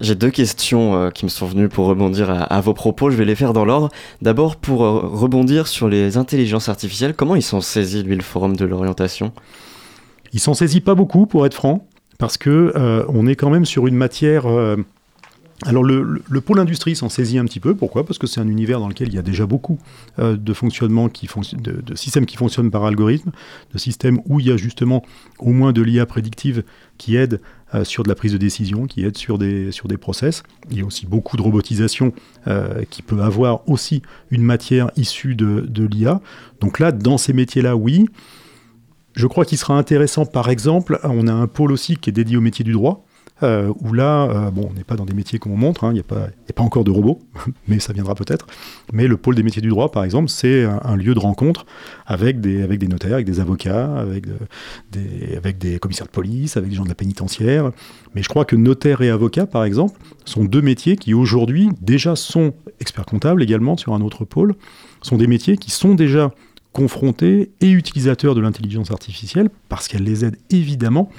J'ai 0.00 0.14
deux 0.14 0.30
questions 0.30 0.96
euh, 0.96 1.10
qui 1.10 1.24
me 1.24 1.30
sont 1.30 1.46
venues 1.46 1.68
pour 1.68 1.86
rebondir 1.86 2.30
à, 2.30 2.42
à 2.42 2.60
vos 2.60 2.74
propos. 2.74 3.10
Je 3.10 3.16
vais 3.16 3.24
les 3.24 3.34
faire 3.34 3.52
dans 3.52 3.64
l'ordre. 3.64 3.88
D'abord, 4.22 4.56
pour 4.56 4.84
euh, 4.84 5.00
rebondir 5.00 5.66
sur 5.66 5.88
les 5.88 6.16
intelligences 6.16 6.68
artificielles, 6.68 7.14
comment 7.14 7.34
ils 7.34 7.42
sont 7.42 7.60
saisis, 7.60 8.02
lui, 8.02 8.14
le 8.16 8.22
forum 8.22 8.56
de 8.56 8.64
l'orientation? 8.64 9.32
Il 10.32 10.40
s'en 10.40 10.54
saisit 10.54 10.80
pas 10.80 10.94
beaucoup, 10.94 11.26
pour 11.26 11.46
être 11.46 11.54
franc, 11.54 11.86
parce 12.18 12.36
que 12.36 12.72
euh, 12.76 13.04
on 13.08 13.26
est 13.26 13.36
quand 13.36 13.50
même 13.50 13.64
sur 13.64 13.86
une 13.86 13.96
matière. 13.96 14.46
euh, 14.46 14.76
alors 15.66 15.82
le, 15.82 16.02
le- 16.02 16.22
le 16.30 16.40
pôle 16.40 16.60
industrie 16.60 16.94
s'en 16.94 17.08
saisit 17.08 17.36
un 17.38 17.44
petit 17.44 17.58
peu. 17.58 17.74
Pourquoi? 17.74 18.04
Parce 18.06 18.16
que 18.18 18.28
c'est 18.28 18.40
un 18.40 18.46
univers 18.46 18.78
dans 18.78 18.88
lequel 18.88 19.08
il 19.08 19.14
y 19.14 19.18
a 19.18 19.22
déjà 19.22 19.44
beaucoup 19.44 19.78
euh, 20.20 20.36
de 20.36 20.52
fonctionnements 20.52 21.08
qui 21.08 21.28
de, 21.54 21.94
systèmes 21.96 22.26
qui 22.26 22.36
fonctionnent 22.36 22.70
par 22.70 22.84
algorithme, 22.84 23.32
de 23.72 23.78
systèmes 23.78 24.20
où 24.26 24.38
il 24.38 24.46
y 24.46 24.52
a 24.52 24.56
justement 24.56 25.02
au 25.40 25.50
moins 25.50 25.72
de 25.72 25.82
l'IA 25.82 26.06
prédictive 26.06 26.62
qui 26.96 27.16
aide 27.16 27.40
sur 27.82 28.02
de 28.02 28.08
la 28.08 28.14
prise 28.14 28.32
de 28.32 28.38
décision, 28.38 28.86
qui 28.86 29.04
aide 29.04 29.18
sur 29.18 29.36
des 29.36 29.72
sur 29.72 29.88
des 29.88 29.98
process. 29.98 30.42
Il 30.70 30.78
y 30.78 30.80
a 30.80 30.84
aussi 30.86 31.06
beaucoup 31.06 31.36
de 31.36 31.42
robotisation 31.42 32.12
qui 32.88 33.02
peut 33.02 33.20
avoir 33.20 33.68
aussi 33.68 34.00
une 34.30 34.42
matière 34.42 34.90
issue 34.96 35.34
de, 35.34 35.60
de 35.68 35.84
l'IA. 35.84 36.20
Donc 36.62 36.78
là, 36.78 36.92
dans 36.92 37.18
ces 37.18 37.34
métiers-là, 37.34 37.76
oui. 37.76 38.08
Je 39.18 39.26
crois 39.26 39.44
qu'il 39.44 39.58
sera 39.58 39.76
intéressant, 39.76 40.26
par 40.26 40.48
exemple, 40.48 41.00
on 41.02 41.26
a 41.26 41.32
un 41.32 41.48
pôle 41.48 41.72
aussi 41.72 41.96
qui 41.96 42.08
est 42.08 42.12
dédié 42.12 42.36
au 42.36 42.40
métier 42.40 42.64
du 42.64 42.70
droit, 42.70 43.04
euh, 43.42 43.72
où 43.80 43.92
là, 43.92 44.28
euh, 44.30 44.50
bon, 44.52 44.68
on 44.70 44.74
n'est 44.74 44.84
pas 44.84 44.94
dans 44.94 45.06
des 45.06 45.12
métiers 45.12 45.40
qu'on 45.40 45.56
montre, 45.56 45.82
hein, 45.82 45.90
il 45.90 45.94
n'y 45.94 45.98
a, 45.98 46.04
pas- 46.04 46.28
encore 46.62 46.84
de 46.84 46.92
robots, 46.92 47.18
mais 47.66 47.80
ça 47.80 47.92
viendra 47.92 48.14
peut-être. 48.14 48.46
Mais 48.92 49.08
le 49.08 49.16
pôle 49.16 49.34
des 49.34 49.42
métiers 49.42 49.60
du 49.60 49.70
droit, 49.70 49.90
par 49.90 50.04
exemple, 50.04 50.28
c'est 50.28 50.62
un, 50.62 50.94
lieu 50.94 51.14
de 51.14 51.18
rencontre 51.18 51.66
avec 52.06 52.40
des, 52.40 52.68
notaires, 52.86 53.14
avec 53.14 53.26
des 53.26 53.40
avocats, 53.40 53.92
avec, 53.96 54.24
de- 54.24 54.38
des, 54.92 55.36
avec 55.36 55.58
des 55.58 55.80
commissaires 55.80 56.06
de 56.06 56.12
police, 56.12 56.56
avec 56.56 56.70
des 56.70 56.76
gens 56.76 56.84
de 56.84 56.88
la 56.88 56.94
pénitentiaire. 56.94 57.72
Mais 58.14 58.22
je 58.22 58.28
crois 58.28 58.44
que 58.44 58.54
notaire 58.54 59.00
et 59.02 59.10
avocat, 59.10 59.46
par 59.46 59.64
exemple, 59.64 59.98
sont 60.26 60.44
deux 60.44 60.62
métiers 60.62 60.94
qui 60.96 61.12
aujourd'hui 61.12 61.70
déjà 61.80 62.14
sont 62.14 62.52
experts 62.78 63.06
comptables 63.06 63.42
également 63.42 63.76
sur 63.76 63.94
un 63.94 64.00
autre 64.00 64.24
pôle, 64.24 64.54
sont 65.02 65.16
des 65.16 65.26
métiers 65.26 65.56
qui 65.56 65.72
sont 65.72 65.96
déjà 65.96 66.30
confrontés 66.72 67.50
et 67.60 67.70
utilisateurs 67.70 68.34
de 68.34 68.40
l'intelligence 68.40 68.90
artificielle 68.90 69.50
parce 69.68 69.88
qu'elle 69.88 70.04
les 70.04 70.24
aide 70.24 70.36
évidemment 70.50 71.10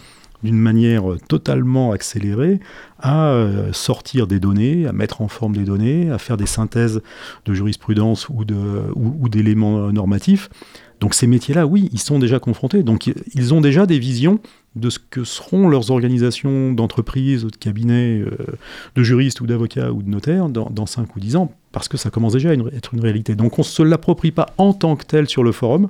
d'une 0.41 0.57
manière 0.57 1.03
totalement 1.27 1.91
accélérée 1.91 2.61
à 2.97 3.31
euh, 3.31 3.73
sortir 3.73 4.25
des 4.25 4.39
données, 4.39 4.87
à 4.87 4.93
mettre 4.93 5.21
en 5.21 5.27
forme 5.27 5.55
des 5.55 5.65
données, 5.65 6.09
à 6.11 6.17
faire 6.17 6.37
des 6.37 6.45
synthèses 6.45 7.01
de 7.45 7.53
jurisprudence 7.53 8.29
ou 8.29 8.45
d'éléments 9.27 9.91
normatifs. 9.91 10.49
Donc 10.99 11.13
ces 11.13 11.27
métiers-là, 11.27 11.65
oui, 11.65 11.89
ils 11.91 11.99
sont 11.99 12.19
déjà 12.19 12.39
confrontés. 12.39 12.83
Donc 12.83 13.11
ils 13.33 13.53
ont 13.53 13.61
déjà 13.61 13.85
des 13.85 13.99
visions 13.99 14.39
de 14.75 14.89
ce 14.89 14.99
que 14.99 15.23
seront 15.23 15.67
leurs 15.67 15.91
organisations 15.91 16.73
d'entreprises, 16.73 17.45
de 17.45 17.55
cabinets, 17.55 18.19
euh, 18.19 18.57
de 18.95 19.03
juristes 19.03 19.41
ou 19.41 19.47
d'avocats 19.47 19.91
ou 19.91 20.03
de 20.03 20.09
notaires 20.09 20.49
dans, 20.49 20.69
dans 20.69 20.85
5 20.85 21.15
ou 21.15 21.19
10 21.19 21.35
ans, 21.37 21.53
parce 21.71 21.87
que 21.87 21.97
ça 21.97 22.09
commence 22.09 22.33
déjà 22.33 22.49
à 22.49 22.53
une- 22.53 22.69
être 22.75 22.93
une 22.93 23.01
réalité. 23.01 23.35
Donc 23.35 23.59
on 23.59 23.61
ne 23.61 23.65
se 23.67 23.83
l'approprie 23.83 24.31
pas 24.31 24.47
en 24.57 24.73
tant 24.73 24.95
que 24.95 25.05
tel 25.05 25.27
sur 25.29 25.43
le 25.43 25.51
forum. 25.51 25.89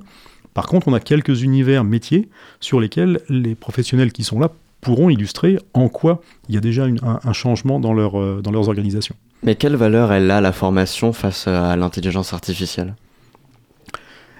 Par 0.54 0.66
contre, 0.66 0.88
on 0.88 0.94
a 0.94 1.00
quelques 1.00 1.42
univers 1.42 1.84
métiers 1.84 2.28
sur 2.60 2.80
lesquels 2.80 3.20
les 3.28 3.54
professionnels 3.54 4.12
qui 4.12 4.24
sont 4.24 4.40
là 4.40 4.50
pourront 4.80 5.10
illustrer 5.10 5.58
en 5.74 5.88
quoi 5.88 6.22
il 6.48 6.54
y 6.54 6.58
a 6.58 6.60
déjà 6.60 6.86
une- 6.86 6.98
un, 7.02 7.20
un 7.22 7.32
changement 7.32 7.78
dans, 7.80 7.92
leur, 7.92 8.18
euh, 8.20 8.40
dans 8.42 8.50
leurs 8.50 8.68
organisations. 8.68 9.14
Mais 9.42 9.54
quelle 9.54 9.76
valeur 9.76 10.12
elle 10.12 10.30
a 10.30 10.40
la 10.40 10.52
formation 10.52 11.12
face 11.12 11.46
à 11.46 11.76
l'intelligence 11.76 12.32
artificielle? 12.32 12.94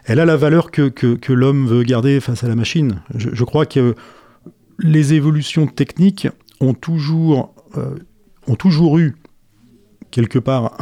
Elle 0.04 0.18
a 0.20 0.24
la 0.24 0.36
valeur 0.36 0.70
que, 0.70 0.88
que- 0.88 1.14
que 1.14 1.32
l'homme 1.32 1.66
veut 1.66 1.82
garder 1.84 2.20
face 2.20 2.42
à 2.42 2.48
la 2.48 2.56
machine. 2.56 3.00
Je, 3.14 3.28
je 3.32 3.44
crois 3.44 3.66
que 3.66 3.94
les 4.78 5.12
évolutions 5.12 5.66
techniques 5.66 6.26
ont 6.60 6.74
toujours, 6.74 7.54
euh, 7.76 7.96
ont 8.46 8.56
toujours 8.56 8.98
eu 8.98 9.14
quelque 10.10 10.38
part 10.38 10.76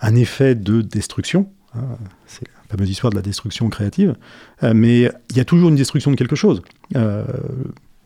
un, 0.00 0.14
effet 0.14 0.54
de 0.54 0.82
destruction. 0.82 1.48
hein. 1.74 1.98
C'est 2.26 2.46
la 2.48 2.76
fameuse 2.76 2.90
histoire 2.90 3.10
de 3.10 3.16
la 3.16 3.22
destruction 3.22 3.68
créative. 3.68 4.14
Euh, 4.62 4.72
mais 4.74 5.10
il 5.30 5.36
y 5.36 5.40
a 5.40 5.44
toujours 5.44 5.68
une 5.68 5.76
destruction 5.76 6.10
de 6.10 6.16
quelque 6.16 6.36
chose. 6.36 6.62
Euh, 6.96 7.24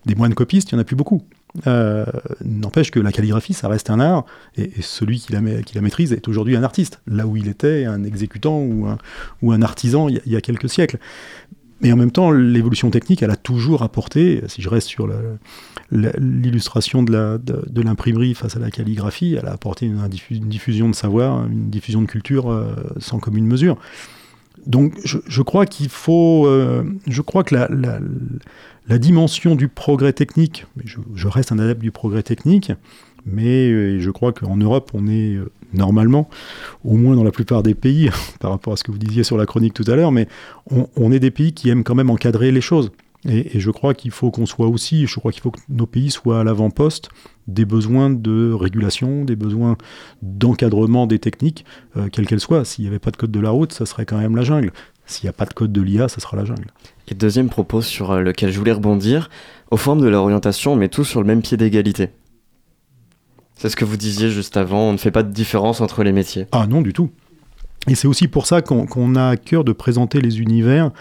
des 0.07 0.15
moines 0.15 0.35
copistes, 0.35 0.71
il 0.71 0.75
n'y 0.75 0.79
en 0.79 0.83
a 0.83 0.85
plus 0.85 0.97
beaucoup. 0.97 1.23
Euh, 1.67 2.05
N'empêche 2.45 2.91
que 2.91 3.01
la 3.01 3.13
calligraphie, 3.13 3.53
ça 3.53 3.69
reste 3.69 3.91
un 3.91 4.01
art, 4.01 4.25
et, 4.57 4.71
celui 4.83 5.21
qui 5.21 5.33
la, 5.33 5.41
maîtrise 5.81 6.13
est 6.13 6.29
aujourd'hui 6.29 6.57
un 6.57 6.63
artiste, 6.63 7.01
là 7.07 7.27
où 7.27 7.37
il 7.37 7.49
était 7.49 7.85
un 7.85 8.05
exécutant 8.05 8.59
ou 8.61 9.53
un, 9.53 9.63
artisan 9.63 10.09
il 10.09 10.21
y 10.27 10.37
a 10.37 10.41
quelques 10.41 10.69
siècles. 10.69 10.99
Mais 11.81 11.93
en 11.93 11.97
même 11.97 12.11
temps, 12.11 12.31
l'évolution 12.33 12.91
technique, 12.91 13.23
elle 13.23 13.31
a 13.31 13.37
toujours 13.37 13.83
apporté, 13.83 14.43
si 14.49 14.63
je 14.63 14.69
reste 14.69 14.89
sur 14.89 15.09
l'illustration 15.91 17.03
de 17.03 17.83
l'imprimerie 17.83 18.35
face 18.35 18.57
à 18.57 18.59
la 18.59 18.71
calligraphie, 18.71 19.37
elle 19.39 19.47
a 19.47 19.53
apporté 19.53 19.87
une, 19.87 20.01
diffu- 20.09 20.37
une 20.37 20.49
diffusion 20.49 20.89
de 20.89 20.95
savoir, 20.95 21.47
une 21.47 21.71
diffusion 21.71 22.03
de 22.03 22.07
culture 22.07 22.51
euh, 22.51 22.75
sans 22.99 23.21
commune 23.21 23.47
mesure. 23.47 23.77
Donc 24.67 24.95
je, 25.05 25.43
crois 25.43 25.67
qu'il 25.67 25.89
faut, 25.89 26.47
euh, 26.47 26.85
je 27.07 27.23
crois 27.23 27.45
que 27.45 27.55
la, 27.55 28.99
dimension 28.99 29.55
du 29.55 29.69
progrès 29.69 30.13
technique, 30.13 30.67
je 30.85 31.29
reste 31.29 31.53
un 31.53 31.59
adepte 31.61 31.81
du 31.81 31.93
progrès 31.93 32.25
technique, 32.25 32.73
mais 33.31 33.71
euh, 33.71 34.01
je 34.01 34.11
crois 34.11 34.33
qu'en 34.33 34.57
Europe, 34.57 34.91
on 34.95 35.07
est 35.07 35.35
euh, 35.35 35.51
normalement, 35.75 36.29
au 36.85 36.97
moins 36.97 37.17
dans 37.17 37.25
la 37.25 37.31
plupart 37.31 37.63
des 37.63 37.75
pays, 37.75 38.11
par 38.41 38.51
rapport 38.51 38.73
à 38.73 38.77
ce 38.77 38.85
que 38.85 38.91
vous 38.91 38.99
disiez 38.99 39.23
sur 39.23 39.37
la 39.37 39.47
chronique 39.47 39.75
tout 39.75 39.85
à 39.87 39.97
l'heure, 39.97 40.13
mais 40.13 40.29
on, 40.97 41.13
est 41.13 41.21
des 41.21 41.31
pays 41.31 41.53
qui 41.53 41.69
aiment 41.69 41.85
quand 41.85 41.95
même 41.95 42.11
encadrer 42.11 42.51
les 42.51 42.61
choses. 42.61 42.91
Et, 43.29 43.59
je 43.59 43.71
crois 43.71 43.95
qu'il 43.95 44.11
faut 44.11 44.31
qu'on 44.31 44.47
soit 44.47 44.69
aussi, 44.69 45.07
je 45.07 45.19
crois 45.19 45.33
qu'il 45.33 45.43
faut 45.43 45.51
que 45.51 45.61
nos 45.69 45.87
pays 45.87 46.11
soient 46.11 46.41
à 46.41 46.45
l'avant-poste 46.45 47.11
des 47.49 47.65
besoins 47.65 48.11
de 48.11 48.53
régulation, 48.53 49.25
des 49.25 49.37
besoins 49.37 49.77
d'encadrement 50.23 51.07
des 51.07 51.19
techniques, 51.19 51.65
euh, 51.97 52.09
quelles 52.13 52.27
qu'elles 52.27 52.41
soient. 52.41 52.65
S'il 52.65 52.85
n'y 52.85 52.89
avait 52.89 52.99
pas 52.99 53.11
de 53.11 53.17
code 53.17 53.31
de 53.31 53.41
la 53.41 53.51
route, 53.51 53.73
ça 53.73 53.87
serait 53.87 54.05
quand 54.07 54.19
même 54.19 54.37
la 54.37 54.43
jungle. 54.43 54.71
S'il 55.07 55.25
n'y 55.25 55.31
a 55.31 55.33
pas 55.33 55.47
de 55.47 55.55
code 55.55 55.73
de 55.73 55.81
l'IA, 55.81 56.09
ça 56.09 56.21
sera 56.21 56.37
la 56.37 56.45
jungle. 56.45 56.67
Et 57.09 57.15
deuxième 57.15 57.49
propos 57.49 57.81
sur 57.81 58.15
lequel 58.21 58.53
je 58.53 58.59
voulais 58.59 58.73
rebondir, 58.73 59.31
au 59.71 59.79
forum 59.79 60.01
de 60.01 60.09
l'orientation, 60.09 60.75
on 60.75 60.77
met 60.77 60.91
tous 60.91 61.05
sur 61.05 61.21
le 61.21 61.27
même 61.27 61.41
pied 61.41 61.57
d'égalité. 61.57 62.11
C'est 63.59 63.69
ce 63.69 63.77
que 63.77 63.85
vous 63.85 63.97
disiez 63.97 64.31
juste 64.31 64.57
avant, 64.57 64.83
on 64.83 64.93
ne 64.93 64.99
fait 64.99 65.11
pas 65.11 65.25
de 65.25 65.33
différence 65.33 65.81
entre 65.81 66.05
les 66.05 66.13
métiers. 66.13 66.47
Ah 66.53 66.69
non, 66.69 66.81
du 66.81 66.93
tout. 66.93 67.11
Et 67.89 67.97
c'est 67.97 68.07
aussi 68.07 68.29
pour 68.29 68.47
ça 68.47 68.63
qu'on 68.63 69.17
a 69.17 69.29
à 69.31 69.37
cœur 69.37 69.65
de 69.65 69.73
présenter 69.73 70.21
les 70.21 70.41
univers 70.41 70.93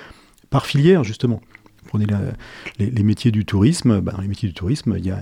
par 0.49 0.65
filière, 0.65 1.03
justement. 1.03 1.39
Prenez 1.87 2.07
les, 2.79 3.03
métiers 3.03 3.29
du 3.29 3.45
tourisme. 3.45 4.01
ben, 4.01 4.13
dans 4.13 4.21
les 4.21 4.27
métiers 4.27 4.49
du 4.49 4.55
tourisme, 4.55 4.97
y 4.97 5.11
a, 5.11 5.19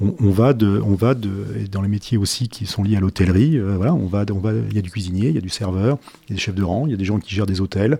on, 0.00 0.30
va 0.30 0.54
de, 0.54 0.80
on 0.82 0.94
va 0.94 1.14
de, 1.14 1.30
dans 1.70 1.82
les 1.82 1.88
métiers 1.88 2.16
aussi 2.16 2.48
qui 2.48 2.64
sont 2.64 2.82
liés 2.82 2.96
à 2.96 3.00
l'hôtellerie, 3.00 3.58
euh, 3.58 3.76
voilà, 3.76 3.94
on 3.94 4.06
va, 4.06 4.24
on 4.32 4.38
va, 4.38 4.52
il 4.52 4.74
y 4.74 4.78
a 4.78 4.82
du 4.82 4.90
cuisinier, 4.90 5.28
il 5.28 5.34
y 5.34 5.38
a 5.38 5.42
du 5.42 5.50
serveur, 5.50 5.98
il 6.24 6.30
y 6.30 6.32
a 6.32 6.36
des 6.36 6.40
chefs 6.40 6.54
de 6.54 6.62
rang, 6.62 6.86
il 6.86 6.90
y 6.90 6.94
a 6.94 6.96
des 6.96 7.04
gens 7.04 7.18
qui 7.18 7.34
gèrent 7.34 7.46
des 7.46 7.60
hôtels. 7.60 7.98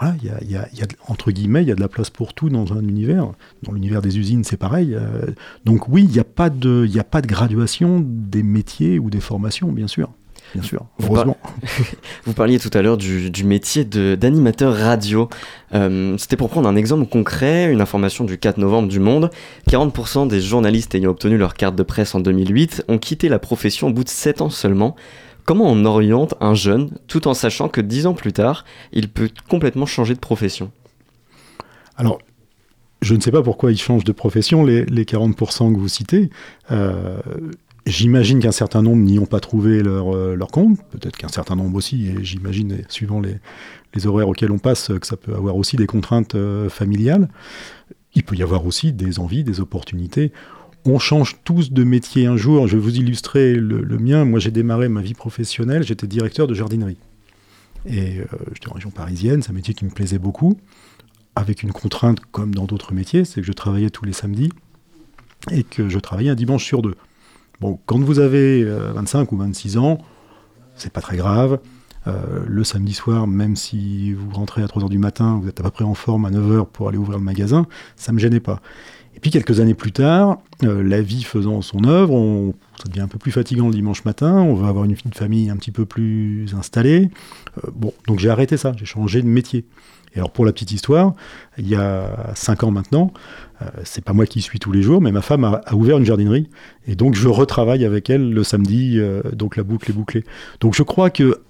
Voilà, 0.00 0.14
il 0.22 0.26
y 0.26 0.30
a, 0.30 0.42
y 0.42 0.56
a- 0.56 0.66
y 0.74 0.82
entre 1.08 1.30
guillemets, 1.30 1.62
il 1.62 1.68
y 1.68 1.72
a 1.72 1.74
de 1.74 1.80
la 1.80 1.88
place 1.88 2.08
pour 2.10 2.32
tout 2.34 2.48
dans 2.48 2.72
un 2.72 2.80
univers. 2.82 3.26
Dans 3.62 3.72
l'univers 3.72 4.00
des 4.02 4.18
usines, 4.18 4.44
c'est 4.44 4.56
pareil. 4.56 4.94
euh, 4.94 5.26
donc 5.64 5.88
oui, 5.88 6.04
il 6.04 6.10
n'y 6.10 6.18
a 6.18 6.24
pas 6.24 6.48
de, 6.50 6.86
y 6.88 6.98
a 6.98 7.04
pas 7.04 7.20
de 7.20 7.26
graduation 7.26 8.02
des 8.04 8.42
métiers 8.42 8.98
ou 8.98 9.10
des 9.10 9.20
formations, 9.20 9.70
bien 9.72 9.86
sûr, 9.88 10.10
bien 10.54 10.62
sûr. 10.62 10.86
Heureusement. 11.02 11.36
Vous 12.24 12.32
parliez 12.32 12.58
tout 12.58 12.70
à 12.72 12.82
l'heure 12.82 12.96
du, 12.96 13.30
du 13.30 13.44
métier 13.44 13.84
d'animateur 13.84 14.74
radio. 14.74 15.28
Euh, 15.74 16.16
C'était 16.18 16.36
pour 16.36 16.48
prendre 16.50 16.68
un 16.68 16.76
exemple 16.76 17.06
concret, 17.06 17.70
une 17.72 17.80
information 17.82 18.24
du 18.24 18.38
4 18.38 18.56
novembre 18.58 18.88
du 18.88 19.00
Monde. 19.00 19.30
40% 19.68 20.28
des 20.28 20.40
journalistes 20.40 20.94
ayant 20.94 21.10
obtenu 21.10 21.36
leur 21.36 21.54
carte 21.54 21.76
de 21.76 21.82
presse 21.82 22.14
en 22.14 22.20
2008 22.20 22.84
ont 22.88 22.98
quitté 22.98 23.28
la 23.28 23.38
profession 23.38 23.88
au 23.88 23.92
bout 23.92 24.04
de 24.04 24.08
7 24.08 24.40
ans 24.40 24.50
seulement. 24.50 24.96
Comment 25.44 25.70
on 25.70 25.84
oriente 25.84 26.34
un 26.40 26.54
jeune 26.54 26.90
tout 27.06 27.28
en 27.28 27.34
sachant 27.34 27.68
que 27.68 27.80
10 27.80 28.06
ans 28.06 28.14
plus 28.14 28.32
tard, 28.32 28.64
il 28.92 29.08
peut 29.08 29.30
complètement 29.48 29.86
changer 29.86 30.14
de 30.14 30.20
profession? 30.20 30.70
Alors, 31.96 32.18
je 33.02 33.14
ne 33.14 33.20
sais 33.20 33.30
pas 33.30 33.42
pourquoi 33.42 33.72
ils 33.72 33.78
changent 33.78 34.04
de 34.04 34.12
profession, 34.12 34.64
les, 34.64 34.84
les 34.86 35.04
40% 35.04 35.72
que 35.72 35.78
vous 35.78 35.88
citez. 35.88 36.30
Euh, 36.70 37.20
j'imagine 37.86 38.40
qu'un 38.40 38.52
certain 38.52 38.82
nombre 38.82 39.02
n'y 39.02 39.18
ont 39.18 39.26
pas 39.26 39.40
trouvé 39.40 39.82
leur, 39.82 40.14
euh, 40.14 40.36
compte, 40.52 40.78
peut-être 40.90 41.16
qu'un 41.16 41.28
certain 41.28 41.56
nombre 41.56 41.76
aussi, 41.76 42.08
et 42.08 42.24
j'imagine, 42.24 42.82
suivant 42.88 43.20
les, 43.20 43.36
les 43.94 44.06
horaires 44.06 44.28
auxquels 44.28 44.52
on 44.52 44.58
passe, 44.58 44.88
que 45.00 45.06
ça 45.06 45.16
peut 45.16 45.34
avoir 45.34 45.56
aussi 45.56 45.76
des 45.76 45.86
contraintes 45.86 46.34
euh, 46.34 46.68
familiales. 46.68 47.28
Il 48.14 48.24
peut 48.24 48.36
y 48.36 48.42
avoir 48.42 48.66
aussi 48.66 48.92
des 48.92 49.18
envies, 49.18 49.44
des 49.44 49.60
opportunités. 49.60 50.32
On 50.84 50.98
change 50.98 51.36
tous 51.44 51.72
de 51.72 51.84
métier 51.84 52.26
un 52.26 52.36
jour. 52.36 52.66
Je 52.66 52.76
vais 52.76 52.82
vous 52.82 52.96
illustrer 52.96 53.54
le, 53.54 53.98
mien. 53.98 54.24
Moi, 54.24 54.40
j'ai 54.40 54.50
démarré 54.50 54.88
ma 54.88 55.02
vie 55.02 55.14
professionnelle, 55.14 55.82
j'étais 55.82 56.06
directeur 56.06 56.46
de 56.46 56.54
jardinerie. 56.54 56.96
Et 57.86 58.18
euh, 58.18 58.24
j'étais 58.52 58.68
en 58.68 58.74
région 58.74 58.90
parisienne, 58.90 59.42
c'est 59.42 59.50
un 59.50 59.54
métier 59.54 59.74
qui 59.74 59.84
me 59.84 59.90
plaisait 59.90 60.18
beaucoup 60.18 60.58
avec 61.36 61.62
une 61.62 61.72
contrainte 61.72 62.20
comme 62.32 62.54
dans 62.54 62.66
d'autres 62.66 62.92
métiers, 62.92 63.24
c'est 63.24 63.40
que 63.40 63.46
je 63.46 63.52
travaillais 63.52 63.90
tous 63.90 64.04
les 64.04 64.12
samedis 64.12 64.50
et 65.50 65.62
que 65.62 65.88
je 65.88 65.98
travaillais 65.98 66.30
un 66.30 66.34
dimanche 66.34 66.64
sur 66.64 66.82
deux. 66.82 66.96
Bon, 67.60 67.78
quand 67.86 67.98
vous 67.98 68.18
avez 68.18 68.62
euh, 68.62 68.92
25 68.92 69.32
ou 69.32 69.36
26 69.36 69.78
ans, 69.78 69.98
c'est 70.76 70.92
pas 70.92 71.00
très 71.00 71.16
grave. 71.16 71.60
Euh, 72.06 72.44
le 72.46 72.64
samedi 72.64 72.94
soir, 72.94 73.26
même 73.26 73.56
si 73.56 74.12
vous 74.12 74.30
rentrez 74.30 74.62
à 74.62 74.66
3h 74.66 74.88
du 74.88 74.98
matin, 74.98 75.38
vous 75.42 75.48
êtes 75.48 75.60
à 75.60 75.62
peu 75.62 75.70
près 75.70 75.84
en 75.84 75.94
forme 75.94 76.24
à 76.24 76.30
9h 76.30 76.66
pour 76.66 76.88
aller 76.88 76.96
ouvrir 76.96 77.18
le 77.18 77.24
magasin, 77.24 77.66
ça 77.96 78.12
me 78.12 78.18
gênait 78.18 78.40
pas. 78.40 78.60
Et 79.14 79.20
puis 79.20 79.30
quelques 79.30 79.60
années 79.60 79.74
plus 79.74 79.92
tard, 79.92 80.38
euh, 80.62 80.82
la 80.82 81.02
vie 81.02 81.24
faisant 81.24 81.62
son 81.62 81.84
œuvre, 81.84 82.14
on, 82.14 82.54
ça 82.80 82.88
devient 82.88 83.00
un 83.00 83.08
peu 83.08 83.18
plus 83.18 83.32
fatigant 83.32 83.66
le 83.66 83.74
dimanche 83.74 84.04
matin, 84.04 84.34
on 84.34 84.54
va 84.54 84.68
avoir 84.68 84.84
une 84.84 84.94
vie 84.94 85.02
de 85.04 85.14
famille 85.14 85.50
un 85.50 85.56
petit 85.56 85.72
peu 85.72 85.84
plus 85.84 86.54
installée. 86.56 87.10
Euh, 87.58 87.70
bon, 87.74 87.92
donc 88.06 88.18
j'ai 88.18 88.30
arrêté 88.30 88.56
ça, 88.56 88.72
j'ai 88.76 88.86
changé 88.86 89.20
de 89.20 89.26
métier. 89.26 89.66
Et 90.14 90.18
alors 90.18 90.32
pour 90.32 90.44
la 90.44 90.52
petite 90.52 90.72
histoire, 90.72 91.14
il 91.56 91.68
y 91.68 91.76
a 91.76 92.32
5 92.34 92.64
ans 92.64 92.70
maintenant, 92.70 93.12
euh, 93.62 93.66
c'est 93.84 94.04
pas 94.04 94.12
moi 94.12 94.26
qui 94.26 94.40
suis 94.40 94.58
tous 94.58 94.72
les 94.72 94.82
jours, 94.82 95.00
mais 95.00 95.12
ma 95.12 95.22
femme 95.22 95.44
a, 95.44 95.74
ouvert 95.74 95.98
une 95.98 96.04
jardinerie, 96.04 96.48
et 96.86 96.96
donc 96.96 97.14
je 97.14 97.28
retravaille 97.28 97.84
avec 97.84 98.10
elle 98.10 98.32
le 98.32 98.42
samedi, 98.42 98.98
euh, 98.98 99.22
donc 99.32 99.56
la 99.56 99.62
boucle 99.62 99.90
est 99.90 99.94
bouclée. 99.94 100.24
Donc 100.60 100.74
je 100.74 100.82
crois 100.82 101.10
que 101.10 101.40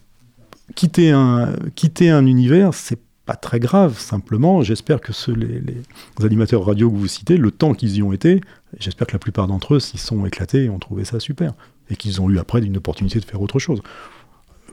quitter 0.74 1.10
un, 1.10 1.54
quitter 1.74 2.10
un 2.10 2.26
univers, 2.26 2.74
c'est 2.74 2.98
très 3.36 3.60
grave, 3.60 3.98
simplement, 3.98 4.62
j'espère 4.62 5.00
que 5.00 5.12
les, 5.32 5.60
les 5.60 6.24
animateurs 6.24 6.64
radio 6.64 6.90
que 6.90 6.96
vous 6.96 7.06
citez, 7.06 7.36
le 7.36 7.50
temps 7.50 7.74
qu'ils 7.74 7.96
y 7.96 8.02
ont 8.02 8.12
été, 8.12 8.40
j'espère 8.78 9.06
que 9.06 9.12
la 9.12 9.18
plupart 9.18 9.46
d'entre 9.46 9.74
eux 9.74 9.80
s'y 9.80 9.98
sont 9.98 10.24
éclatés 10.26 10.64
et 10.64 10.70
ont 10.70 10.78
trouvé 10.78 11.04
ça 11.04 11.20
super, 11.20 11.54
et 11.90 11.96
qu'ils 11.96 12.20
ont 12.20 12.30
eu 12.30 12.38
après 12.38 12.60
une 12.60 12.76
opportunité 12.76 13.20
de 13.20 13.24
faire 13.24 13.42
autre 13.42 13.58
chose. 13.58 13.80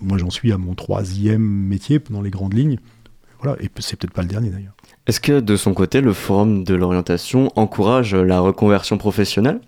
Moi 0.01 0.17
j'en 0.17 0.29
suis 0.29 0.51
à 0.51 0.57
mon 0.57 0.75
troisième 0.75 1.41
métier 1.41 1.99
dans 2.09 2.21
les 2.21 2.29
grandes 2.29 2.53
lignes, 2.53 2.79
voilà, 3.41 3.57
et 3.61 3.69
c'est 3.79 3.97
peut-être 3.97 4.13
pas 4.13 4.23
le 4.23 4.27
dernier 4.27 4.49
d'ailleurs. 4.49 4.75
Est-ce 5.05 5.19
que 5.19 5.39
de 5.39 5.55
son 5.55 5.73
côté, 5.73 6.01
le 6.01 6.13
Forum 6.13 6.63
de 6.63 6.73
l'orientation 6.73 7.51
encourage 7.55 8.15
la 8.15 8.39
reconversion 8.39 8.97
professionnelle? 8.97 9.61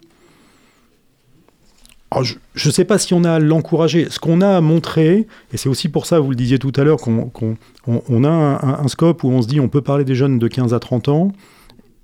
Alors, 2.12 2.24
je 2.24 2.68
ne 2.68 2.74
sais 2.74 2.86
pas 2.86 2.98
si 2.98 3.14
on 3.14 3.24
a 3.24 3.34
à 3.34 3.40
l'encourager. 3.40 4.08
Ce 4.10 4.20
qu'on 4.20 4.42
a 4.42 4.58
à 4.58 4.62
montrer, 4.62 5.28
et 5.54 5.58
c'est 5.58 5.70
aussi 5.70 5.90
pour 5.90 6.06
ça, 6.08 6.20
vous 6.20 6.32
le 6.32 6.36
disiez 6.36 6.58
tout 6.58 6.72
à 6.76 6.84
l'heure, 6.84 6.98
qu'on 6.98 7.30
qu'on- 7.30 7.56
on, 7.86 8.24
a 8.24 8.30
un, 8.30 8.88
scope 8.88 9.24
où 9.24 9.30
on 9.30 9.42
se 9.42 9.48
dit 9.48 9.60
on 9.60 9.70
peut 9.70 9.82
parler 9.82 10.04
des 10.06 10.16
jeunes 10.16 10.40
de 10.40 10.48
15 10.48 10.74
à 10.74 10.80
30 10.80 11.08
ans, 11.08 11.32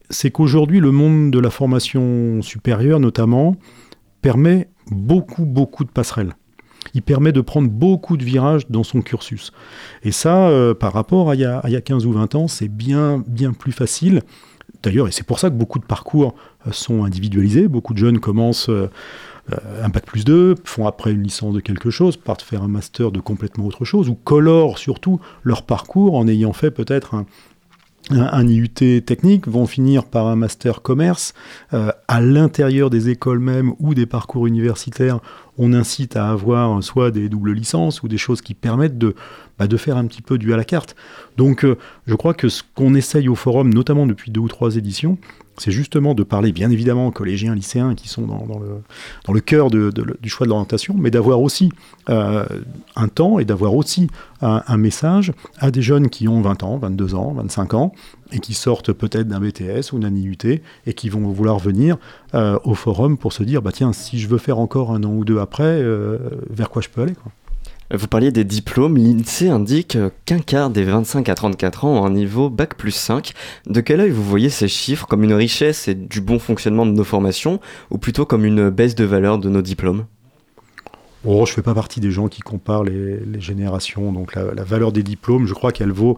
c'est 0.10 0.30
qu'aujourd'hui, 0.32 0.80
le 0.80 0.91
monde 0.91 1.32
de 1.32 1.39
la 1.39 1.49
formation 1.49 2.41
supérieure, 2.43 2.99
notamment, 2.99 3.56
permet 4.22 4.68
beaucoup, 4.91 5.45
beaucoup 5.45 5.84
de 5.84 5.89
passerelles. 5.89 6.34
Il 6.93 7.01
permet 7.01 7.32
de 7.32 7.41
prendre 7.41 7.70
beaucoup 7.70 8.16
de 8.16 8.24
virages 8.24 8.70
dans 8.70 8.84
son 8.84 9.01
cursus. 9.01 9.51
Et 10.03 10.12
ça, 10.12 10.49
euh, 10.49 10.76
par 10.76 10.93
rapport 10.93 11.32
à 11.32 11.36
il 11.36 11.41
y, 11.41 11.45
a, 11.45 11.58
à 11.60 11.68
il 11.70 11.74
y 11.74 11.76
a 11.76 11.82
15 11.82 12.06
ou 12.06 12.12
20 12.14 12.36
ans, 12.36 12.47
c'est 12.47 12.68
bien, 12.68 13.24
bien 13.28 13.53
plus 13.53 13.72
facile. 13.72 14.22
D'ailleurs, 14.84 15.08
et 15.08 15.12
c'est 15.12 15.26
pour 15.26 15.39
ça 15.39 15.49
que 15.49 15.56
beaucoup 15.56 15.80
de 15.80 15.86
parcours 15.86 16.36
euh, 16.68 16.72
sont 16.72 17.03
individualisés. 17.03 17.68
Beaucoup 17.68 17.93
de 17.93 17.99
jeunes 17.99 18.20
commencent 18.20 18.70
euh, 18.70 18.89
un 19.52 19.89
bac 19.89 20.06
plus 20.06 20.26
2, 20.26 20.56
font 20.64 20.88
après 20.88 21.12
une 21.12 21.24
licence 21.24 21.54
de 21.54 21.60
quelque 21.60 21.89
chose, 21.89 22.18
partent 22.18 22.41
faire 22.41 22.64
un 22.64 22.68
master 22.68 23.12
de 23.12 23.20
complètement 23.20 23.66
autre 23.66 23.86
chose, 23.86 24.10
ou 24.10 24.16
colorent 24.16 24.78
surtout 24.78 25.20
leur 25.43 25.64
parcours 25.64 26.16
en 26.16 26.28
ayant 26.28 26.54
fait 26.54 26.72
peut-être 26.72 27.16
un 28.12 28.48
IUT 28.48 29.02
technique, 29.02 29.48
vont 29.48 29.66
finir 29.66 30.06
par 30.06 30.28
un 30.28 30.36
master 30.36 30.82
commerce. 30.82 31.34
Euh, 31.74 31.91
à 32.08 32.22
l'intérieur 32.22 32.89
des 32.89 33.10
écoles 33.10 33.39
même 33.39 33.74
ou 33.80 33.93
des 33.93 34.06
parcours 34.06 34.48
universitaires, 34.48 35.20
on 35.58 35.74
incite 35.74 36.16
à 36.16 36.30
avoir 36.30 36.84
soit 36.84 37.12
des 37.12 37.30
doubles 37.30 37.54
licences 37.54 38.04
ou 38.04 38.08
des 38.08 38.18
choses 38.18 38.41
qui 38.41 38.54
permettent 38.54 38.98
de, 38.98 39.16
bah, 39.60 39.68
de 39.68 39.78
faire 39.78 39.97
un 39.97 40.06
petit 40.06 40.22
peu 40.22 40.38
du 40.38 40.53
à 40.53 40.58
la 40.58 40.66
carte. 40.66 40.95
Donc 41.38 41.64
euh, 41.64 41.78
je 42.08 42.16
crois 42.16 42.34
que 42.34 42.49
ce 42.49 42.64
qu'on 42.76 42.93
essaye 42.93 43.30
au 43.30 43.36
forum, 43.36 43.74
notamment 43.74 44.06
depuis 44.06 44.32
deux 44.32 44.41
ou 44.41 44.47
trois 44.47 44.76
éditions, 44.76 45.18
c'est 45.58 45.72
justement 45.72 46.14
de 46.16 46.24
parler 46.24 46.51
bien 46.51 46.70
évidemment 46.70 47.08
aux 47.08 47.12
collégiens, 47.12 47.56
lycéens 47.56 47.95
qui 47.95 48.10
sont 48.10 48.24
dans, 48.24 48.60
le, 48.60 48.82
dans 49.26 49.32
le 49.32 49.39
cœur 49.39 49.70
du 49.70 50.30
choix 50.30 50.45
de 50.45 50.49
l'orientation, 50.49 50.95
mais 50.97 51.12
d'avoir 51.12 51.39
aussi 51.39 51.72
euh, 52.10 52.45
un 52.97 53.08
temps 53.08 53.39
et 53.39 53.45
d'avoir 53.45 53.74
aussi 53.74 54.10
un, 54.41 54.78
message 54.78 55.32
à 55.58 55.72
des 55.72 55.82
jeunes 55.82 56.10
qui 56.10 56.28
ont 56.28 56.41
20 56.41 56.64
ans, 56.64 56.78
22 56.78 57.16
ans, 57.16 57.34
25 57.36 57.74
ans, 57.74 57.93
et 58.34 58.39
qui 58.39 58.53
sortent 58.53 58.91
peut-être 58.91 59.30
d'un 59.30 59.39
BTS 59.39 59.93
ou 59.93 59.99
d'un 59.99 60.14
IUT, 60.14 60.62
et 60.86 60.93
qui 60.93 61.08
vont 61.08 61.22
vouloir 61.30 61.58
venir 61.58 61.97
euh, 62.34 62.60
au 62.66 62.76
forum 62.76 63.18
pour 63.18 63.32
se 63.32 63.43
dire, 63.43 63.62
bah 63.62 63.72
tiens, 63.72 63.93
si 63.93 64.20
je 64.20 64.28
veux 64.28 64.38
faire 64.38 64.60
encore 64.60 64.91
un 64.91 65.06
an 65.06 65.14
ou 65.14 65.24
deux 65.24 65.39
après, 65.39 65.82
vers 66.49 66.70
quoi 66.70 66.82
je 66.82 66.89
peux 66.89 67.01
aller. 67.01 67.14
Vous 67.93 68.07
parliez 68.07 68.31
des 68.31 68.43
diplômes, 68.43 68.97
l'INSEE 68.97 69.49
indique 69.49 69.97
qu'un 70.25 70.39
quart 70.39 70.71
des 70.71 70.83
25 70.83 71.29
à 71.29 71.36
34 71.36 71.86
ans 71.86 72.01
ont 72.01 72.05
un 72.05 72.09
niveau 72.09 72.49
Bac 72.49 72.75
plus 72.75 72.91
5. 72.91 73.33
De 73.67 73.79
quel 73.79 73.99
œil 73.99 74.09
vous 74.09 74.23
voyez 74.23 74.49
ces 74.49 74.67
chiffres 74.67 75.05
comme 75.05 75.23
une 75.23 75.33
richesse 75.33 75.88
et 75.88 75.93
du 75.93 76.19
bon 76.19 76.39
fonctionnement 76.39 76.88
de 76.88 76.91
nos 76.91 77.03
formations, 77.03 77.59
ou 77.91 77.99
plutôt 77.99 78.25
comme 78.25 78.43
une 78.43 78.71
baisse 78.71 78.95
de 78.95 79.03
valeur 79.03 79.38
de 79.38 79.49
nos 79.49 79.61
diplômes? 79.61 80.05
Oh, 81.25 81.45
je 81.45 81.53
fais 81.53 81.61
pas 81.61 81.75
partie 81.75 81.99
des 81.99 82.09
gens 82.09 82.27
qui 82.27 82.41
comparent 82.41 82.83
les, 82.83 83.19
générations. 83.39 84.11
Donc 84.11 84.33
la, 84.36 84.63
valeur 84.63 84.91
des 84.91 85.03
diplômes, 85.03 85.45
je 85.45 85.53
crois 85.53 85.71
qu'elle 85.71 85.91
vaut. 85.91 86.17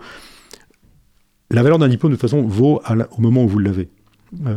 La 1.51 1.63
valeur 1.63 1.79
d'un 1.79 1.89
diplôme, 1.89 2.13
de 2.13 2.15
toute 2.15 2.29
façon, 2.29 2.43
vaut 2.43 2.81
la- 2.89 3.09
au 3.11 3.21
moment 3.21 3.43
où 3.43 3.47
vous 3.47 3.59
l'avez. 3.59 3.89
Euh, 4.45 4.55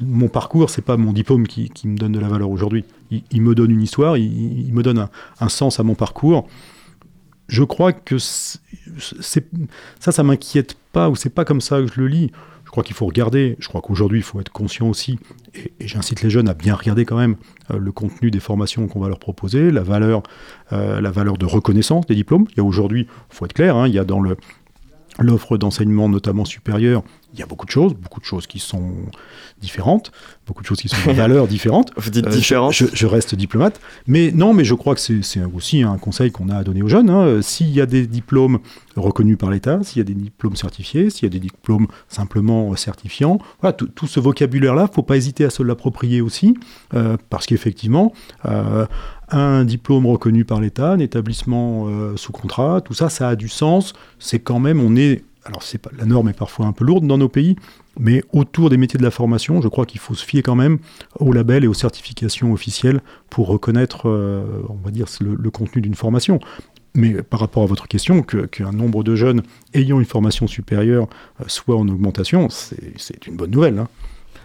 mon 0.00 0.28
parcours, 0.28 0.70
c'est 0.70 0.82
pas 0.82 0.96
mon 0.96 1.12
diplôme 1.12 1.46
qui, 1.46 1.70
me 1.84 1.96
donne 1.96 2.12
de 2.12 2.18
la 2.18 2.28
valeur 2.28 2.50
aujourd'hui. 2.50 2.84
Il, 3.10 3.42
me 3.42 3.54
donne 3.54 3.70
une 3.70 3.82
histoire, 3.82 4.16
il, 4.16 4.72
me 4.72 4.82
donne 4.82 5.08
un, 5.40 5.48
sens 5.48 5.78
à 5.78 5.82
mon 5.82 5.94
parcours. 5.94 6.48
Je 7.48 7.62
crois 7.62 7.92
que 7.92 8.18
c'est- 8.18 8.58
ça, 10.00 10.12
ça 10.12 10.22
m'inquiète 10.22 10.76
pas, 10.92 11.10
ou 11.10 11.16
c'est 11.16 11.30
pas 11.30 11.44
comme 11.44 11.60
ça 11.60 11.80
que 11.80 11.86
je 11.86 12.00
le 12.00 12.08
lis. 12.08 12.32
Je 12.64 12.70
crois 12.70 12.82
qu'il 12.82 12.96
faut 12.96 13.06
regarder. 13.06 13.56
Je 13.60 13.68
crois 13.68 13.82
qu'aujourd'hui, 13.82 14.18
il 14.18 14.22
faut 14.22 14.40
être 14.40 14.50
conscient 14.50 14.88
aussi, 14.88 15.18
et, 15.54 15.72
et 15.78 15.86
j'incite 15.86 16.22
les 16.22 16.30
jeunes 16.30 16.48
à 16.48 16.54
bien 16.54 16.74
regarder 16.74 17.04
quand 17.04 17.18
même 17.18 17.36
euh, 17.70 17.78
le 17.78 17.92
contenu 17.92 18.30
des 18.30 18.40
formations 18.40 18.88
qu'on 18.88 19.00
va 19.00 19.08
leur 19.08 19.20
proposer, 19.20 19.70
la 19.70 19.82
valeur, 19.82 20.22
euh, 20.72 21.00
la 21.00 21.10
valeur 21.10 21.36
de 21.36 21.46
reconnaissance 21.46 22.06
des 22.06 22.14
diplômes. 22.16 22.46
Il 22.52 22.56
y 22.56 22.60
a 22.60 22.64
aujourd'hui, 22.64 23.02
il 23.02 23.34
faut 23.36 23.44
être 23.44 23.52
clair, 23.52 23.76
hein, 23.76 23.86
il 23.86 23.94
y 23.94 23.98
a 23.98 24.04
dans 24.04 24.20
le 24.20 24.36
l'offre 25.18 25.56
d'enseignement, 25.58 26.08
notamment 26.08 26.44
supérieur, 26.44 27.02
Il 27.32 27.40
y 27.40 27.42
a 27.42 27.46
beaucoup 27.46 27.66
de 27.66 27.70
choses, 27.70 27.94
beaucoup 27.94 28.20
de 28.20 28.24
choses 28.24 28.46
qui 28.46 28.58
sont 28.60 28.92
différentes, 29.60 30.12
beaucoup 30.46 30.62
de 30.62 30.66
choses 30.66 30.80
qui 30.80 30.88
sont 30.88 30.96
de 31.10 31.12
valeurs 31.16 31.48
différentes. 31.48 31.90
Vous 31.96 32.10
dites 32.10 32.26
Euh, 32.26 32.30
je- 32.30 32.36
différentes 32.36 32.72
je, 32.72 32.86
je 32.92 33.06
reste 33.06 33.34
diplomate. 33.34 33.80
Mais 34.06 34.30
non, 34.32 34.52
mais 34.54 34.64
je 34.64 34.74
crois 34.74 34.94
que 34.94 35.00
c'est 35.00 35.44
aussi 35.54 35.82
un 35.82 35.98
conseil 35.98 36.30
qu'on 36.30 36.48
a 36.48 36.56
à 36.58 36.62
donner 36.64 36.82
aux 36.82 36.88
jeunes. 36.88 37.10
hein. 37.10 37.22
Euh, 37.22 37.42
S'il 37.42 37.70
y 37.70 37.80
a 37.80 37.86
des 37.86 38.06
diplômes 38.06 38.58
reconnus 38.96 39.36
par 39.38 39.50
l'État, 39.50 39.80
s'il 39.82 39.98
y 39.98 40.00
a 40.00 40.04
des 40.04 40.14
diplômes 40.14 40.54
certifiés, 40.56 41.10
s'il 41.10 41.24
y 41.24 41.26
a 41.26 41.30
des 41.30 41.40
diplômes 41.40 41.88
simplement 42.08 42.70
euh, 42.72 42.76
certifiants, 42.76 43.38
voilà, 43.60 43.72
tout, 43.72 44.06
ce 44.06 44.20
vocabulaire-là, 44.20 44.88
faut 44.92 45.02
pas 45.02 45.16
hésiter 45.16 45.44
à 45.44 45.50
se 45.50 45.62
l'approprier 45.64 46.20
aussi, 46.20 46.54
euh, 46.94 47.16
parce 47.30 47.46
qu'effectivement, 47.46 48.12
euh, 48.46 48.86
un 49.30 49.64
diplôme 49.64 50.06
reconnu 50.06 50.44
par 50.44 50.60
l'État, 50.60 50.92
un 50.92 50.98
établissement 50.98 51.86
euh, 51.88 52.16
sous 52.16 52.32
contrat, 52.32 52.80
tout 52.80 52.94
ça, 52.94 53.08
ça 53.08 53.28
a 53.30 53.36
du 53.36 53.48
sens. 53.48 53.92
C'est 54.18 54.38
quand 54.40 54.60
même, 54.60 54.80
on 54.80 54.96
est, 54.96 55.24
alors 55.44 55.62
c'est 55.62 55.78
pas, 55.78 55.90
la 55.98 56.04
norme 56.04 56.28
est 56.28 56.36
parfois 56.38 56.66
un 56.66 56.72
peu 56.72 56.84
lourde 56.84 57.06
dans 57.06 57.18
nos 57.18 57.28
pays, 57.28 57.56
mais 57.98 58.22
autour 58.32 58.70
des 58.70 58.76
métiers 58.76 58.98
de 58.98 59.04
la 59.04 59.10
formation, 59.10 59.60
je 59.62 59.68
crois 59.68 59.86
qu'il 59.86 60.00
faut 60.00 60.14
se 60.14 60.24
fier 60.24 60.42
quand 60.42 60.54
même 60.56 60.78
aux 61.18 61.32
labels 61.32 61.64
et 61.64 61.68
aux 61.68 61.74
certifications 61.74 62.52
officielles 62.52 63.00
pour 63.30 63.46
reconnaître, 63.48 64.08
euh, 64.08 64.44
on 64.68 64.84
va 64.84 64.90
dire, 64.90 65.06
le, 65.20 65.50
contenu 65.50 65.80
d'une 65.82 65.94
formation. 65.94 66.38
Mais 66.96 67.22
par 67.22 67.40
rapport 67.40 67.64
à 67.64 67.66
votre 67.66 67.88
question, 67.88 68.22
que- 68.22 68.46
qu'un 68.46 68.70
nombre 68.70 69.02
de 69.02 69.16
jeunes 69.16 69.42
ayant 69.74 69.98
une 69.98 70.04
formation 70.06 70.46
supérieure 70.46 71.08
euh, 71.40 71.44
soit 71.48 71.76
en 71.76 71.88
augmentation, 71.88 72.48
c'est 72.50 72.92
c'est 72.98 73.26
une 73.26 73.36
bonne 73.36 73.50
nouvelle. 73.50 73.78
hein. 73.78 73.88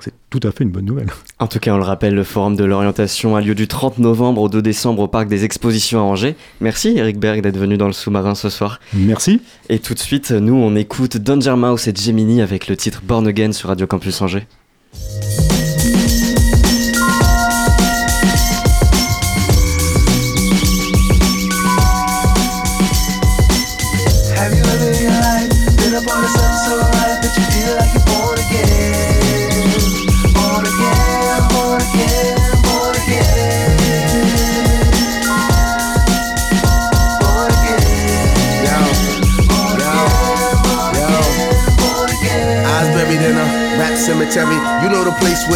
C'est 0.04 0.14
tout 0.30 0.40
à 0.44 0.52
fait 0.52 0.64
une 0.64 0.72
bonne 0.72 0.86
nouvelle. 0.86 1.10
En 1.40 1.48
tout 1.48 1.60
cas, 1.60 1.74
on 1.74 1.78
le 1.78 1.84
rappelle, 1.84 2.16
le 2.16 2.24
forum 2.24 2.56
de 2.56 2.64
l'orientation 2.64 3.36
a 3.36 3.42
lieu 3.42 3.56
du 3.56 3.68
30 3.68 4.00
novembre 4.00 4.42
au 4.42 4.50
2 4.50 4.62
décembre 4.62 5.02
au 5.02 5.08
parc 5.08 5.28
des 5.28 5.46
expositions 5.46 6.00
à 6.00 6.04
Angers. 6.04 6.36
Merci 6.62 6.94
Eric 6.98 7.20
Berg 7.20 7.42
d'être 7.42 7.58
venu 7.58 7.78
dans 7.78 7.88
le 7.88 7.94
sous-marin 7.94 8.36
ce 8.36 8.50
soir. 8.50 8.80
Merci. 8.94 9.42
Et 9.70 9.80
tout 9.80 9.94
de 9.94 10.00
suite, 10.00 10.32
nous 10.32 10.56
on 10.56 10.76
écoute 10.76 11.18
Danger 11.18 11.56
Mouse 11.56 11.88
et 11.88 11.94
Gemini 11.96 12.42
avec 12.42 12.68
le 12.68 12.78
titre 12.78 13.02
Born 13.04 13.28
Again 13.28 13.52
sur 13.52 13.70
Radio 13.70 13.88
Campus 13.88 14.22
Angers. 14.22 14.48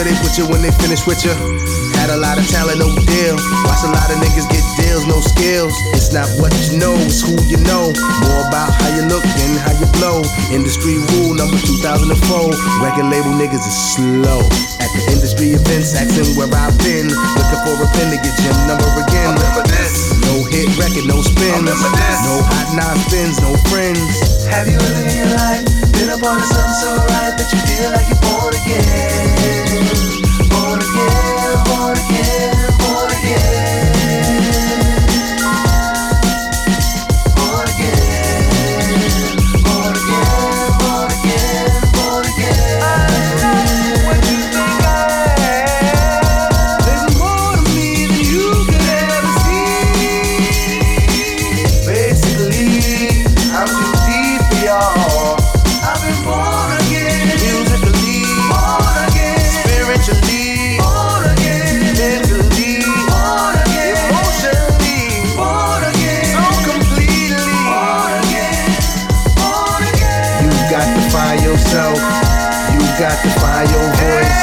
Where 0.04 0.12
they 0.12 0.20
put 0.20 0.36
you 0.36 0.44
when 0.52 0.60
they 0.60 0.72
finish 0.84 1.08
with 1.08 1.24
you. 1.24 1.32
Had 1.96 2.12
a 2.12 2.20
lot 2.20 2.36
of 2.36 2.44
talent, 2.52 2.80
no 2.80 2.92
deal. 3.08 3.36
Watch 3.64 3.88
a 3.88 3.92
lot 3.96 4.12
of 4.12 4.20
niggas 4.20 4.48
get 4.52 4.64
deals, 4.76 5.08
no 5.08 5.24
skills. 5.24 5.72
It's 5.96 6.12
not 6.12 6.28
what 6.44 6.52
you 6.68 6.76
know, 6.76 6.92
it's 7.08 7.24
who 7.24 7.32
you 7.48 7.56
know. 7.64 7.96
More 8.28 8.44
about 8.52 8.76
how 8.76 8.92
you 8.92 9.08
look 9.08 9.24
than 9.24 9.56
how 9.64 9.72
you 9.80 9.88
blow. 9.96 10.20
Industry 10.52 11.00
rule 11.16 11.40
number 11.40 11.56
2004. 11.56 12.52
Record 12.84 13.08
label 13.08 13.32
niggas 13.40 13.64
is 13.64 13.78
slow. 13.96 14.44
At 14.84 14.92
the 14.92 15.02
industry 15.16 15.56
events, 15.56 15.96
asking 15.96 16.36
where 16.36 16.52
I've 16.52 16.76
been. 16.84 17.08
Looking 17.08 17.62
for 17.64 17.80
a 17.80 17.88
pen 17.96 18.12
to 18.12 18.20
get 18.20 18.36
your 18.44 18.56
number 18.68 18.90
again. 19.08 19.40
Remember 19.40 19.64
this. 19.72 20.12
No 20.28 20.44
hit 20.52 20.68
record, 20.76 21.08
no 21.08 21.24
spins. 21.24 21.64
Remember 21.64 21.90
this. 21.96 22.18
No 22.28 22.44
hot 22.44 22.68
nine 22.76 23.00
spins, 23.08 23.40
no 23.40 23.56
friends. 23.72 24.04
Have 24.52 24.68
you 24.68 24.76
ever 24.76 25.04
in 25.08 25.16
your 25.16 25.32
life 25.32 25.64
been 25.96 26.12
up 26.12 26.20
on 26.28 26.44
something 26.44 26.78
so 26.84 26.92
right 27.08 27.32
that 27.40 27.48
you 27.48 27.60
feel 27.72 27.88
like 27.96 28.08
you're 28.12 28.20
born 28.20 28.52
again? 28.52 29.63
Got 73.04 73.20
to 73.20 73.32
find 73.44 73.68
your 73.68 73.90
voice. 74.00 74.40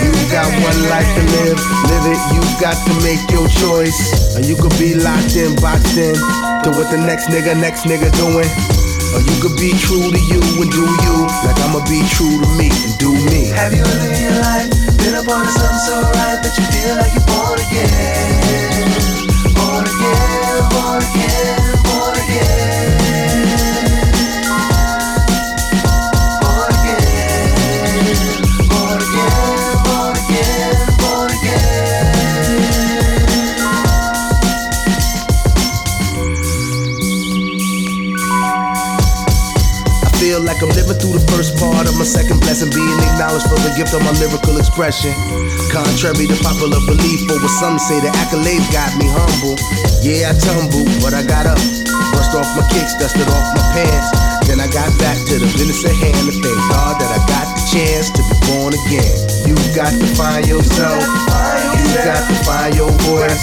You 0.00 0.12
got 0.32 0.48
one 0.64 0.80
life 0.88 1.04
to 1.12 1.22
live. 1.44 1.60
Live 1.92 2.06
it. 2.08 2.20
You 2.32 2.40
got 2.56 2.72
to 2.88 2.92
make 3.04 3.20
your 3.28 3.44
choice. 3.60 4.32
Or 4.32 4.40
you 4.40 4.56
could 4.56 4.72
be 4.80 4.96
locked 4.96 5.36
in, 5.36 5.52
boxed 5.60 6.00
in 6.00 6.16
to 6.64 6.72
what 6.72 6.88
the 6.88 6.96
next 6.96 7.28
nigga, 7.28 7.52
next 7.52 7.84
nigga 7.84 8.08
doing. 8.16 8.48
Or 9.12 9.20
you 9.20 9.36
could 9.44 9.60
be 9.60 9.76
true 9.76 10.08
to 10.08 10.20
you 10.24 10.40
and 10.40 10.70
do 10.72 10.84
you 10.88 11.16
like 11.44 11.60
I'ma 11.68 11.84
be 11.84 12.00
true 12.08 12.32
to 12.40 12.48
me 12.56 12.72
and 12.72 12.96
do 12.96 13.12
me. 13.28 13.52
Have 13.52 13.76
you 13.76 13.84
in 13.84 14.16
your 14.24 14.40
life 14.40 14.72
been 15.04 15.12
up 15.12 15.28
on 15.28 15.44
something 15.44 15.84
so 15.84 16.00
right 16.16 16.40
that 16.40 16.56
you 16.56 16.64
feel 16.72 16.96
like 16.96 17.12
you're 17.12 17.28
born 17.28 17.60
again? 17.60 18.88
Born 19.52 19.84
again, 19.84 20.64
born 20.72 21.00
again, 21.04 21.57
my 41.98 42.06
second 42.06 42.38
blessing, 42.38 42.70
being 42.70 42.98
acknowledged 43.10 43.50
for 43.50 43.58
the 43.58 43.74
gift 43.74 43.90
of 43.90 43.98
my 44.06 44.14
lyrical 44.22 44.54
expression. 44.54 45.10
Contrary 45.74 46.30
to 46.30 46.38
popular 46.46 46.78
belief, 46.86 47.26
or 47.26 47.42
what 47.42 47.50
some 47.58 47.74
say, 47.74 47.98
the 47.98 48.06
accolades 48.22 48.70
got 48.70 48.94
me 49.02 49.10
humble. 49.10 49.58
Yeah, 50.06 50.30
I 50.30 50.38
tumbled, 50.38 50.86
but 51.02 51.10
I 51.10 51.26
got 51.26 51.50
up. 51.50 51.58
Brushed 52.14 52.38
off 52.38 52.46
my 52.54 52.62
kicks, 52.70 52.94
dusted 53.02 53.26
off 53.26 53.46
my 53.50 53.66
pants. 53.74 54.08
Then 54.46 54.62
I 54.62 54.70
got 54.70 54.94
back 55.02 55.18
to 55.26 55.42
the 55.42 55.50
business 55.58 55.82
at 55.82 55.98
hand 55.98 56.22
and 56.22 56.38
thank 56.38 56.60
God 56.70 57.02
that 57.02 57.10
I 57.10 57.20
got 57.26 57.46
the 57.58 57.62
chance 57.66 58.14
to 58.14 58.22
be 58.22 58.36
born 58.46 58.72
again. 58.78 59.18
You 59.50 59.58
got 59.74 59.90
to 59.90 60.06
find 60.14 60.46
yourself. 60.46 61.02
You 61.02 61.98
got 62.06 62.22
to 62.30 62.36
find 62.46 62.72
your 62.78 62.94
voice. 63.10 63.42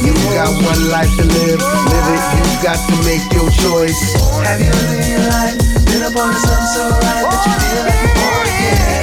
You 0.00 0.16
got 0.32 0.56
one 0.56 0.82
life 0.88 1.12
to 1.20 1.24
live. 1.28 1.60
Live 1.60 2.08
it. 2.16 2.22
You 2.32 2.44
got 2.64 2.80
to 2.80 2.94
make 3.04 3.24
your 3.36 3.52
choice. 3.60 4.16
Have 4.48 4.58
you 4.58 4.72
in 4.88 5.04
your 5.04 5.24
life 5.28 5.79
boy, 6.12 6.22
I'm 6.22 6.34
so 6.34 6.88
right, 6.90 7.24
that 7.28 7.42
you 7.46 7.54
feel 7.60 7.84
like 7.86 8.02
a 8.02 8.14
boy, 8.14 8.50
yeah. 8.60 8.99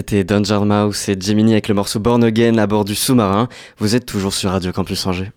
C'était 0.00 0.24
Danger 0.24 0.60
Mouse 0.64 1.10
et 1.10 1.20
Gemini 1.20 1.52
avec 1.52 1.68
le 1.68 1.74
morceau 1.74 2.00
Born 2.00 2.24
Again 2.24 2.56
à 2.56 2.66
bord 2.66 2.86
du 2.86 2.94
sous-marin. 2.94 3.48
Vous 3.76 3.94
êtes 3.94 4.06
toujours 4.06 4.32
sur 4.32 4.50
Radio 4.50 4.72
Campus 4.72 5.04
Angers. 5.04 5.30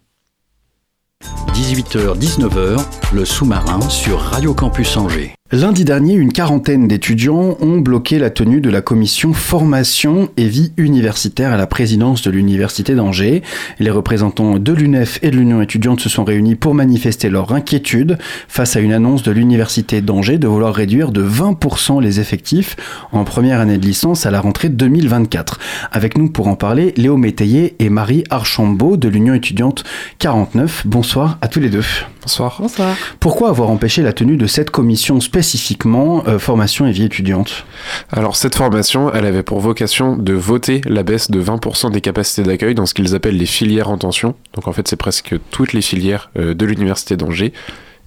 18h-19h, 1.53 2.81
le 3.13 3.25
sous-marin 3.25 3.81
sur 3.89 4.21
Radio 4.21 4.53
Campus 4.53 4.95
Angers. 4.95 5.35
Lundi 5.53 5.85
dernier, 5.85 6.15
une 6.15 6.33
quarantaine 6.33 6.87
d'étudiants 6.87 7.57
ont 7.61 7.77
bloqué 7.77 8.17
la 8.17 8.31
tenue 8.31 8.59
de 8.59 8.71
la 8.71 8.81
commission 8.81 9.33
formation 9.33 10.29
et 10.35 10.47
vie 10.47 10.73
universitaire 10.77 11.53
à 11.53 11.57
la 11.57 11.67
présidence 11.67 12.23
de 12.23 12.31
l'Université 12.31 12.95
d'Angers. 12.95 13.43
Les 13.77 13.91
représentants 13.91 14.57
de 14.57 14.73
l'UNEF 14.73 15.19
et 15.21 15.29
de 15.29 15.35
l'Union 15.35 15.61
étudiante 15.61 15.99
se 15.99 16.09
sont 16.09 16.23
réunis 16.23 16.55
pour 16.55 16.73
manifester 16.73 17.29
leur 17.29 17.53
inquiétude 17.53 18.17
face 18.47 18.75
à 18.75 18.79
une 18.79 18.93
annonce 18.93 19.21
de 19.21 19.31
l'Université 19.31 20.01
d'Angers 20.01 20.39
de 20.39 20.47
vouloir 20.47 20.73
réduire 20.73 21.11
de 21.11 21.23
20% 21.23 22.01
les 22.01 22.19
effectifs 22.19 22.75
en 23.11 23.23
première 23.23 23.59
année 23.59 23.77
de 23.77 23.85
licence 23.85 24.25
à 24.25 24.31
la 24.31 24.41
rentrée 24.41 24.69
2024. 24.69 25.59
Avec 25.91 26.17
nous 26.17 26.31
pour 26.31 26.47
en 26.47 26.55
parler, 26.55 26.95
Léo 26.97 27.15
Métayer 27.15 27.75
et 27.77 27.91
Marie 27.91 28.23
Archambault 28.31 28.97
de 28.97 29.07
l'Union 29.07 29.35
étudiante 29.35 29.83
49. 30.17 30.87
Bonsoir 30.87 31.37
à 31.41 31.47
tous 31.47 31.59
les 31.59 31.69
deux. 31.69 31.85
Bonsoir. 32.23 32.57
Bonsoir. 32.59 32.95
Pourquoi 33.19 33.49
avoir 33.49 33.69
empêché 33.69 34.01
la 34.01 34.13
tenue 34.13 34.37
de 34.37 34.47
cette 34.47 34.71
commission 34.71 35.19
spécifiquement 35.19 36.23
euh, 36.25 36.39
formation 36.39 36.87
et 36.87 36.91
vie 36.93 37.03
étudiante? 37.03 37.65
Alors 38.09 38.37
cette 38.37 38.55
formation, 38.55 39.11
elle 39.13 39.25
avait 39.25 39.43
pour 39.43 39.59
vocation 39.59 40.15
de 40.15 40.31
voter 40.31 40.79
la 40.85 41.03
baisse 41.03 41.29
de 41.29 41.43
20% 41.43 41.91
des 41.91 41.99
capacités 41.99 42.43
d'accueil 42.43 42.75
dans 42.75 42.85
ce 42.85 42.93
qu'ils 42.93 43.13
appellent 43.13 43.37
les 43.37 43.45
filières 43.45 43.89
en 43.89 43.97
tension. 43.97 44.35
Donc 44.53 44.69
en 44.69 44.71
fait 44.71 44.87
c'est 44.87 44.95
presque 44.95 45.35
toutes 45.51 45.73
les 45.73 45.81
filières 45.81 46.31
euh, 46.37 46.53
de 46.53 46.65
l'université 46.65 47.17
d'Angers. 47.17 47.51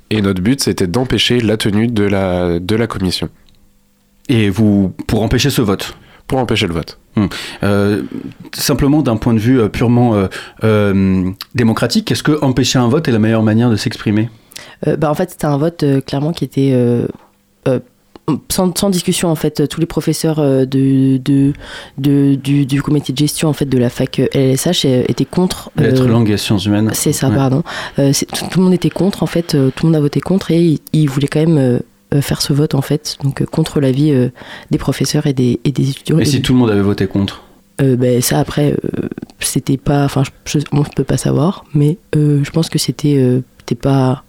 Et 0.09 0.23
notre 0.23 0.41
but 0.41 0.62
c'était 0.62 0.87
d'empêcher 0.87 1.41
la 1.41 1.59
tenue 1.59 1.89
de 1.89 2.05
la, 2.05 2.59
de 2.59 2.75
la 2.75 2.87
commission. 2.87 3.29
Et 4.31 4.49
vous, 4.49 4.95
pour 5.07 5.23
empêcher 5.23 5.51
ce 5.51 5.61
vote? 5.61 5.95
Pour 6.27 6.39
empêcher 6.39 6.66
le 6.66 6.74
vote. 6.74 6.99
Euh, 7.62 8.03
simplement 8.53 9.01
d'un 9.03 9.16
point 9.16 9.33
de 9.33 9.39
vue 9.39 9.61
euh, 9.61 9.68
purement 9.68 10.14
euh, 10.14 10.27
euh, 10.64 11.31
démocratique, 11.55 12.11
est-ce 12.11 12.22
que 12.22 12.43
empêcher 12.43 12.79
un 12.79 12.89
vote 12.89 13.07
est 13.09 13.12
la 13.12 13.18
meilleure 13.20 13.43
manière 13.45 13.70
de 13.70 13.77
s'exprimer? 13.77 14.29
Euh, 14.87 14.97
bah, 14.97 15.11
en 15.11 15.14
fait, 15.14 15.31
c'était 15.31 15.47
un 15.47 15.57
vote 15.57 15.83
euh, 15.85 16.01
clairement 16.01 16.33
qui 16.33 16.45
était 16.45 16.72
euh, 16.74 17.07
euh, 17.68 17.79
sans, 18.51 18.77
sans 18.77 18.91
discussion. 18.91 19.29
En 19.31 19.37
fait, 19.37 19.68
tous 19.68 19.79
les 19.81 19.87
professeurs 19.87 20.39
de, 20.41 20.66
de, 21.18 21.53
de- 21.97 22.35
du, 22.35 22.66
du 22.66 22.83
comité 22.83 23.12
de 23.12 23.18
gestion 23.18 23.49
en 23.49 23.53
fait 23.53 23.66
de 23.66 23.79
la 23.79 23.89
fac 23.89 24.18
LSH 24.35 24.85
étaient 24.85 25.24
contre. 25.24 25.70
euh, 25.79 25.85
Lettres, 25.85 26.07
langues 26.09 26.31
et 26.31 26.37
sciences 26.37 26.66
humaines. 26.66 26.91
C'est 26.93 27.12
ça, 27.12 27.29
Ouais. 27.29 27.37
pardon. 27.37 27.62
Euh, 28.01 28.12
tout, 28.12 28.47
tout 28.51 28.59
le 28.59 28.64
monde 28.64 28.74
était 28.74 28.91
contre, 28.91 29.22
en 29.22 29.27
fait. 29.27 29.53
tout 29.53 29.87
le 29.87 29.91
monde 29.91 29.97
a 29.97 30.01
voté 30.01 30.20
contre 30.20 30.51
et 30.51 30.61
ils 30.61 30.81
il 30.93 31.09
voulaient 31.09 31.29
quand 31.29 31.47
même 31.47 31.81
faire 32.21 32.43
ce 32.43 32.53
vote, 32.53 32.75
en 32.75 32.83
fait. 32.83 33.17
Donc, 33.23 33.43
euh, 33.43 33.47
contre 33.47 33.81
l'avis 33.81 34.12
euh, 34.12 34.29
des 34.71 34.79
professeurs 34.79 35.27
et 35.27 35.33
des, 35.33 35.61
et 35.64 35.73
des 35.73 35.91
étudiants. 35.91 36.19
Et 36.19 36.23
Et 36.23 36.25
si 36.25 36.37
des- 36.37 36.43
tout 36.43 36.53
le 36.53 36.59
monde 36.59 36.71
avait 36.71 36.81
voté 36.83 37.07
contre 37.07 37.43
euh, 37.83 37.95
ben, 37.97 38.23
ça, 38.23 38.39
après, 38.39 38.73
euh, 38.73 39.09
c'était 39.41 39.77
pas. 39.77 40.05
Enfin, 40.07 40.23
on 40.73 40.79
ne 40.79 40.85
peut 40.95 41.05
pas 41.05 41.19
savoir, 41.19 41.64
mais 41.75 41.99
euh, 42.17 42.43
je 42.43 42.51
pense 42.51 42.71
que 42.71 42.79
c'était 42.79 43.17
euh, 43.19 43.41
c'était 43.61 43.75
pas. 43.75 44.25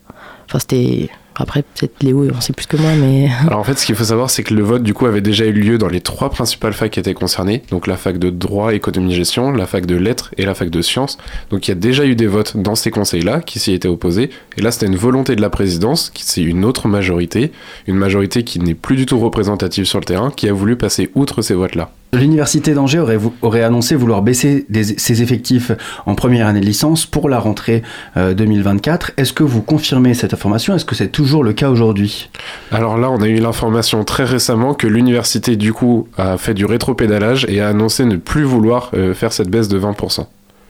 Enfin, 0.47 0.59
c'était. 0.59 1.09
Après, 1.39 1.61
peut-être 1.61 2.01
Léo, 2.01 2.27
on 2.35 2.41
sait 2.41 2.53
plus 2.53 2.65
que 2.65 2.77
moi, 2.77 2.91
mais. 2.99 3.29
Alors 3.47 3.59
en 3.59 3.63
fait, 3.63 3.77
ce 3.77 3.85
qu'il 3.85 3.95
faut 3.95 4.05
savoir, 4.05 4.29
c'est 4.29 4.43
que 4.43 4.53
le 4.53 4.63
vote 4.63 4.83
du 4.83 4.93
coup 4.93 5.05
avait 5.05 5.21
déjà 5.21 5.45
eu 5.45 5.51
lieu 5.51 5.77
dans 5.77 5.87
les 5.87 6.01
trois 6.01 6.29
principales 6.29 6.73
facs 6.73 6.91
qui 6.91 6.99
étaient 6.99 7.13
concernées, 7.13 7.61
donc 7.69 7.85
la 7.87 7.95
fac 7.97 8.17
de 8.17 8.29
droit, 8.29 8.73
économie, 8.73 9.13
gestion, 9.13 9.51
la 9.51 9.67
fac 9.67 9.85
de 9.85 9.95
lettres 9.95 10.31
et 10.37 10.45
la 10.45 10.55
fac 10.55 10.69
de 10.69 10.81
sciences. 10.81 11.17
Donc 11.51 11.67
il 11.67 11.71
y 11.71 11.73
a 11.73 11.75
déjà 11.75 12.05
eu 12.05 12.15
des 12.15 12.27
votes 12.27 12.57
dans 12.57 12.75
ces 12.75 12.91
conseils-là 12.91 13.41
qui 13.41 13.59
s'y 13.59 13.73
étaient 13.73 13.87
opposés. 13.87 14.29
Et 14.57 14.61
là, 14.61 14.71
c'était 14.71 14.87
une 14.87 14.95
volonté 14.95 15.35
de 15.35 15.41
la 15.41 15.49
présidence, 15.49 16.09
qui 16.09 16.23
c'est 16.23 16.41
une 16.41 16.65
autre 16.65 16.87
majorité, 16.87 17.51
une 17.85 17.97
majorité 17.97 18.43
qui 18.43 18.59
n'est 18.59 18.73
plus 18.73 18.95
du 18.95 19.05
tout 19.05 19.19
représentative 19.19 19.85
sur 19.85 19.99
le 19.99 20.05
terrain, 20.05 20.31
qui 20.31 20.49
a 20.49 20.53
voulu 20.53 20.75
passer 20.75 21.11
outre 21.15 21.41
ces 21.41 21.53
votes-là. 21.53 21.91
L'université 22.13 22.73
d'Angers 22.73 23.03
aurait, 23.41 23.63
annoncé 23.63 23.95
vouloir 23.95 24.21
baisser 24.21 24.65
des- 24.69 24.83
ses 24.97 25.21
effectifs 25.21 25.71
en 26.05 26.15
première 26.15 26.47
année 26.47 26.61
de 26.61 26.65
licence 26.65 27.05
pour 27.05 27.27
la 27.27 27.37
rentrée 27.37 27.83
euh, 28.15 28.33
2024. 28.33 29.11
Est-ce 29.17 29.33
que 29.33 29.43
vous 29.43 29.61
confirmez 29.61 30.13
cette 30.13 30.33
information? 30.33 30.73
Est-ce 30.73 30.85
que 30.85 30.95
c'est 30.95 31.09
toujours 31.09 31.43
le 31.43 31.51
cas 31.51 31.69
aujourd'hui? 31.69 32.29
Alors 32.71 32.97
là, 32.97 33.11
on 33.11 33.21
a 33.21 33.27
eu 33.27 33.35
l'information 33.39 34.03
très 34.05 34.23
récemment 34.23 34.73
que 34.73 34.87
l'université 34.87 35.57
du 35.57 35.73
coup 35.73 36.07
a 36.17 36.37
fait 36.37 36.53
du 36.53 36.65
rétropédalage 36.65 37.45
et 37.49 37.59
a 37.59 37.67
annoncé 37.67 38.05
ne 38.05 38.15
plus 38.15 38.43
vouloir 38.43 38.89
euh, 38.93 39.13
faire 39.13 39.33
cette 39.33 39.49
baisse 39.49 39.67
de 39.67 39.77
20%. 39.79 40.25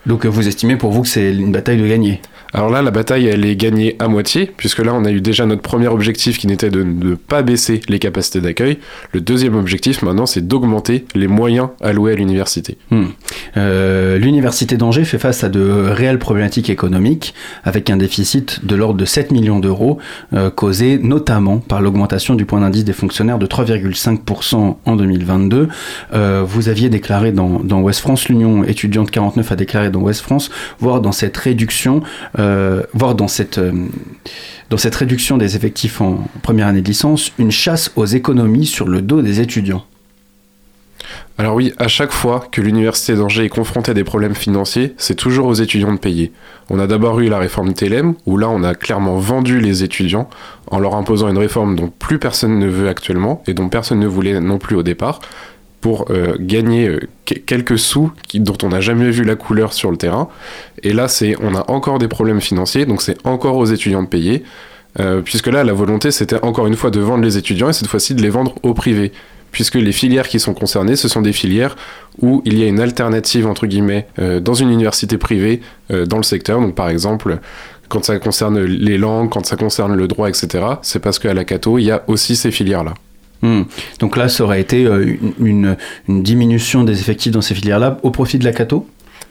Donc 0.08 0.26
euh, 0.26 0.30
vous 0.30 0.48
estimez 0.48 0.76
pour 0.76 0.92
vous 0.92 1.04
que 1.04 1.08
c'est 1.08 1.34
une 1.36 1.52
bataille 1.52 1.80
de 1.82 1.88
gagner? 1.88 2.20
Alors 2.54 2.70
là, 2.70 2.82
la 2.82 2.92
bataille, 2.92 3.28
elle 3.28 3.46
est 3.46 3.56
gagnée 3.56 3.96
à 4.00 4.08
moitié, 4.08 4.52
puisque 4.56 4.80
là, 4.80 4.94
on 4.94 5.06
a 5.06 5.12
eu 5.12 5.22
déjà 5.22 5.46
notre 5.46 5.62
premier 5.62 5.88
objectif 5.88 6.38
qui 6.38 6.48
n'était 6.48 6.70
de 6.70 6.84
ne 6.84 7.16
pas 7.16 7.42
baisser 7.42 7.82
les 7.90 8.00
capacités 8.00 8.42
d'accueil. 8.42 8.78
Le 9.12 9.22
deuxième 9.22 9.56
objectif, 9.56 10.02
maintenant, 10.02 10.26
c'est 10.26 10.48
d'augmenter 10.48 11.06
les 11.14 11.28
moyens 11.28 11.70
alloués 11.82 12.14
à 12.14 12.16
l'université. 12.16 12.78
Hmm. 12.90 13.08
Euh, 13.58 14.18
L'université 14.18 14.78
d'Angers 14.78 15.04
fait 15.04 15.20
face 15.20 15.44
à 15.44 15.50
de 15.50 15.62
réelles 15.62 16.20
problématiques 16.20 16.70
économiques, 16.70 17.34
avec 17.64 17.90
un 17.90 17.98
déficit 17.98 18.66
de 18.66 18.76
l'ordre 18.76 19.00
de 19.00 19.06
7 19.06 19.32
millions 19.32 19.60
d'euros, 19.60 19.98
euh, 20.34 20.50
causé 20.50 20.98
notamment 20.98 21.58
par 21.58 21.82
l'augmentation 21.82 22.36
du 22.36 22.46
point 22.46 22.62
d'indice 22.62 22.86
des 22.86 22.94
fonctionnaires 22.94 23.40
de 23.40 23.46
3,5% 23.46 24.78
en 24.86 24.96
2022. 24.96 25.68
Euh, 26.14 26.44
vous 26.46 26.70
aviez 26.70 26.90
déclaré 26.90 27.32
dans, 27.32 27.60
dans 27.60 27.82
Ouest 27.82 28.00
France, 28.00 28.30
l'Union 28.30 28.64
étudiante 28.64 29.12
49 29.12 29.52
a 29.52 29.56
déclaré 29.56 29.90
dans 29.90 30.00
Ouest 30.02 30.22
France, 30.22 30.50
voir 30.80 31.02
dans 31.02 31.12
cette 31.12 31.38
réduction, 31.38 32.02
euh, 32.40 32.47
voir 32.94 33.16
dans 33.16 33.28
cette... 33.28 33.58
euh, 33.58 33.72
dans 34.70 34.78
cette 34.78 34.96
réduction 34.96 35.38
des 35.38 35.56
effectifs 35.56 36.02
en 36.02 36.26
première 36.42 36.68
année 36.68 36.82
de 36.82 36.88
licence, 36.88 37.32
une 37.40 37.52
chasse 37.52 37.92
aux 37.96 38.06
économies 38.06 38.66
sur 38.66 38.88
le 38.88 39.02
dos 39.02 39.22
des 39.22 39.40
étudiants. 39.40 39.86
Alors 41.38 41.56
oui, 41.56 41.72
à 41.78 41.88
chaque 41.88 42.12
fois 42.12 42.46
que 42.52 42.62
l'université 42.62 43.16
d'Angers 43.16 43.46
est 43.46 43.50
confrontée 43.50 43.92
à 43.92 43.94
des 43.94 44.04
problèmes 44.04 44.36
financiers, 44.36 44.94
c'est 44.98 45.16
toujours 45.16 45.48
aux 45.48 45.54
étudiants 45.54 45.94
de 45.94 46.00
payer. 46.00 46.34
On 46.70 46.80
a 46.80 46.88
d'abord 46.88 47.20
eu 47.20 47.30
la 47.30 47.38
réforme 47.38 47.74
TLM, 47.74 48.16
où 48.26 48.38
là 48.38 48.50
on 48.50 48.64
a 48.64 48.76
clairement 48.76 49.18
vendu 49.18 49.62
les 49.62 49.84
étudiants 49.84 50.30
en 50.70 50.80
leur 50.80 50.96
imposant 50.96 51.30
une 51.30 51.38
réforme 51.38 51.76
dont 51.76 51.90
plus 51.90 52.20
personne 52.20 52.60
ne 52.60 52.68
veut 52.68 52.90
actuellement 52.90 53.44
et 53.48 53.54
dont 53.54 53.70
personne 53.70 54.00
ne 54.00 54.08
voulait 54.08 54.40
non 54.42 54.58
plus 54.58 54.76
au 54.76 54.84
départ, 54.84 55.20
pour 55.82 56.06
euh, 56.10 56.36
gagner 56.40 56.88
euh, 56.88 57.00
que- 57.26 57.36
quelques 57.36 57.78
sous 57.78 58.12
dont 58.34 58.58
on 58.64 58.70
n'a 58.70 58.82
jamais 58.82 59.10
vu 59.12 59.24
la 59.24 59.36
couleur 59.36 59.74
sur 59.74 59.92
le 59.92 59.98
terrain. 59.98 60.28
Et 60.84 60.94
là, 60.94 61.08
c'est, 61.08 61.36
on 61.42 61.56
a 61.56 61.70
encore 61.70 62.00
des 62.00 62.08
problèmes 62.08 62.42
financiers, 62.42 62.86
donc 62.86 63.02
c'est 63.02 63.18
encore 63.26 63.58
aux 63.58 63.66
étudiants 63.66 64.04
de 64.04 64.08
payer. 64.08 64.44
Euh, 65.00 65.22
puisque 65.22 65.48
là, 65.48 65.64
la 65.64 65.74
volonté, 65.74 66.10
c'était 66.12 66.44
encore 66.44 66.66
une 66.66 66.76
fois 66.76 66.90
de 66.90 67.00
vendre 67.00 67.24
les 67.24 67.38
étudiants 67.38 67.70
et 67.70 67.74
cette 67.74 67.88
fois-ci 67.88 68.16
de 68.16 68.22
les 68.22 68.30
vendre 68.30 68.56
au 68.64 68.74
privé. 68.74 69.12
Puisque 69.52 69.76
les 69.76 69.92
filières 69.92 70.28
qui 70.28 70.40
sont 70.40 70.54
concernées, 70.54 70.96
ce 70.96 71.08
sont 71.08 71.22
des 71.22 71.34
filières 71.34 71.76
où 72.22 72.42
il 72.46 72.58
y 72.60 72.64
a 72.64 72.68
une 72.68 72.80
alternative, 72.80 73.48
entre 73.48 73.66
guillemets, 73.66 74.08
dans 74.42 74.54
une 74.54 74.70
université 74.70 75.18
privée 75.18 75.62
dans 75.90 76.18
le 76.18 76.24
secteur. 76.24 76.60
Donc, 76.60 76.76
par 76.76 76.90
exemple, 76.90 77.40
quand 77.88 78.04
ça 78.04 78.20
concerne 78.20 78.60
les 78.60 78.98
langues, 78.98 79.30
quand 79.30 79.46
ça 79.46 79.56
concerne 79.56 79.96
le 79.96 80.08
droit, 80.08 80.28
etc., 80.28 80.66
c'est 80.82 81.00
parce 81.00 81.18
qu'à 81.18 81.34
la 81.34 81.46
Cato, 81.46 81.78
il 81.78 81.86
y 81.86 81.92
a 81.92 82.04
aussi 82.08 82.36
ces 82.36 82.52
filières-là. 82.52 82.94
Hmm. 83.42 83.64
Donc 84.00 84.18
là, 84.18 84.30
ça 84.30 84.44
aurait 84.44 84.62
été 84.62 84.86
euh, 84.86 85.16
une, 85.40 85.78
une- 86.08 86.24
diminution 86.24 86.84
des 86.84 87.00
effectifs 87.00 87.32
dans 87.32 87.42
ces 87.42 87.54
filières-là 87.56 87.98
au 88.04 88.12
profit 88.12 88.40
de 88.40 88.44
la 88.46 88.52
Cato? 88.52 88.88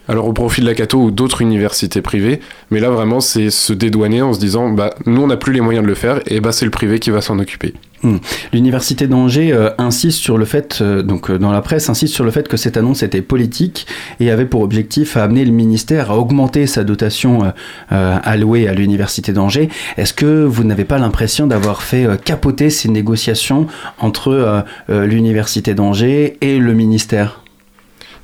Alors 0.09 0.25
au 0.27 0.31
profit 0.33 0.61
de 0.61 0.65
la 0.65 0.73
Cato 0.73 0.97
ou 0.99 1.11
d'autres 1.11 1.41
universités 1.41 2.01
privées, 2.01 2.39
mais 2.71 2.79
là 2.79 2.89
vraiment 2.89 3.19
c'est 3.19 3.49
se 3.49 3.73
dédouaner 3.73 4.21
en 4.21 4.31
se 4.33 4.39
disant 4.39 4.69
bah 4.69 4.93
nous 5.05 5.21
on 5.21 5.27
n'a 5.27 5.35
plus 5.35 5.51
les 5.51 5.59
moyens 5.59 5.83
de 5.83 5.89
le 5.89 5.95
faire 5.95 6.21
et 6.27 6.39
bah 6.39 6.53
c'est 6.53 6.63
le 6.63 6.71
privé 6.71 6.99
qui 6.99 7.09
va 7.09 7.19
s'en 7.19 7.37
occuper. 7.39 7.73
Hmm. 8.03 8.17
L'université 8.53 9.07
d'Angers 9.07 9.51
euh, 9.51 9.71
insiste 9.79 10.19
sur 10.19 10.37
le 10.37 10.45
fait, 10.45 10.79
euh, 10.81 11.01
donc 11.01 11.31
euh, 11.31 11.39
dans 11.39 11.51
la 11.51 11.61
presse, 11.61 11.89
insiste 11.89 12.13
sur 12.13 12.23
le 12.23 12.29
fait 12.29 12.47
que 12.47 12.55
cette 12.55 12.77
annonce 12.77 13.01
était 13.01 13.23
politique 13.23 13.87
et 14.19 14.29
avait 14.29 14.45
pour 14.45 14.61
objectif 14.61 15.17
à 15.17 15.23
amener 15.23 15.43
le 15.45 15.51
ministère 15.51 16.11
à 16.11 16.17
augmenter 16.17 16.67
sa 16.67 16.83
dotation 16.83 17.51
allouée 17.89 18.67
à 18.67 18.73
l'université 18.73 19.33
d'Angers. 19.33 19.69
Est-ce 19.97 20.13
que 20.13 20.43
vous 20.43 20.63
n'avez 20.63 20.85
pas 20.85 20.97
l'impression 20.97 21.47
d'avoir 21.47 21.81
fait 21.81 22.07
capoter 22.23 22.69
ces 22.69 22.89
négociations 22.89 23.67
entre 23.99 24.63
l'université 24.89 25.73
d'Angers 25.73 26.37
et 26.41 26.59
le 26.59 26.73
ministère? 26.73 27.41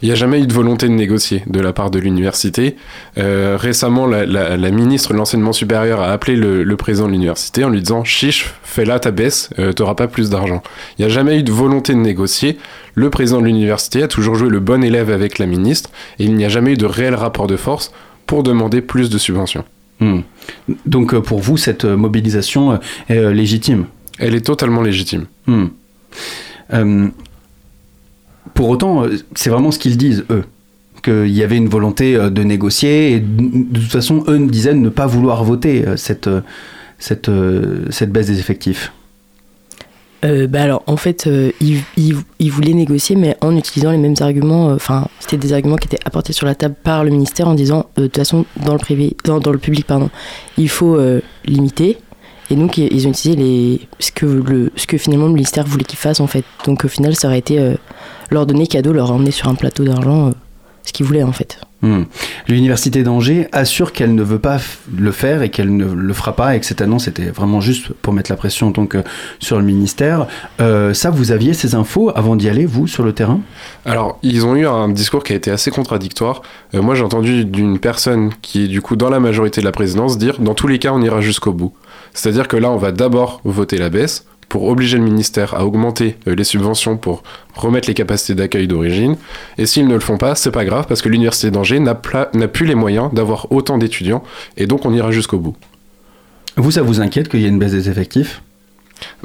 Il 0.03 0.07
n'y 0.07 0.11
a 0.11 0.15
jamais 0.15 0.41
eu 0.41 0.45
de 0.47 0.51
volonté 0.53 0.87
de 0.89 0.91
négocier 0.93 1.43
de 1.47 1.61
la 1.61 1.71
part 1.71 1.89
de 1.89 1.97
l'université. 1.97 2.75
Euh, 3.17 3.55
récemment, 3.57 4.05
la, 4.05 4.25
la- 4.25 4.57
la 4.57 4.69
ministre 4.69 5.13
de 5.13 5.17
l'enseignement 5.17 5.53
supérieur 5.53 6.01
a 6.01 6.11
appelé 6.11 6.35
le, 6.35 6.63
le 6.65 6.75
président 6.75 7.07
de 7.07 7.13
l'université 7.13 7.63
en 7.63 7.69
lui 7.69 7.79
disant 7.79 8.03
Chiche, 8.03 8.53
fais 8.63 8.83
là 8.83 8.99
ta 8.99 9.11
baisse, 9.11 9.49
euh, 9.59 9.71
t'auras 9.71 9.95
pas 9.95 10.07
plus 10.09 10.29
d'argent. 10.29 10.61
Il 10.99 11.05
n'y 11.05 11.05
a 11.05 11.09
jamais 11.09 11.39
eu 11.39 11.43
de 11.43 11.53
volonté 11.53 11.93
de 11.93 11.99
négocier. 11.99 12.57
Le 12.95 13.09
président 13.09 13.39
de 13.39 13.45
l'université 13.45 14.03
a 14.03 14.09
toujours 14.09 14.35
joué 14.35 14.49
le 14.49 14.59
bon 14.59 14.83
élève 14.83 15.09
avec 15.09 15.39
la 15.39 15.45
ministre 15.45 15.89
et 16.19 16.25
il 16.25 16.35
n'y 16.35 16.43
a 16.43 16.49
jamais 16.49 16.73
eu 16.73 16.77
de 16.77 16.85
réel 16.85 17.15
rapport 17.15 17.47
de 17.47 17.55
force 17.55 17.93
pour 18.27 18.43
demander 18.43 18.81
plus 18.81 19.09
de 19.09 19.17
subventions. 19.17 19.63
Hmm. 20.01 20.19
Donc 20.85 21.13
euh, 21.13 21.21
pour 21.21 21.39
vous, 21.39 21.55
cette 21.55 21.85
euh, 21.85 21.95
mobilisation 21.95 22.77
est 23.07 23.33
légitime? 23.33 23.85
Elle 24.19 24.35
est 24.35 24.45
totalement 24.45 24.81
légitime. 24.81 25.27
Hmm. 25.47 25.67
Euh, 26.73 27.07
pour 28.53 28.69
autant, 28.69 29.03
euh, 29.03 29.17
c'est 29.35 29.49
vraiment 29.49 29.71
ce 29.71 29.79
qu'ils 29.79 29.97
disent, 29.97 30.25
eux. 30.29 30.43
Qu'il 31.01 31.29
y 31.29 31.43
avait 31.43 31.57
une 31.57 31.67
volonté 31.67 32.15
euh, 32.15 32.29
de 32.29 32.43
négocier, 32.43 33.13
et 33.13 33.19
de 33.19 33.79
toute 33.79 33.91
façon, 33.91 34.23
eux 34.27 34.39
disaient 34.47 34.73
ne 34.73 34.89
pas 34.89 35.07
vouloir 35.07 35.43
voter 35.43 35.85
euh, 35.85 35.97
cette, 35.97 36.29
cette, 36.99 37.29
baisse 38.11 38.27
des 38.27 38.39
effectifs. 38.39 38.91
Bah 40.47 40.63
alors, 40.63 40.83
en 40.87 40.95
fait, 40.95 41.29
ils, 41.59 42.49
voulaient 42.49 42.73
négocier, 42.73 43.17
mais 43.17 43.35
en 43.41 43.57
utilisant 43.57 43.91
les 43.91 43.97
mêmes 43.97 44.15
arguments. 44.21 44.67
Enfin, 44.67 45.09
c'était 45.19 45.35
des 45.35 45.51
arguments 45.51 45.75
qui 45.75 45.87
étaient 45.87 45.99
apportés 46.05 46.31
sur 46.31 46.45
la 46.45 46.55
table 46.55 46.75
par 46.81 47.03
le 47.03 47.09
ministère 47.09 47.49
en 47.49 47.55
disant, 47.55 47.87
de 47.97 48.03
toute 48.03 48.15
façon, 48.15 48.45
dans 48.65 48.71
le 48.71 48.79
privé, 48.79 49.17
dans, 49.25 49.41
dans 49.41 49.51
le 49.51 49.57
public, 49.57 49.85
pardon, 49.85 50.09
il 50.57 50.69
faut 50.69 50.97
limiter. 51.43 51.97
Et 52.49 52.55
donc 52.55 52.77
ils 52.77 53.07
ont 53.07 53.11
utilisé 53.11 53.35
les, 53.35 53.87
ce, 53.99 54.11
que 54.11 54.25
le, 54.25 54.71
ce 54.75 54.87
que 54.87 54.97
finalement 54.97 55.27
le 55.27 55.33
ministère 55.33 55.65
voulait 55.65 55.83
qu'ils 55.83 55.99
fassent 55.99 56.19
en 56.19 56.27
fait. 56.27 56.43
Donc 56.65 56.85
au 56.85 56.87
final 56.87 57.15
ça 57.15 57.27
aurait 57.27 57.39
été 57.39 57.59
euh, 57.59 57.75
leur 58.29 58.45
donner 58.45 58.67
cadeau, 58.67 58.93
leur 58.93 59.11
emmener 59.11 59.31
sur 59.31 59.47
un 59.47 59.55
plateau 59.55 59.83
d'argent 59.83 60.27
euh, 60.27 60.31
ce 60.83 60.91
qu'ils 60.91 61.05
voulaient 61.05 61.23
en 61.23 61.31
fait. 61.31 61.59
Hmm. 61.83 62.03
L'université 62.47 63.03
d'Angers 63.03 63.49
assure 63.51 63.91
qu'elle 63.91 64.15
ne 64.15 64.23
veut 64.23 64.39
pas 64.39 64.57
le 64.97 65.11
faire 65.11 65.41
et 65.41 65.49
qu'elle 65.49 65.75
ne 65.75 65.85
le 65.85 66.13
fera 66.13 66.33
pas 66.33 66.55
et 66.55 66.59
que 66.61 66.65
cette 66.65 66.79
annonce 66.79 67.09
était 67.09 67.25
vraiment 67.25 67.59
juste 67.59 67.91
pour 67.91 68.13
mettre 68.13 68.31
la 68.31 68.37
pression 68.37 68.71
donc 68.71 68.95
euh, 68.95 69.03
sur 69.39 69.57
le 69.57 69.65
ministère. 69.65 70.27
Euh, 70.61 70.93
ça, 70.93 71.09
vous 71.09 71.33
aviez 71.33 71.53
ces 71.53 71.75
infos 71.75 72.09
avant 72.15 72.37
d'y 72.37 72.47
aller, 72.47 72.65
vous, 72.65 72.87
sur 72.87 73.03
le 73.03 73.11
terrain? 73.11 73.41
Alors, 73.83 74.17
ils 74.23 74.45
ont 74.45 74.55
eu 74.55 74.65
un 74.65 74.87
discours 74.87 75.25
qui 75.25 75.33
a 75.33 75.35
été 75.35 75.51
assez 75.51 75.71
contradictoire. 75.71 76.41
Euh, 76.73 76.81
moi, 76.81 76.95
j'ai 76.95 77.03
entendu 77.03 77.43
d'une 77.43 77.79
personne 77.79 78.31
qui 78.41 78.63
est 78.63 78.67
du 78.69 78.81
coup 78.81 78.95
dans 78.95 79.09
la 79.09 79.19
majorité 79.19 79.59
de 79.59 79.65
la 79.65 79.73
présidence 79.73 80.17
dire 80.17 80.39
dans 80.39 80.53
tous 80.53 80.67
les 80.67 80.79
cas, 80.79 80.93
on 80.93 81.01
ira 81.01 81.19
jusqu'au 81.19 81.51
bout. 81.51 81.73
C'est-à-dire 82.13 82.47
que 82.47 82.57
là, 82.57 82.69
on 82.71 82.77
va 82.77 82.91
d'abord 82.91 83.41
voter 83.43 83.77
la 83.77 83.89
baisse 83.89 84.25
pour 84.49 84.67
obliger 84.67 84.97
le 84.97 85.03
ministère 85.03 85.55
à 85.55 85.65
augmenter 85.65 86.15
euh, 86.27 86.35
les 86.35 86.43
subventions 86.43 86.95
pour 86.95 87.23
remettre 87.55 87.87
les 87.87 87.95
capacités 87.95 88.35
d'accueil 88.35 88.67
d'origine. 88.67 89.15
Et 89.57 89.65
s'ils 89.65 89.87
ne 89.87 89.95
le 89.95 89.99
font 89.99 90.17
pas, 90.17 90.35
c'est 90.35 90.51
pas 90.51 90.63
grave 90.63 90.85
parce 90.87 91.01
que 91.01 91.09
l'université 91.09 91.49
d'Angers 91.49 91.79
n'a 91.79 91.95
plus 91.95 92.65
les 92.65 92.75
moyens 92.75 93.11
d'avoir 93.13 93.51
autant 93.51 93.79
d'étudiants 93.79 94.23
et 94.57 94.67
donc 94.67 94.85
on 94.85 94.93
ira 94.93 95.11
jusqu'au 95.11 95.39
bout. 95.39 95.55
Vous, 96.55 96.69
ça 96.69 96.83
vous 96.83 97.01
inquiète 97.01 97.29
qu'il 97.29 97.41
y 97.41 97.45
ait 97.45 97.49
une 97.49 97.57
baisse 97.57 97.71
des 97.71 97.89
effectifs? 97.89 98.43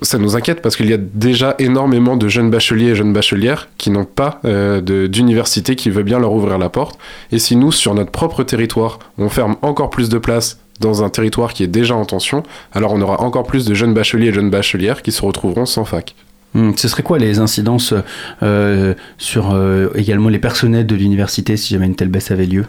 Ça 0.01 0.19
nous 0.19 0.35
inquiète 0.35 0.63
parce 0.63 0.77
qu'il 0.77 0.89
y 0.89 0.95
a 0.95 0.99
déjà 0.99 1.55
énormément 1.59 2.17
de 2.17 2.27
jeunes 2.29 2.51
bacheliers 2.51 2.87
et 2.87 2.95
jeunes 2.95 3.13
bachelières 3.13 3.69
qui 3.77 3.91
n'ont 3.91 4.07
pas 4.07 4.41
euh, 4.45 4.81
d'université 5.09 5.77
qui 5.77 5.91
veut 5.91 6.03
bien 6.03 6.19
leur 6.19 6.33
ouvrir 6.33 6.59
la 6.59 6.71
porte. 6.71 6.99
Et 7.33 7.39
si 7.39 7.55
nous, 7.55 7.71
sur 7.71 7.95
notre 7.95 8.11
propre 8.11 8.45
territoire, 8.45 8.99
on 9.19 9.29
ferme 9.29 9.57
encore 9.63 9.91
plus 9.91 10.09
de 10.09 10.19
places 10.19 10.59
dans 10.81 11.03
un 11.03 11.11
territoire 11.11 11.53
qui 11.53 11.63
est 11.63 11.69
déjà 11.69 11.95
en 11.95 12.05
tension, 12.05 12.43
alors 12.73 12.93
on 12.93 13.01
aura 13.01 13.21
encore 13.21 13.45
plus 13.45 13.65
de 13.65 13.75
jeunes 13.75 13.95
bacheliers 13.95 14.29
et 14.29 14.33
jeunes 14.33 14.51
bachelières 14.51 15.03
qui 15.03 15.13
se 15.13 15.23
retrouveront 15.23 15.67
sans 15.67 15.85
fac. 15.85 16.15
Hmm, 16.55 16.73
Ce 16.77 16.89
serait 16.89 17.03
quoi 17.03 17.19
les 17.19 17.39
incidences 17.41 17.95
euh, 18.43 18.95
sur 19.19 19.53
euh, 19.53 19.89
également 19.95 20.29
les 20.31 20.39
personnels 20.39 20.87
de 20.87 20.95
l'université 20.95 21.57
si 21.57 21.75
jamais 21.75 21.87
une 21.87 21.95
telle 21.95 22.09
baisse 22.09 22.31
avait 22.31 22.47
lieu? 22.47 22.65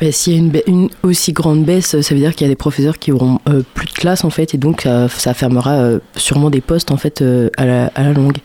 Mais 0.00 0.12
S'il 0.12 0.32
y 0.32 0.58
a 0.58 0.62
une, 0.66 0.88
aussi 1.02 1.32
grande 1.32 1.64
baisse, 1.64 2.00
ça 2.00 2.14
veut 2.14 2.20
dire 2.20 2.34
qu'il 2.34 2.46
y 2.46 2.50
a 2.50 2.52
des 2.52 2.56
professeurs 2.56 2.98
qui 2.98 3.12
auront 3.12 3.38
euh, 3.48 3.62
plus 3.74 3.86
de 3.86 3.92
classe 3.92 4.24
en 4.24 4.30
fait, 4.30 4.54
et 4.54 4.58
donc 4.58 4.82
ça, 4.82 5.08
ça 5.08 5.34
fermera 5.34 5.74
euh, 5.74 5.98
sûrement 6.16 6.48
des 6.48 6.62
postes 6.62 6.90
en 6.90 6.96
fait 6.96 7.20
euh, 7.20 7.50
à, 7.58 7.66
la, 7.66 7.86
à 7.94 8.02
la 8.02 8.12
longue. 8.12 8.38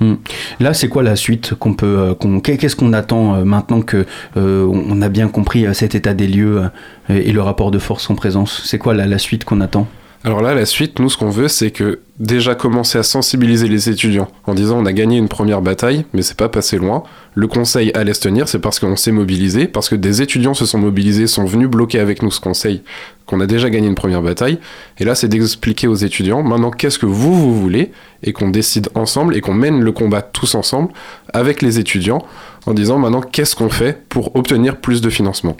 Hmm. 0.00 0.14
Là, 0.60 0.74
c'est 0.74 0.88
quoi 0.88 1.02
la 1.02 1.16
suite 1.16 1.54
qu'on 1.54 1.74
peut, 1.74 2.14
euh, 2.24 2.40
qu'est-ce 2.40 2.76
qu'on 2.76 2.92
attend 2.92 3.34
euh, 3.34 3.44
maintenant 3.44 3.80
que 3.82 4.06
euh, 4.36 4.64
on 4.64 5.02
a 5.02 5.08
bien 5.08 5.28
compris 5.28 5.66
cet 5.74 5.94
état 5.94 6.14
des 6.14 6.28
lieux 6.28 6.62
et 7.08 7.32
le 7.32 7.42
rapport 7.42 7.70
de 7.70 7.78
force 7.78 8.08
en 8.10 8.14
présence? 8.14 8.62
C'est 8.64 8.78
quoi 8.78 8.94
la, 8.94 9.06
la 9.06 9.18
suite 9.18 9.44
qu'on 9.44 9.60
attend? 9.60 9.88
Alors 10.24 10.42
là, 10.42 10.52
la 10.52 10.66
suite, 10.66 10.98
nous, 10.98 11.08
ce 11.08 11.16
qu'on 11.16 11.30
veut, 11.30 11.46
c'est 11.46 11.70
que 11.70 12.00
déjà 12.18 12.56
commencer 12.56 12.98
à 12.98 13.04
sensibiliser 13.04 13.68
les 13.68 13.88
étudiants 13.88 14.28
en 14.48 14.54
disant 14.54 14.76
on 14.76 14.84
a 14.84 14.92
gagné 14.92 15.16
une 15.16 15.28
première 15.28 15.62
bataille, 15.62 16.04
mais 16.12 16.22
c'est 16.22 16.36
pas 16.36 16.48
passé 16.48 16.76
loin. 16.76 17.04
Le 17.34 17.46
conseil 17.46 17.92
allait 17.94 18.14
se 18.14 18.20
tenir, 18.20 18.48
c'est 18.48 18.58
parce 18.58 18.80
qu'on 18.80 18.96
s'est 18.96 19.12
mobilisé, 19.12 19.68
parce 19.68 19.88
que 19.88 19.94
des 19.94 20.20
étudiants 20.20 20.54
se 20.54 20.66
sont 20.66 20.78
mobilisés, 20.78 21.28
sont 21.28 21.44
venus 21.44 21.68
bloquer 21.68 22.00
avec 22.00 22.22
nous 22.22 22.32
ce 22.32 22.40
conseil, 22.40 22.82
qu'on 23.26 23.38
a 23.38 23.46
déjà 23.46 23.70
gagné 23.70 23.86
une 23.86 23.94
première 23.94 24.20
bataille. 24.22 24.58
Et 24.98 25.04
là, 25.04 25.14
c'est 25.14 25.28
d'expliquer 25.28 25.86
aux 25.86 25.94
étudiants 25.94 26.42
maintenant 26.42 26.72
qu'est-ce 26.72 26.98
que 26.98 27.06
vous, 27.06 27.34
vous 27.34 27.60
voulez, 27.60 27.92
et 28.24 28.32
qu'on 28.32 28.48
décide 28.48 28.88
ensemble 28.96 29.36
et 29.36 29.40
qu'on 29.40 29.54
mène 29.54 29.80
le 29.80 29.92
combat 29.92 30.22
tous 30.22 30.56
ensemble 30.56 30.92
avec 31.32 31.62
les 31.62 31.78
étudiants 31.78 32.24
en 32.66 32.74
disant 32.74 32.98
maintenant 32.98 33.20
qu'est-ce 33.20 33.54
qu'on 33.54 33.70
fait 33.70 34.02
pour 34.08 34.34
obtenir 34.34 34.78
plus 34.78 35.00
de 35.00 35.10
financement? 35.10 35.56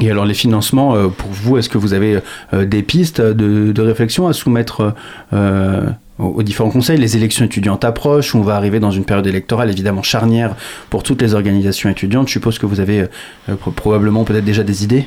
Et 0.00 0.10
alors 0.10 0.24
les 0.24 0.34
financements, 0.34 0.94
euh, 0.94 1.08
pour 1.08 1.30
vous, 1.30 1.58
est-ce 1.58 1.68
que 1.68 1.78
vous 1.78 1.92
avez 1.92 2.20
euh, 2.54 2.64
des 2.64 2.82
pistes 2.82 3.20
de, 3.20 3.82
réflexion 3.82 4.28
à 4.28 4.32
soumettre 4.32 4.94
euh, 5.32 5.86
aux, 6.18 6.42
différents 6.42 6.70
conseils? 6.70 6.98
Les 6.98 7.16
élections 7.16 7.44
étudiantes 7.44 7.84
approchent, 7.84 8.34
on 8.34 8.42
va 8.42 8.54
arriver 8.54 8.78
dans 8.78 8.92
une 8.92 9.04
période 9.04 9.26
électorale 9.26 9.70
évidemment 9.70 10.02
charnière 10.02 10.54
pour 10.90 11.02
toutes 11.02 11.20
les 11.20 11.34
organisations 11.34 11.90
étudiantes. 11.90 12.28
Je 12.28 12.32
suppose 12.34 12.58
que 12.58 12.66
vous 12.66 12.80
avez 12.80 13.06
pro- 13.60 13.72
probablement 13.72 14.24
peut-être 14.24 14.44
déjà 14.44 14.62
des 14.62 14.84
idées? 14.84 15.06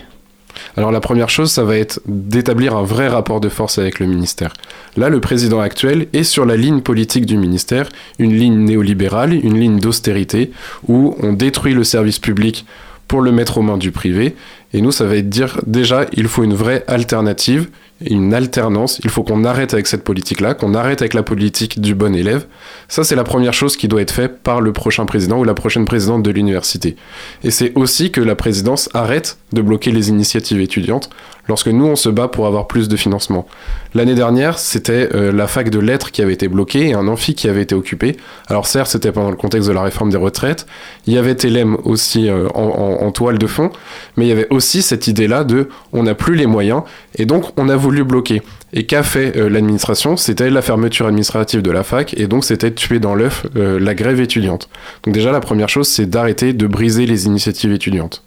Alors 0.75 0.91
la 0.91 0.99
première 0.99 1.29
chose, 1.29 1.51
ça 1.51 1.63
va 1.63 1.77
être 1.77 2.01
d'établir 2.05 2.75
un 2.75 2.83
vrai 2.83 3.07
rapport 3.07 3.39
de 3.39 3.47
force 3.47 3.77
avec 3.77 3.99
le 3.99 4.05
ministère. 4.05 4.53
Là, 4.97 5.07
le 5.07 5.21
président 5.21 5.61
actuel 5.61 6.07
est 6.11 6.23
sur 6.23 6.45
la 6.45 6.57
ligne 6.57 6.81
politique 6.81 7.25
du 7.25 7.37
ministère, 7.37 7.87
une 8.19 8.33
ligne 8.33 8.57
néolibérale, 8.57 9.33
une 9.33 9.57
ligne 9.57 9.79
d'austérité, 9.79 10.51
où 10.87 11.15
on 11.21 11.31
détruit 11.31 11.73
le 11.73 11.85
service 11.85 12.19
public 12.19 12.65
pour 13.07 13.21
le 13.21 13.31
mettre 13.31 13.57
aux 13.57 13.61
mains 13.61 13.77
du 13.77 13.91
privé. 13.91 14.35
Et 14.73 14.81
nous, 14.81 14.91
ça 14.91 15.05
va 15.05 15.15
être 15.15 15.29
dire 15.29 15.59
déjà, 15.67 16.05
il 16.13 16.27
faut 16.27 16.43
une 16.43 16.53
vraie 16.53 16.83
alternative, 16.87 17.69
une 18.05 18.33
alternance. 18.33 18.99
Il 19.03 19.09
faut 19.09 19.23
qu'on 19.23 19.43
arrête 19.43 19.73
avec 19.73 19.87
cette 19.87 20.03
politique-là, 20.03 20.53
qu'on 20.53 20.73
arrête 20.73 21.01
avec 21.01 21.13
la 21.13 21.23
politique 21.23 21.81
du 21.81 21.93
bon 21.93 22.15
élève. 22.15 22.45
Ça, 22.87 23.03
c'est 23.03 23.15
la 23.15 23.23
première 23.23 23.53
chose 23.53 23.75
qui 23.75 23.87
doit 23.87 24.01
être 24.01 24.13
faite 24.13 24.39
par 24.43 24.61
le 24.61 24.71
prochain 24.71 25.05
président 25.05 25.39
ou 25.39 25.43
la 25.43 25.53
prochaine 25.53 25.85
présidente 25.85 26.23
de 26.23 26.31
l'université. 26.31 26.95
Et 27.43 27.51
c'est 27.51 27.73
aussi 27.75 28.11
que 28.11 28.21
la 28.21 28.35
présidence 28.35 28.89
arrête 28.93 29.37
de 29.51 29.61
bloquer 29.61 29.91
les 29.91 30.09
initiatives 30.09 30.61
étudiantes 30.61 31.09
lorsque 31.47 31.67
nous, 31.67 31.85
on 31.85 31.95
se 31.95 32.09
bat 32.09 32.27
pour 32.27 32.47
avoir 32.47 32.67
plus 32.67 32.87
de 32.87 32.95
financement. 32.95 33.47
L'année 33.93 34.15
dernière, 34.15 34.57
c'était 34.57 35.09
euh, 35.13 35.31
la 35.31 35.47
fac 35.47 35.69
de 35.69 35.79
lettres 35.79 36.11
qui 36.11 36.21
avait 36.21 36.33
été 36.33 36.47
bloquée 36.47 36.89
et 36.89 36.93
un 36.93 37.07
amphi 37.07 37.35
qui 37.35 37.47
avait 37.47 37.61
été 37.61 37.75
occupé. 37.75 38.17
Alors 38.47 38.65
certes, 38.65 38.91
c'était 38.91 39.11
pendant 39.11 39.29
le 39.29 39.35
contexte 39.35 39.67
de 39.67 39.73
la 39.73 39.81
réforme 39.81 40.09
des 40.09 40.17
retraites. 40.17 40.65
Il 41.07 41.13
y 41.13 41.17
avait 41.17 41.35
Telem 41.35 41.77
aussi 41.83 42.29
euh, 42.29 42.47
en, 42.53 43.11
toile 43.11 43.37
de 43.37 43.47
fond, 43.47 43.71
mais 44.15 44.25
il 44.25 44.29
y 44.29 44.31
avait 44.31 44.47
aussi 44.49 44.81
cette 44.81 45.07
idée-là 45.07 45.43
de 45.43 45.67
on 45.91 46.03
n'a 46.03 46.15
plus 46.15 46.35
les 46.35 46.45
moyens 46.45 46.83
et 47.17 47.25
donc 47.25 47.45
on 47.57 47.67
a 47.67 47.75
voulu 47.75 48.05
bloquer. 48.05 48.41
Et 48.73 48.85
qu'a 48.85 49.03
fait 49.03 49.35
euh, 49.35 49.49
l'administration? 49.49 50.15
C'était 50.15 50.49
la 50.49 50.61
fermeture 50.61 51.07
administrative 51.07 51.61
de 51.61 51.71
la 51.71 51.83
fac 51.83 52.13
et 52.17 52.27
donc 52.27 52.45
c'était 52.45 52.71
tuer 52.71 52.99
dans 52.99 53.15
l'œuf 53.15 53.45
la 53.55 53.93
grève 53.93 54.21
étudiante. 54.21 54.69
Donc 55.03 55.13
déjà, 55.13 55.31
la 55.31 55.41
première 55.41 55.69
chose, 55.69 55.87
c'est 55.87 56.05
d'arrêter 56.05 56.53
de 56.53 56.67
briser 56.67 57.05
les 57.05 57.25
initiatives 57.25 57.73
étudiantes. 57.73 58.23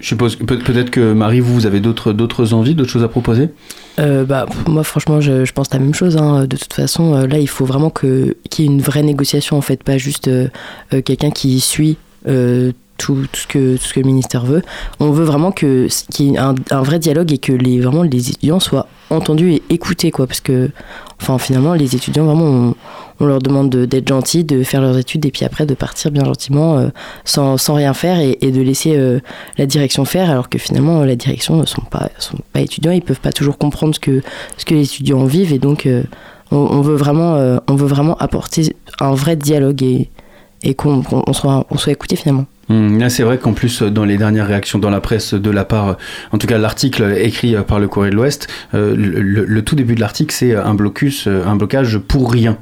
Je 0.00 0.06
suppose 0.08 0.36
peut-être 0.36 0.90
que 0.90 1.12
Marie, 1.12 1.40
vous, 1.40 1.52
vous 1.54 1.66
avez 1.66 1.80
d'autres 1.80 2.12
d'autres 2.12 2.54
envies, 2.54 2.74
d'autres 2.74 2.90
choses 2.90 3.04
à 3.04 3.08
proposer? 3.08 3.50
Euh, 3.98 4.24
bah, 4.24 4.46
moi, 4.66 4.82
franchement, 4.82 5.20
je, 5.20 5.50
pense 5.52 5.72
la 5.72 5.78
même 5.78 5.92
chose. 5.94 6.16
hein. 6.16 6.46
De 6.46 6.56
toute 6.56 6.72
façon, 6.72 7.14
euh, 7.14 7.26
là, 7.26 7.38
il 7.38 7.48
faut 7.48 7.66
vraiment 7.66 7.90
que- 7.90 8.34
qu'il 8.48 8.64
y 8.64 8.68
ait 8.68 8.70
une 8.70 8.80
vraie 8.80 9.02
négociation, 9.02 9.58
en 9.58 9.60
fait, 9.60 9.82
pas 9.84 9.98
juste 9.98 10.28
euh, 10.28 10.48
quelqu'un 11.04 11.30
qui 11.30 11.60
suit 11.60 11.98
tout, 12.96 13.26
ce 13.32 13.46
que, 13.46 13.76
tout 13.76 13.82
ce 13.84 13.94
que 13.94 14.00
le 14.00 14.06
ministère 14.06 14.44
veut. 14.44 14.62
On 15.00 15.10
veut 15.10 15.24
vraiment 15.24 15.52
que- 15.52 15.88
qu'il 16.10 16.26
y 16.30 16.34
ait 16.34 16.38
un, 16.38 16.54
un 16.70 16.82
vrai 16.82 16.98
dialogue 16.98 17.32
et 17.32 17.38
que 17.38 17.52
les, 17.52 17.80
vraiment, 17.80 18.02
les 18.02 18.30
étudiants 18.30 18.60
soient 18.60 18.86
entendus 19.10 19.52
et 19.52 19.62
écoutés, 19.70 20.10
quoi. 20.10 20.26
Parce 20.26 20.40
que, 20.40 20.70
enfin, 21.20 21.36
finalement, 21.38 21.74
les 21.74 21.94
étudiants, 21.94 22.24
vraiment, 22.24 22.44
on, 22.44 22.74
on 23.20 23.26
leur 23.26 23.38
demande 23.40 23.70
de- 23.70 23.84
d'être 23.84 24.08
gentils, 24.08 24.44
de 24.44 24.62
faire 24.62 24.80
leurs 24.80 24.96
études 24.98 25.24
et 25.26 25.30
puis 25.30 25.44
après 25.44 25.66
de 25.66 25.74
partir 25.74 26.10
bien 26.10 26.24
gentiment 26.24 26.78
euh, 26.78 26.88
sans, 27.24 27.56
sans 27.58 27.74
rien 27.74 27.92
faire 27.94 28.18
et, 28.18 28.36
de 28.50 28.60
laisser 28.60 28.96
euh, 28.96 29.20
la 29.58 29.66
direction 29.66 30.04
faire 30.04 30.30
alors 30.30 30.48
que 30.48 30.58
finalement 30.58 31.04
la 31.04 31.16
direction 31.16 31.56
ne 31.56 31.66
sont 31.66 31.82
pas, 31.82 32.08
sont 32.18 32.38
pas 32.52 32.60
étudiants, 32.60 32.92
ils 32.92 33.02
peuvent 33.02 33.20
pas 33.20 33.32
toujours 33.32 33.58
comprendre 33.58 33.94
ce 33.94 34.00
que, 34.00 34.22
ce 34.56 34.64
que 34.64 34.74
les 34.74 34.82
étudiants 34.84 35.24
vivent 35.24 35.52
et 35.52 35.58
donc 35.58 35.86
euh, 35.86 36.02
on, 36.50 36.80
veut 36.80 36.96
vraiment, 36.96 37.34
on 37.68 37.74
veut 37.76 37.86
vraiment 37.86 38.16
apporter 38.16 38.74
un 38.98 39.14
vrai 39.14 39.36
dialogue 39.36 39.82
et, 39.84 40.10
et 40.64 40.74
qu'on 40.74 41.00
qu'on- 41.02 41.22
on 41.26 41.32
soit, 41.32 41.64
on 41.70 41.76
soit 41.78 41.92
écouté 41.92 42.16
finalement. 42.16 42.46
Là, 42.68 43.08
c'est 43.10 43.24
vrai 43.24 43.38
qu'en 43.38 43.52
plus, 43.52 43.82
dans 43.82 44.04
les 44.04 44.16
dernières 44.16 44.46
réactions 44.46 44.78
dans 44.78 44.90
la 44.90 45.00
presse 45.00 45.34
de 45.34 45.50
la 45.50 45.64
part, 45.64 45.96
en 46.32 46.38
tout 46.38 46.46
cas 46.46 46.56
l'article 46.58 47.14
écrit 47.18 47.54
par 47.66 47.80
le 47.80 47.88
Courrier 47.88 48.10
de 48.12 48.16
l'Ouest, 48.16 48.46
le, 48.72 48.94
le- 48.94 49.62
tout 49.62 49.74
début 49.74 49.94
de 49.96 50.00
l'article, 50.00 50.32
c'est 50.32 50.54
un 50.54 50.74
blocus, 50.74 51.26
un 51.28 51.56
blocage 51.56 51.98
pour 51.98 52.30
rien. 52.32 52.58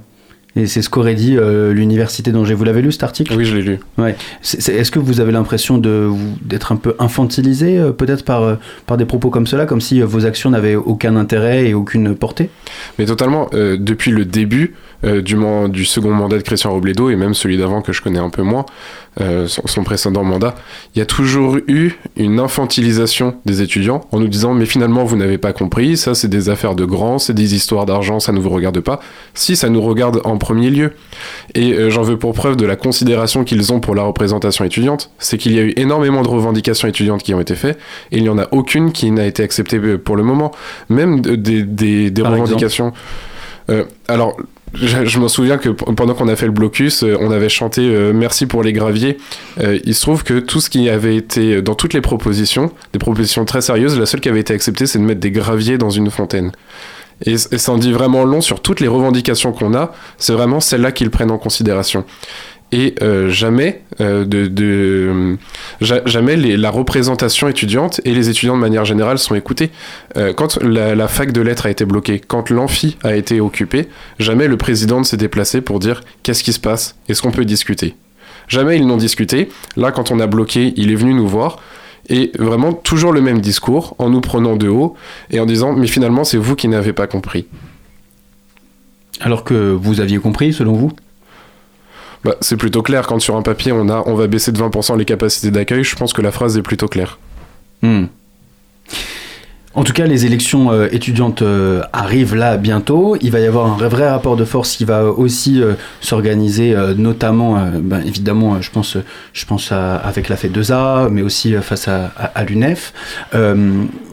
Et 0.59 0.67
c'est 0.67 0.83
ce 0.83 0.91
qu'aurait 0.91 1.15
dit 1.15 1.37
euh, 1.37 1.73
l'université 1.73 2.33
d'Angers. 2.33 2.55
Vous 2.55 2.65
l'avez 2.65 2.83
lu 2.83 2.91
cet 2.91 3.05
article? 3.05 3.33
Oui, 3.37 3.45
je 3.45 3.55
l'ai 3.55 3.63
lu. 3.63 3.79
Ouais. 3.97 4.17
Est-ce 4.43 4.91
que 4.91 4.99
vous 4.99 5.21
avez 5.21 5.31
l'impression 5.31 5.79
d'être 5.79 6.73
un 6.73 6.77
peu 6.77 6.97
infantilisé, 6.99 7.79
euh, 7.79 7.93
peut-être 7.93 8.25
par, 8.25 8.43
euh, 8.43 8.57
par 8.85 8.97
des 8.97 9.05
propos 9.05 9.31
comme 9.31 9.47
cela, 9.47 9.67
comme 9.67 9.81
si 9.81 10.03
euh, 10.03 10.05
vos 10.05 10.27
actions 10.27 10.51
n'avaient 10.51 10.75
aucun 10.75 11.15
intérêt 11.15 11.69
et 11.69 11.75
aucune 11.75 12.17
portée? 12.17 12.51
Mais 12.99 13.07
totalement, 13.07 13.49
depuis 13.53 14.11
le 14.11 14.25
début 14.25 14.75
euh, 15.05 15.23
du, 15.23 15.37
man- 15.37 15.69
du 15.71 15.85
second 15.85 16.11
mandat 16.13 16.37
de 16.39 16.43
Christian 16.43 16.73
Robledo, 16.73 17.11
et 17.11 17.17
même 17.17 17.35
celui 17.35 17.57
d'avant 17.57 17.83
que 17.83 17.93
je 17.93 18.03
connais 18.03 18.19
un 18.19 18.31
peu 18.31 18.43
moins, 18.43 18.67
euh, 19.21 19.47
son, 19.49 19.67
son 19.67 19.83
précédent 19.85 20.23
mandat, 20.25 20.55
il 20.95 20.99
y 20.99 21.03
a 21.03 21.07
toujours 21.07 21.57
eu 21.67 21.93
une 22.17 22.39
infantilisation 22.41 23.37
des 23.45 23.63
étudiants 23.63 24.03
en 24.13 24.21
nous 24.21 24.29
disant 24.29 24.55
mais 24.55 24.67
finalement 24.67 25.05
vous 25.05 25.17
n'avez 25.17 25.39
pas 25.39 25.53
compris, 25.53 25.97
ça 25.97 26.15
c'est 26.15 26.29
des 26.29 26.49
affaires 26.51 26.75
de 26.75 26.85
grands, 26.85 27.19
c'est 27.19 27.33
des 27.35 27.55
histoires 27.55 27.85
d'argent, 27.87 28.21
ça 28.21 28.33
ne 28.33 28.39
vous 28.41 28.51
regarde 28.51 28.81
pas. 28.81 29.01
Si, 29.35 29.57
ça 29.57 29.69
nous 29.71 29.81
regarde 29.83 30.21
en 30.25 30.37
premier 30.39 30.71
lieu. 30.71 30.93
Et 31.55 31.73
euh, 31.73 31.91
j'en 31.91 32.03
veux 32.03 32.17
pour 32.17 32.33
preuve 32.35 32.57
de 32.57 32.67
la 32.67 32.77
considération 32.77 33.45
qu'ils 33.45 33.73
ont 33.73 33.81
pour 33.81 33.95
la 33.95 34.03
représentation 34.03 34.65
étudiante, 34.65 35.11
c'est 35.19 35.39
qu'il 35.39 35.53
y 35.53 35.59
a 35.59 35.63
eu 35.63 35.73
énormément 35.77 36.23
de 36.23 36.29
revendications 36.29 36.87
étudiantes 36.89 37.23
qui 37.23 37.35
ont 37.35 37.41
été 37.41 37.55
faites, 37.57 37.79
et 38.13 38.19
il 38.19 38.23
n'y 38.23 38.29
en 38.29 38.39
a 38.39 38.47
aucune 38.53 38.93
qui 38.93 39.11
n'a 39.11 39.27
été 39.27 39.43
acceptée 39.43 39.79
pour 39.99 40.17
le 40.17 40.23
moment. 40.23 40.53
Même 40.89 41.21
de- 41.21 41.35
des, 41.37 41.63
des, 41.63 42.11
des 42.11 42.23
Par 42.23 42.33
revendications... 42.33 42.93
Euh, 43.71 43.85
alors, 44.07 44.35
je, 44.75 45.19
m'en 45.19 45.29
souviens 45.29 45.59
que 45.59 45.71
pendant 45.71 46.15
qu'on 46.15 46.29
a 46.29 46.37
fait 46.37 46.47
le 46.47 46.53
blocus, 46.53 47.03
euh, 47.03 47.17
on 47.21 47.31
avait 47.31 47.49
chanté 47.49 47.83
euh, 47.83 48.13
Merci 48.13 48.47
pour 48.47 48.63
les 48.63 48.73
graviers. 48.73 49.19
Euh, 49.61 49.79
il 49.85 49.95
se 49.95 50.03
trouve 50.03 50.25
que 50.25 50.39
tout 50.39 50.61
ce 50.61 50.71
qui 50.71 50.89
avait 50.89 51.17
été 51.17 51.63
dans 51.63 51.75
toutes 51.75 51.95
les 51.95 52.01
propositions, 52.01 52.73
des 52.93 52.99
propositions 52.99 53.45
très 53.45 53.61
sérieuses, 53.61 53.99
la 53.99 54.07
seule 54.07 54.21
qui 54.21 54.29
avait 54.29 54.41
été 54.41 54.55
acceptée, 54.55 54.87
c'est 54.87 54.99
de 54.99 55.05
mettre 55.05 55.21
des 55.21 55.31
graviers 55.31 55.79
dans 55.79 55.91
une 55.91 56.11
fontaine. 56.11 56.53
Et, 57.27 57.33
et 57.33 57.59
ça 57.59 57.73
en 57.73 57.79
dit 57.79 57.93
vraiment 57.93 58.25
long 58.25 58.41
sur 58.41 58.61
toutes 58.61 58.81
les 58.81 58.89
revendications 58.89 59.53
qu'on 59.53 59.75
a. 59.75 59.93
C'est 60.19 60.33
vraiment 60.33 60.61
celle-là 60.61 60.93
qu'ils 60.93 61.11
prennent 61.11 61.31
en 61.31 61.39
considération. 61.39 62.05
Et 62.71 62.95
euh, 63.01 63.31
jamais, 63.31 63.83
euh, 64.01 65.37
jamais 65.81 66.37
la 66.37 66.71
représentation 66.71 67.49
étudiante 67.49 68.01
et 68.05 68.13
les 68.13 68.29
étudiants 68.29 68.57
de 68.57 68.61
manière 68.61 68.85
générale 68.85 69.19
sont 69.19 69.35
écoutés. 69.35 69.71
Euh, 70.19 70.35
quand 70.35 70.63
la, 70.63 70.95
la 70.95 71.09
fac 71.09 71.33
de 71.33 71.41
lettres 71.41 71.65
a 71.65 71.71
été 71.71 71.87
bloquée, 71.87 72.21
quand 72.21 72.51
l'amphi 72.51 72.99
a 73.03 73.17
été 73.17 73.41
occupé, 73.41 73.89
jamais 74.19 74.49
le 74.49 74.59
président 74.59 74.99
ne 74.99 75.05
s'est 75.05 75.17
déplacé 75.17 75.63
pour 75.63 75.79
dire 75.79 76.03
qu'est-ce 76.23 76.45
qui 76.45 76.53
se 76.53 76.61
passe, 76.61 76.97
est-ce 77.09 77.23
qu'on 77.23 77.31
peut 77.31 77.47
discuter? 77.47 77.97
Jamais 78.49 78.77
ils 78.77 78.87
n'ont 78.87 78.97
discuté. 78.99 79.49
Là, 79.77 79.91
quand 79.91 80.11
on 80.11 80.21
a 80.21 80.27
bloqué, 80.27 80.75
il 80.77 80.93
est 80.93 80.97
venu 80.97 81.15
nous 81.15 81.29
voir. 81.29 81.61
Et 82.11 82.33
vraiment 82.39 82.73
toujours 82.73 83.13
le 83.13 83.21
même 83.21 83.41
discours, 83.41 83.95
en 83.99 84.09
nous 84.09 84.23
prenant 84.23 84.57
de 84.57 84.69
haut 84.69 84.95
et 85.31 85.41
en 85.41 85.47
disant 85.47 85.75
mais 85.75 85.87
finalement 85.87 86.25
c'est 86.25 86.39
vous 86.39 86.57
qui 86.57 86.69
n'avez 86.69 86.95
pas 86.95 87.07
compris. 87.07 87.47
Alors 89.21 89.45
que 89.45 89.73
vous 89.73 90.01
aviez 90.01 90.19
compris, 90.19 90.53
selon 90.53 90.73
vous? 90.73 90.93
Bah, 92.25 92.35
c'est 92.41 92.57
plutôt 92.57 92.83
clair 92.83 93.07
quand 93.07 93.19
sur 93.21 93.37
un 93.37 93.43
papier 93.43 93.73
on 93.73 93.89
a 93.89 94.03
on 94.07 94.15
va 94.15 94.27
baisser 94.27 94.51
de 94.51 94.59
20% 94.59 94.99
les 94.99 95.05
capacités 95.05 95.51
d'accueil, 95.51 95.85
je 95.85 95.97
pense 95.97 96.13
que 96.13 96.23
la 96.23 96.33
phrase 96.33 96.57
est 96.59 96.63
plutôt 96.63 96.89
claire. 96.89 97.19
Hmm. 97.83 98.07
En 99.79 99.85
tout 99.85 99.93
cas, 99.93 100.07
les 100.07 100.27
élections 100.27 100.73
euh, 100.73 100.89
étudiantes 100.91 101.43
euh, 101.43 101.83
arrivent 101.93 102.35
là 102.35 102.57
bientôt. 102.57 103.17
Il 103.21 103.31
va 103.31 103.39
y 103.39 103.47
avoir 103.47 103.67
un 103.67 103.77
vrai- 103.77 104.11
rapport 104.11 104.37
de 104.37 104.45
force 104.45 104.77
qui 104.77 104.85
va 104.85 105.05
aussi 105.05 105.63
euh, 105.63 105.75
s'organiser, 106.01 106.75
notamment, 106.97 107.71
ben, 107.81 108.01
évidemment, 108.05 108.61
je 108.61 108.71
pense, 108.73 108.97
je 109.33 109.45
pense 109.45 109.71
avec 109.71 110.29
la 110.29 110.37
fête 110.37 110.53
2A, 110.53 111.11
mais 111.11 111.23
aussi 111.23 111.53
face 111.63 111.87
à, 111.87 112.45
l'UNEF. 112.45 112.93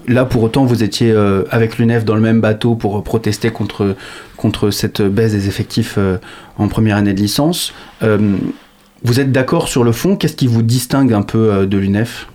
Là, 0.08 0.26
pour 0.26 0.44
autant, 0.44 0.66
vous 0.66 0.84
étiez 0.84 1.16
avec 1.50 1.80
l'UNEF 1.80 2.06
dans 2.06 2.16
le 2.16 2.22
même 2.22 2.42
bateau 2.42 2.76
pour 2.76 3.04
protester 3.04 3.50
contre, 3.50 3.96
contre 4.36 4.70
cette 4.70 5.02
baisse 5.02 5.32
des 5.32 5.48
effectifs 5.48 5.96
euh, 5.98 6.18
en 6.58 6.68
première 6.68 6.98
année 6.98 7.14
de 7.14 7.22
licence. 7.22 7.74
Euh, 8.04 8.38
vous 9.04 9.20
êtes 9.20 9.32
d'accord 9.32 9.68
sur 9.68 9.84
le 9.84 9.92
fond? 9.92 10.16
Qu'est-ce 10.16 10.36
qui 10.36 10.48
vous 10.48 10.62
distingue 10.62 11.14
un 11.14 11.22
peu 11.22 11.52
euh, 11.52 11.66
de 11.66 11.78
l'UNEF? 11.78 12.28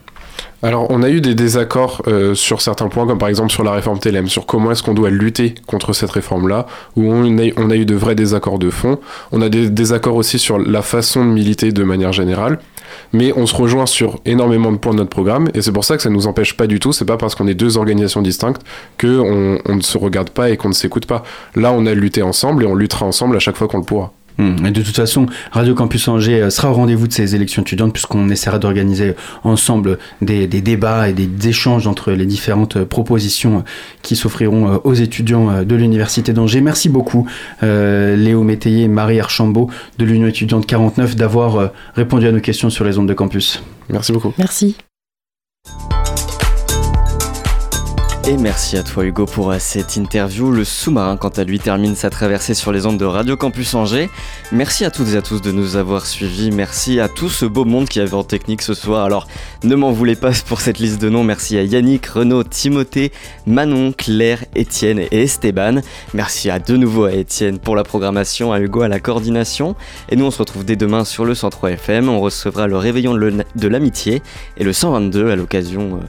Alors, 0.62 0.88
on 0.90 1.02
a 1.02 1.08
eu 1.08 1.22
des 1.22 1.34
désaccords 1.34 2.02
euh, 2.06 2.34
sur 2.34 2.61
certains 2.61 2.88
points, 2.88 3.06
comme 3.06 3.16
par 3.16 3.30
exemple 3.30 3.50
sur 3.50 3.64
la 3.64 3.72
réforme 3.72 3.98
TLM, 3.98 4.28
sur 4.28 4.44
comment 4.44 4.70
est-ce 4.70 4.82
qu'on 4.82 4.92
doit 4.92 5.08
lutter 5.08 5.54
contre 5.66 5.94
cette 5.94 6.11
réforme-là, 6.11 6.66
où 6.96 7.11
on 7.11 7.38
a, 7.70 7.76
eu 7.76 7.86
de 7.86 7.94
vrais 7.94 8.14
désaccords 8.14 8.58
de 8.58 8.68
fond. 8.68 8.98
On 9.32 9.40
a 9.40 9.48
des 9.48 9.70
désaccords 9.70 10.16
aussi 10.16 10.38
sur 10.38 10.58
la 10.58 10.82
façon 10.82 11.24
de 11.24 11.30
militer 11.30 11.72
de 11.72 11.82
manière 11.82 12.12
générale. 12.12 12.58
Mais 13.12 13.32
on 13.36 13.46
se 13.46 13.54
rejoint 13.54 13.86
sur 13.86 14.20
énormément 14.26 14.70
de 14.70 14.76
points 14.76 14.92
de 14.92 14.98
notre 14.98 15.11
programme, 15.11 15.48
et 15.54 15.62
c'est 15.62 15.72
pour 15.72 15.84
ça 15.84 15.96
que 15.96 16.02
ça 16.02 16.11
nous 16.11 16.26
empêche 16.26 16.56
pas 16.56 16.66
du 16.66 16.78
tout. 16.78 16.92
C'est 16.92 17.06
pas 17.06 17.16
parce 17.16 17.34
qu'on 17.34 17.46
est 17.46 17.54
deux 17.54 17.78
organisations 17.78 18.20
distinctes 18.20 18.61
que 18.98 19.18
on, 19.18 19.58
on 19.64 19.76
ne 19.76 19.82
se 19.82 19.96
regarde 19.96 20.28
pas 20.28 20.50
et 20.50 20.58
qu'on 20.58 20.68
ne 20.68 20.74
s'écoute 20.74 21.06
pas. 21.06 21.22
Là, 21.54 21.72
on 21.72 21.86
a 21.86 21.94
lutté 21.94 22.20
ensemble 22.20 22.64
et 22.64 22.66
on 22.66 22.74
luttera 22.74 23.06
ensemble 23.06 23.36
à 23.36 23.38
chaque 23.38 23.56
fois 23.56 23.66
qu'on 23.66 23.78
le 23.78 23.84
pourra. 23.84 24.12
Et 24.64 24.70
de 24.70 24.82
toute 24.82 24.97
façon, 24.97 25.26
Radio 25.53 25.74
Campus 25.74 26.09
Angers 26.09 26.43
euh, 26.43 26.51
sera 26.51 26.70
au 26.70 26.74
rendez-vous 26.74 27.07
de 27.07 27.12
ces 27.12 27.34
élections 27.34 27.62
étudiantes 27.62 27.93
puisqu'on 27.93 28.28
essaiera 28.30 28.59
d'organiser 28.59 29.14
ensemble 29.45 29.99
des, 30.22 30.47
des 30.47 30.61
débats 30.61 31.09
et 31.09 31.12
des 31.12 31.49
échanges 31.49 31.86
entre 31.86 32.12
les 32.12 32.26
différentes 32.26 32.76
euh, 32.76 32.84
propositions 32.84 33.59
euh, 33.59 33.62
qui 34.03 34.16
s'offriront 34.16 34.68
euh, 34.74 34.78
aux 34.84 34.95
étudiants 34.95 35.51
euh, 35.51 35.64
de 35.64 35.74
l'Université 35.74 36.32
d'Angers. 36.32 36.61
Merci 36.61 36.88
beaucoup 36.88 37.26
euh, 37.62 38.16
Léo 38.16 38.43
Métayer 38.43 38.84
et 38.84 38.88
Marie 38.88 39.20
Archambault 39.20 39.70
de 39.99 40.05
l'Union 40.05 40.28
étudiante 40.28 40.66
49 40.66 41.16
d'avoir 41.16 41.57
euh, 41.57 41.68
répondu 41.95 42.26
à 42.26 42.32
nos 42.32 42.41
questions 42.41 42.70
sur 42.70 42.84
les 42.84 42.99
ondes 42.99 43.09
de 43.09 43.14
campus. 43.14 43.62
Merci 43.88 44.12
beaucoup. 44.12 44.32
Merci. 44.38 44.76
Et 48.29 48.37
merci 48.37 48.77
à 48.77 48.83
toi 48.83 49.05
Hugo 49.05 49.25
pour 49.25 49.51
euh, 49.51 49.57
cette 49.59 49.97
interview. 49.97 50.51
Le 50.51 50.64
sous-marin, 50.64 51.16
quant 51.16 51.31
à 51.31 51.43
lui, 51.43 51.59
termine 51.59 51.97
sa 51.97 52.11
traversée 52.11 52.53
sur 52.53 52.71
les 52.71 52.85
ondes 52.85 52.99
de 52.99 53.05
Radio 53.07 53.35
Campus 53.35 53.75
Angers. 53.75 54.11
Merci 54.53 54.85
à 54.85 54.91
toutes 54.91 55.09
et 55.09 55.16
à 55.16 55.23
tous 55.23 55.41
de 55.41 55.51
nous 55.51 55.77
avoir 55.77 56.05
suivis. 56.05 56.51
Merci 56.51 57.01
à 57.01 57.09
tout 57.09 57.31
ce 57.31 57.47
beau 57.47 57.64
monde 57.64 57.89
qui 57.89 57.99
avait 57.99 58.14
en 58.14 58.23
technique 58.23 58.61
ce 58.61 58.75
soir. 58.75 59.05
Alors, 59.05 59.27
ne 59.64 59.75
m'en 59.75 59.91
voulez 59.91 60.16
pas 60.16 60.33
pour 60.47 60.61
cette 60.61 60.79
liste 60.79 61.01
de 61.01 61.09
noms. 61.09 61.25
Merci 61.25 61.57
à 61.57 61.62
Yannick, 61.62 62.07
Renaud, 62.07 62.45
Timothée, 62.45 63.11
Manon, 63.47 63.93
Claire, 63.93 64.45
Étienne 64.55 64.99
et 64.99 65.23
Esteban. 65.23 65.81
Merci 66.12 66.51
à 66.51 66.59
de 66.59 66.77
nouveau 66.77 67.07
à 67.07 67.12
Étienne 67.12 67.59
pour 67.59 67.75
la 67.75 67.85
programmation, 67.85 68.53
à 68.53 68.61
Hugo 68.61 68.83
à 68.83 68.89
la 68.89 69.01
coordination. 69.01 69.77
Et 70.11 70.16
nous, 70.16 70.27
on 70.27 70.31
se 70.31 70.39
retrouve 70.39 70.66
dès 70.66 70.77
demain 70.77 71.05
sur 71.07 71.25
le 71.25 71.35
103 71.35 71.71
FM. 71.73 72.11
On 72.11 72.21
recevra 72.21 72.66
le 72.66 72.77
réveillon 72.77 73.14
de 73.14 73.68
l'amitié 73.68 74.23
et 74.59 74.64
le 74.64 74.75
122 74.75 75.31
à 75.31 75.37
l'occasion. 75.37 76.01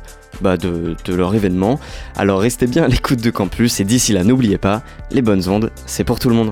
Bah, 0.42 0.58
de 0.58 0.96
leur 1.08 1.34
événement. 1.36 1.80
Alors 2.16 2.42
restez 2.42 2.68
bien 2.68 2.84
à 2.84 2.88
l'écoute 2.88 3.22
de 3.22 3.32
campus 3.32 3.80
et 3.80 3.84
d'ici 3.84 4.14
là 4.14 4.24
n'oubliez 4.24 4.58
pas, 4.58 4.82
les 5.12 5.22
bonnes 5.22 5.48
ondes, 5.48 5.72
c'est 5.86 6.04
pour 6.04 6.20
tout 6.20 6.30
le 6.30 6.36
monde. 6.36 6.52